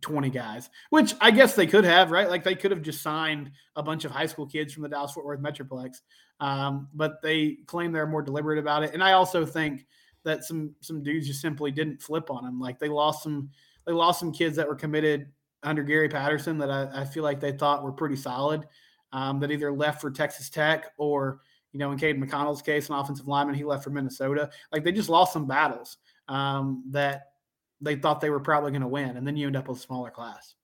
20 0.00 0.30
guys, 0.30 0.70
which 0.90 1.14
I 1.20 1.32
guess 1.32 1.54
they 1.54 1.66
could 1.66 1.84
have, 1.84 2.12
right? 2.12 2.30
Like 2.30 2.44
they 2.44 2.54
could 2.54 2.70
have 2.70 2.82
just 2.82 3.02
signed 3.02 3.50
a 3.74 3.82
bunch 3.82 4.04
of 4.04 4.12
high 4.12 4.26
school 4.26 4.46
kids 4.46 4.72
from 4.72 4.84
the 4.84 4.88
Dallas 4.88 5.12
Fort 5.12 5.26
Worth 5.26 5.40
Metroplex, 5.40 6.00
um, 6.38 6.88
but 6.94 7.20
they 7.20 7.58
claim 7.66 7.90
they're 7.90 8.06
more 8.06 8.22
deliberate 8.22 8.58
about 8.58 8.84
it. 8.84 8.94
And 8.94 9.02
I 9.02 9.12
also 9.12 9.44
think 9.44 9.86
that 10.24 10.44
some 10.44 10.74
some 10.80 11.02
dudes 11.02 11.26
just 11.26 11.40
simply 11.40 11.72
didn't 11.72 12.00
flip 12.00 12.30
on 12.30 12.44
them. 12.44 12.60
Like 12.60 12.78
they 12.78 12.88
lost 12.88 13.24
some 13.24 13.50
they 13.86 13.92
lost 13.92 14.20
some 14.20 14.32
kids 14.32 14.54
that 14.54 14.68
were 14.68 14.76
committed 14.76 15.32
under 15.64 15.82
Gary 15.82 16.08
Patterson 16.08 16.58
that 16.58 16.70
I, 16.70 17.02
I 17.02 17.04
feel 17.04 17.24
like 17.24 17.40
they 17.40 17.52
thought 17.52 17.82
were 17.82 17.92
pretty 17.92 18.16
solid, 18.16 18.66
um, 19.12 19.40
that 19.40 19.50
either 19.50 19.72
left 19.72 20.00
for 20.00 20.10
Texas 20.10 20.48
Tech 20.48 20.92
or 20.96 21.40
you 21.72 21.78
know 21.78 21.90
in 21.90 21.98
Caden 21.98 22.22
McConnell's 22.22 22.62
case, 22.62 22.88
an 22.88 22.94
offensive 22.94 23.28
lineman, 23.28 23.54
he 23.54 23.64
left 23.64 23.84
for 23.84 23.90
Minnesota. 23.90 24.50
Like 24.70 24.84
they 24.84 24.92
just 24.92 25.08
lost 25.08 25.32
some 25.32 25.46
battles 25.46 25.96
um, 26.28 26.84
that 26.90 27.32
they 27.80 27.96
thought 27.96 28.20
they 28.20 28.30
were 28.30 28.40
probably 28.40 28.70
going 28.70 28.82
to 28.82 28.88
win, 28.88 29.16
and 29.16 29.26
then 29.26 29.36
you 29.36 29.46
end 29.46 29.56
up 29.56 29.68
with 29.68 29.78
a 29.78 29.80
smaller 29.80 30.10
class. 30.10 30.54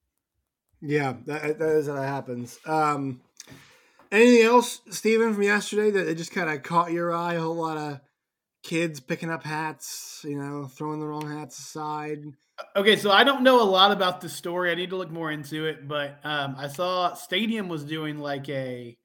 Yeah, 0.81 1.15
that, 1.27 1.59
that 1.59 1.69
is 1.71 1.89
how 1.89 1.95
that 1.95 2.07
happens. 2.07 2.59
Um, 2.65 3.21
anything 4.13 4.45
else, 4.45 4.81
Stephen, 4.91 5.35
from 5.35 5.43
yesterday 5.43 5.91
that 5.91 6.17
just 6.17 6.33
kind 6.33 6.49
of 6.51 6.63
caught 6.63 6.93
your 6.93 7.13
eye? 7.13 7.35
A 7.35 7.41
whole 7.41 7.57
lot 7.57 7.77
of 7.77 8.01
kids 8.63 9.01
picking 9.01 9.31
up 9.31 9.45
hats, 9.45 10.21
you 10.25 10.39
know, 10.39 10.67
throwing 10.67 11.01
the 11.01 11.07
wrong 11.07 11.29
hats 11.29 11.59
aside. 11.59 12.25
Okay, 12.75 12.97
so 12.97 13.11
I 13.11 13.25
don't 13.25 13.45
know 13.45 13.63
a 13.63 13.65
lot 13.65 13.93
about 13.93 14.21
the 14.21 14.29
story. 14.29 14.71
I 14.71 14.75
need 14.75 14.91
to 14.91 14.97
look 14.97 15.11
more 15.11 15.31
into 15.31 15.67
it, 15.67 15.87
but 15.87 16.19
um, 16.25 16.57
I 16.59 16.69
saw 16.69 17.15
Stadium 17.15 17.69
was 17.69 17.85
doing 17.85 18.19
like 18.19 18.49
a 18.49 18.98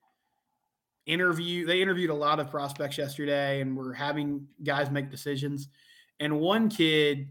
interview. 1.05 1.65
They 1.65 1.81
interviewed 1.81 2.09
a 2.09 2.15
lot 2.15 2.39
of 2.39 2.49
prospects 2.49 2.97
yesterday, 2.97 3.61
and 3.61 3.75
were 3.75 3.93
having 3.93 4.47
guys 4.63 4.89
make 4.89 5.09
decisions. 5.09 5.67
And 6.19 6.39
one 6.39 6.69
kid 6.69 7.29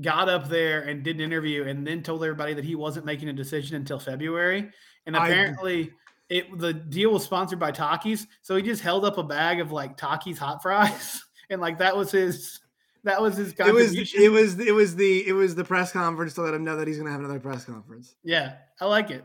got 0.00 0.28
up 0.28 0.48
there 0.48 0.82
and 0.82 1.02
did 1.02 1.16
an 1.16 1.22
interview 1.22 1.64
and 1.64 1.86
then 1.86 2.02
told 2.02 2.22
everybody 2.22 2.54
that 2.54 2.64
he 2.64 2.74
wasn't 2.74 3.04
making 3.04 3.28
a 3.28 3.32
decision 3.32 3.76
until 3.76 3.98
February. 3.98 4.70
And 5.06 5.16
apparently 5.16 5.90
I, 6.30 6.34
it 6.34 6.58
the 6.58 6.72
deal 6.72 7.12
was 7.12 7.24
sponsored 7.24 7.58
by 7.58 7.72
Takis. 7.72 8.26
So 8.40 8.56
he 8.56 8.62
just 8.62 8.82
held 8.82 9.04
up 9.04 9.18
a 9.18 9.22
bag 9.22 9.60
of 9.60 9.70
like 9.70 9.96
Takis 9.96 10.38
hot 10.38 10.62
fries. 10.62 11.22
And 11.50 11.60
like 11.60 11.76
that 11.80 11.94
was 11.94 12.10
his 12.10 12.60
that 13.04 13.20
was 13.20 13.36
his 13.36 13.52
It 13.58 13.74
was 13.74 13.94
it 14.14 14.30
was 14.30 14.58
it 14.58 14.72
was 14.72 14.96
the 14.96 15.28
it 15.28 15.32
was 15.34 15.54
the 15.54 15.64
press 15.64 15.92
conference 15.92 16.32
to 16.34 16.40
let 16.40 16.54
him 16.54 16.64
know 16.64 16.76
that 16.76 16.88
he's 16.88 16.96
gonna 16.96 17.10
have 17.10 17.20
another 17.20 17.40
press 17.40 17.66
conference. 17.66 18.14
Yeah, 18.24 18.54
I 18.80 18.86
like 18.86 19.10
it. 19.10 19.22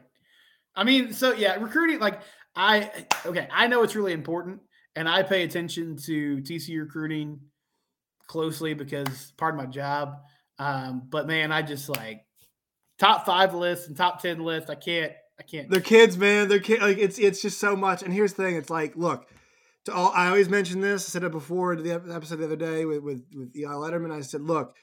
I 0.76 0.84
mean, 0.84 1.14
so 1.14 1.34
yeah, 1.34 1.56
recruiting 1.56 2.00
like 2.00 2.22
I 2.58 2.92
okay, 3.26 3.48
I 3.52 3.68
know 3.68 3.84
it's 3.84 3.96
really 3.96 4.14
important 4.14 4.62
and 4.96 5.08
I 5.08 5.22
pay 5.22 5.44
attention 5.44 5.96
to 6.06 6.38
TC 6.38 6.80
recruiting 6.80 7.40
closely 8.26 8.74
because 8.74 9.32
part 9.38 9.54
of 9.54 9.60
my 9.60 9.68
job. 9.68 10.16
Um, 10.58 11.04
but 11.08 11.28
man, 11.28 11.52
I 11.52 11.62
just 11.62 11.88
like 11.88 12.26
top 12.98 13.28
five 13.28 13.54
lists 13.54 13.88
and 13.88 13.96
top 13.96 14.22
ten 14.22 14.40
lists. 14.40 14.72
I 14.72 14.76
can't. 14.76 15.14
I 15.40 15.44
can't. 15.44 15.70
They're 15.70 15.82
kids, 15.82 16.18
man. 16.18 16.48
They're 16.48 16.60
kids. 16.60 16.82
Like 16.82 16.98
it's 16.98 17.20
it's 17.20 17.44
just 17.44 17.60
so 17.60 17.76
much. 17.76 18.02
And 18.02 18.12
here's 18.12 18.34
the 18.34 18.44
thing. 18.44 18.56
It's 18.56 18.72
like, 18.72 18.96
look. 18.96 19.28
To 19.86 19.94
all, 19.94 20.12
I 20.14 20.28
always 20.28 20.50
mention 20.50 20.82
this. 20.82 21.08
I 21.08 21.10
said 21.12 21.24
it 21.24 21.32
before 21.32 21.76
the 21.78 21.94
episode 21.94 22.38
the 22.38 22.46
other 22.46 22.58
day 22.58 22.84
with 22.86 23.04
with 23.04 23.24
with 23.34 23.56
Eli 23.56 23.72
Letterman. 23.72 24.12
I 24.12 24.20
said, 24.22 24.42
look, 24.42 24.76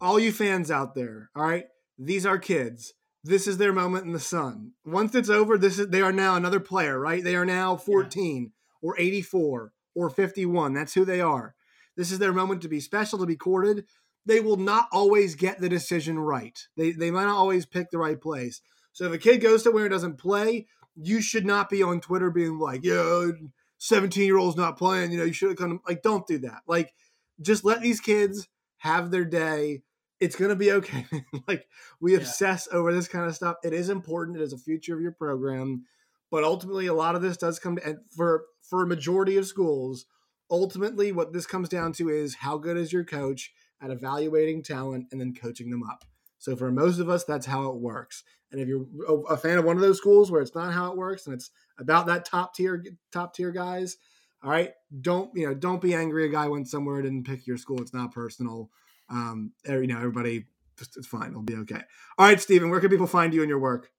all 0.00 0.20
you 0.20 0.30
fans 0.30 0.70
out 0.70 0.94
there, 0.94 1.30
all 1.34 1.42
right, 1.42 1.64
these 1.98 2.24
are 2.24 2.38
kids. 2.38 2.92
This 3.24 3.46
is 3.46 3.56
their 3.56 3.72
moment 3.72 4.04
in 4.04 4.12
the 4.12 4.20
sun. 4.20 4.72
Once 4.84 5.14
it's 5.14 5.30
over, 5.30 5.58
this 5.58 5.78
is 5.78 5.88
they 5.88 6.02
are 6.02 6.12
now 6.12 6.36
another 6.36 6.60
player, 6.60 7.00
right? 7.00 7.24
They 7.24 7.34
are 7.34 7.46
now 7.46 7.76
14 7.76 8.42
yeah. 8.42 8.48
or 8.88 8.94
84 9.00 9.72
or 9.94 10.10
51. 10.10 10.74
That's 10.74 10.94
who 10.94 11.04
they 11.04 11.20
are. 11.20 11.54
This 11.96 12.12
is 12.12 12.18
their 12.18 12.32
moment 12.32 12.60
to 12.62 12.68
be 12.68 12.80
special, 12.80 13.18
to 13.18 13.26
be 13.26 13.36
courted 13.36 13.86
they 14.26 14.40
will 14.40 14.56
not 14.56 14.88
always 14.92 15.34
get 15.34 15.60
the 15.60 15.68
decision 15.68 16.18
right. 16.18 16.58
They 16.76 16.92
they 16.92 17.10
might 17.10 17.26
not 17.26 17.36
always 17.36 17.66
pick 17.66 17.90
the 17.90 17.98
right 17.98 18.20
place. 18.20 18.60
So 18.92 19.06
if 19.06 19.12
a 19.12 19.18
kid 19.18 19.38
goes 19.38 19.62
to 19.64 19.70
where 19.70 19.86
it 19.86 19.90
doesn't 19.90 20.18
play, 20.18 20.66
you 20.96 21.20
should 21.20 21.44
not 21.44 21.68
be 21.68 21.82
on 21.82 22.00
Twitter 22.00 22.30
being 22.30 22.58
like, 22.58 22.84
"Yo, 22.84 23.32
17 23.78 24.24
year 24.24 24.38
olds 24.38 24.56
not 24.56 24.78
playing." 24.78 25.12
You 25.12 25.18
know, 25.18 25.24
you 25.24 25.32
should 25.32 25.50
have 25.50 25.58
come. 25.58 25.80
Like, 25.86 26.02
don't 26.02 26.26
do 26.26 26.38
that. 26.38 26.62
Like, 26.66 26.94
just 27.40 27.64
let 27.64 27.82
these 27.82 28.00
kids 28.00 28.48
have 28.78 29.10
their 29.10 29.24
day. 29.24 29.82
It's 30.20 30.36
gonna 30.36 30.56
be 30.56 30.72
okay. 30.72 31.06
like 31.48 31.66
we 32.00 32.12
yeah. 32.12 32.18
obsess 32.18 32.68
over 32.72 32.92
this 32.92 33.08
kind 33.08 33.26
of 33.26 33.34
stuff. 33.34 33.56
It 33.64 33.72
is 33.72 33.88
important. 33.88 34.38
It 34.38 34.42
is 34.42 34.52
a 34.52 34.58
future 34.58 34.94
of 34.94 35.00
your 35.00 35.12
program, 35.12 35.84
but 36.30 36.44
ultimately, 36.44 36.86
a 36.86 36.94
lot 36.94 37.14
of 37.14 37.22
this 37.22 37.36
does 37.36 37.58
come 37.58 37.76
to 37.76 37.86
and 37.86 37.98
for 38.10 38.44
for 38.62 38.82
a 38.82 38.86
majority 38.86 39.36
of 39.36 39.46
schools. 39.46 40.06
Ultimately, 40.50 41.10
what 41.10 41.32
this 41.32 41.46
comes 41.46 41.68
down 41.68 41.92
to 41.94 42.08
is 42.08 42.36
how 42.36 42.58
good 42.58 42.76
is 42.76 42.92
your 42.92 43.04
coach 43.04 43.52
at 43.80 43.90
evaluating 43.90 44.62
talent 44.62 45.06
and 45.10 45.20
then 45.20 45.34
coaching 45.34 45.70
them 45.70 45.82
up. 45.82 46.04
So 46.38 46.54
for 46.54 46.70
most 46.70 46.98
of 46.98 47.08
us, 47.08 47.24
that's 47.24 47.46
how 47.46 47.70
it 47.70 47.76
works. 47.76 48.22
And 48.52 48.60
if 48.60 48.68
you're 48.68 48.86
a 49.28 49.36
fan 49.36 49.58
of 49.58 49.64
one 49.64 49.76
of 49.76 49.82
those 49.82 49.98
schools 49.98 50.30
where 50.30 50.42
it's 50.42 50.54
not 50.54 50.72
how 50.72 50.92
it 50.92 50.96
works 50.96 51.26
and 51.26 51.34
it's 51.34 51.50
about 51.78 52.06
that 52.06 52.24
top 52.24 52.54
tier 52.54 52.84
top 53.10 53.34
tier 53.34 53.50
guys, 53.50 53.96
all 54.42 54.50
right, 54.50 54.72
don't 55.00 55.30
you 55.34 55.46
know 55.46 55.54
don't 55.54 55.80
be 55.80 55.94
angry 55.94 56.26
a 56.26 56.28
guy 56.28 56.46
went 56.46 56.68
somewhere 56.68 57.02
didn't 57.02 57.26
pick 57.26 57.46
your 57.46 57.56
school. 57.56 57.80
It's 57.80 57.94
not 57.94 58.12
personal. 58.12 58.70
Um, 59.08 59.52
you 59.66 59.86
know 59.86 59.96
everybody, 59.98 60.46
it's 60.80 61.06
fine. 61.06 61.30
It'll 61.30 61.42
be 61.42 61.56
okay. 61.56 61.80
All 62.18 62.26
right, 62.26 62.40
Stephen, 62.40 62.70
where 62.70 62.80
can 62.80 62.90
people 62.90 63.06
find 63.06 63.32
you 63.32 63.42
and 63.42 63.48
your 63.48 63.58
work? 63.58 63.90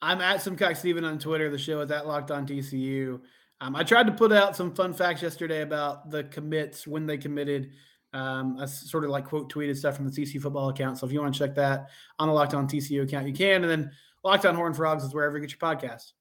I'm 0.00 0.20
at 0.20 0.42
Simcox 0.42 0.78
Stephen 0.78 1.04
on 1.04 1.18
Twitter. 1.18 1.50
The 1.50 1.58
show 1.58 1.80
is 1.80 1.90
at 1.90 2.06
Locked 2.06 2.30
On 2.30 2.46
TCU. 2.46 3.20
Um, 3.60 3.74
I 3.74 3.82
tried 3.82 4.06
to 4.06 4.12
put 4.12 4.32
out 4.32 4.54
some 4.54 4.72
fun 4.74 4.92
facts 4.92 5.22
yesterday 5.22 5.62
about 5.62 6.10
the 6.10 6.24
commits 6.24 6.86
when 6.86 7.06
they 7.06 7.18
committed. 7.18 7.70
Um, 8.12 8.56
I 8.58 8.66
sort 8.66 9.04
of 9.04 9.10
like 9.10 9.26
quote 9.26 9.52
tweeted 9.52 9.76
stuff 9.76 9.96
from 9.96 10.08
the 10.08 10.12
TCU 10.12 10.40
football 10.40 10.68
account. 10.68 10.98
So 10.98 11.06
if 11.06 11.12
you 11.12 11.20
want 11.20 11.34
to 11.34 11.38
check 11.38 11.56
that 11.56 11.88
on 12.18 12.28
the 12.28 12.34
Locked 12.34 12.54
On 12.54 12.68
TCU 12.68 13.02
account, 13.02 13.26
you 13.26 13.34
can. 13.34 13.64
And 13.64 13.70
then 13.70 13.90
Locked 14.24 14.46
On 14.46 14.54
Horn 14.54 14.74
Frogs 14.74 15.02
is 15.02 15.12
wherever 15.12 15.36
you 15.36 15.46
get 15.46 15.50
your 15.50 15.58
podcast. 15.58 16.12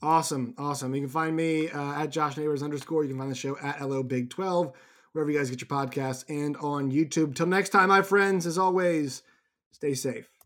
Awesome, 0.00 0.54
awesome. 0.58 0.94
You 0.94 1.00
can 1.00 1.10
find 1.10 1.34
me 1.34 1.68
uh, 1.70 2.02
at 2.02 2.10
Josh 2.10 2.36
Neighbors 2.36 2.62
underscore. 2.62 3.02
You 3.02 3.10
can 3.10 3.18
find 3.18 3.30
the 3.30 3.36
show 3.36 3.58
at 3.58 3.80
LO 3.80 4.04
Big 4.04 4.30
Twelve, 4.30 4.72
wherever 5.18 5.32
you 5.32 5.38
guys 5.38 5.50
get 5.50 5.60
your 5.60 5.66
podcasts, 5.66 6.24
and 6.28 6.56
on 6.58 6.92
YouTube. 6.92 7.34
Till 7.34 7.46
next 7.46 7.70
time, 7.70 7.88
my 7.88 8.02
friends. 8.02 8.46
As 8.46 8.56
always, 8.56 9.24
stay 9.72 9.94
safe. 9.94 10.37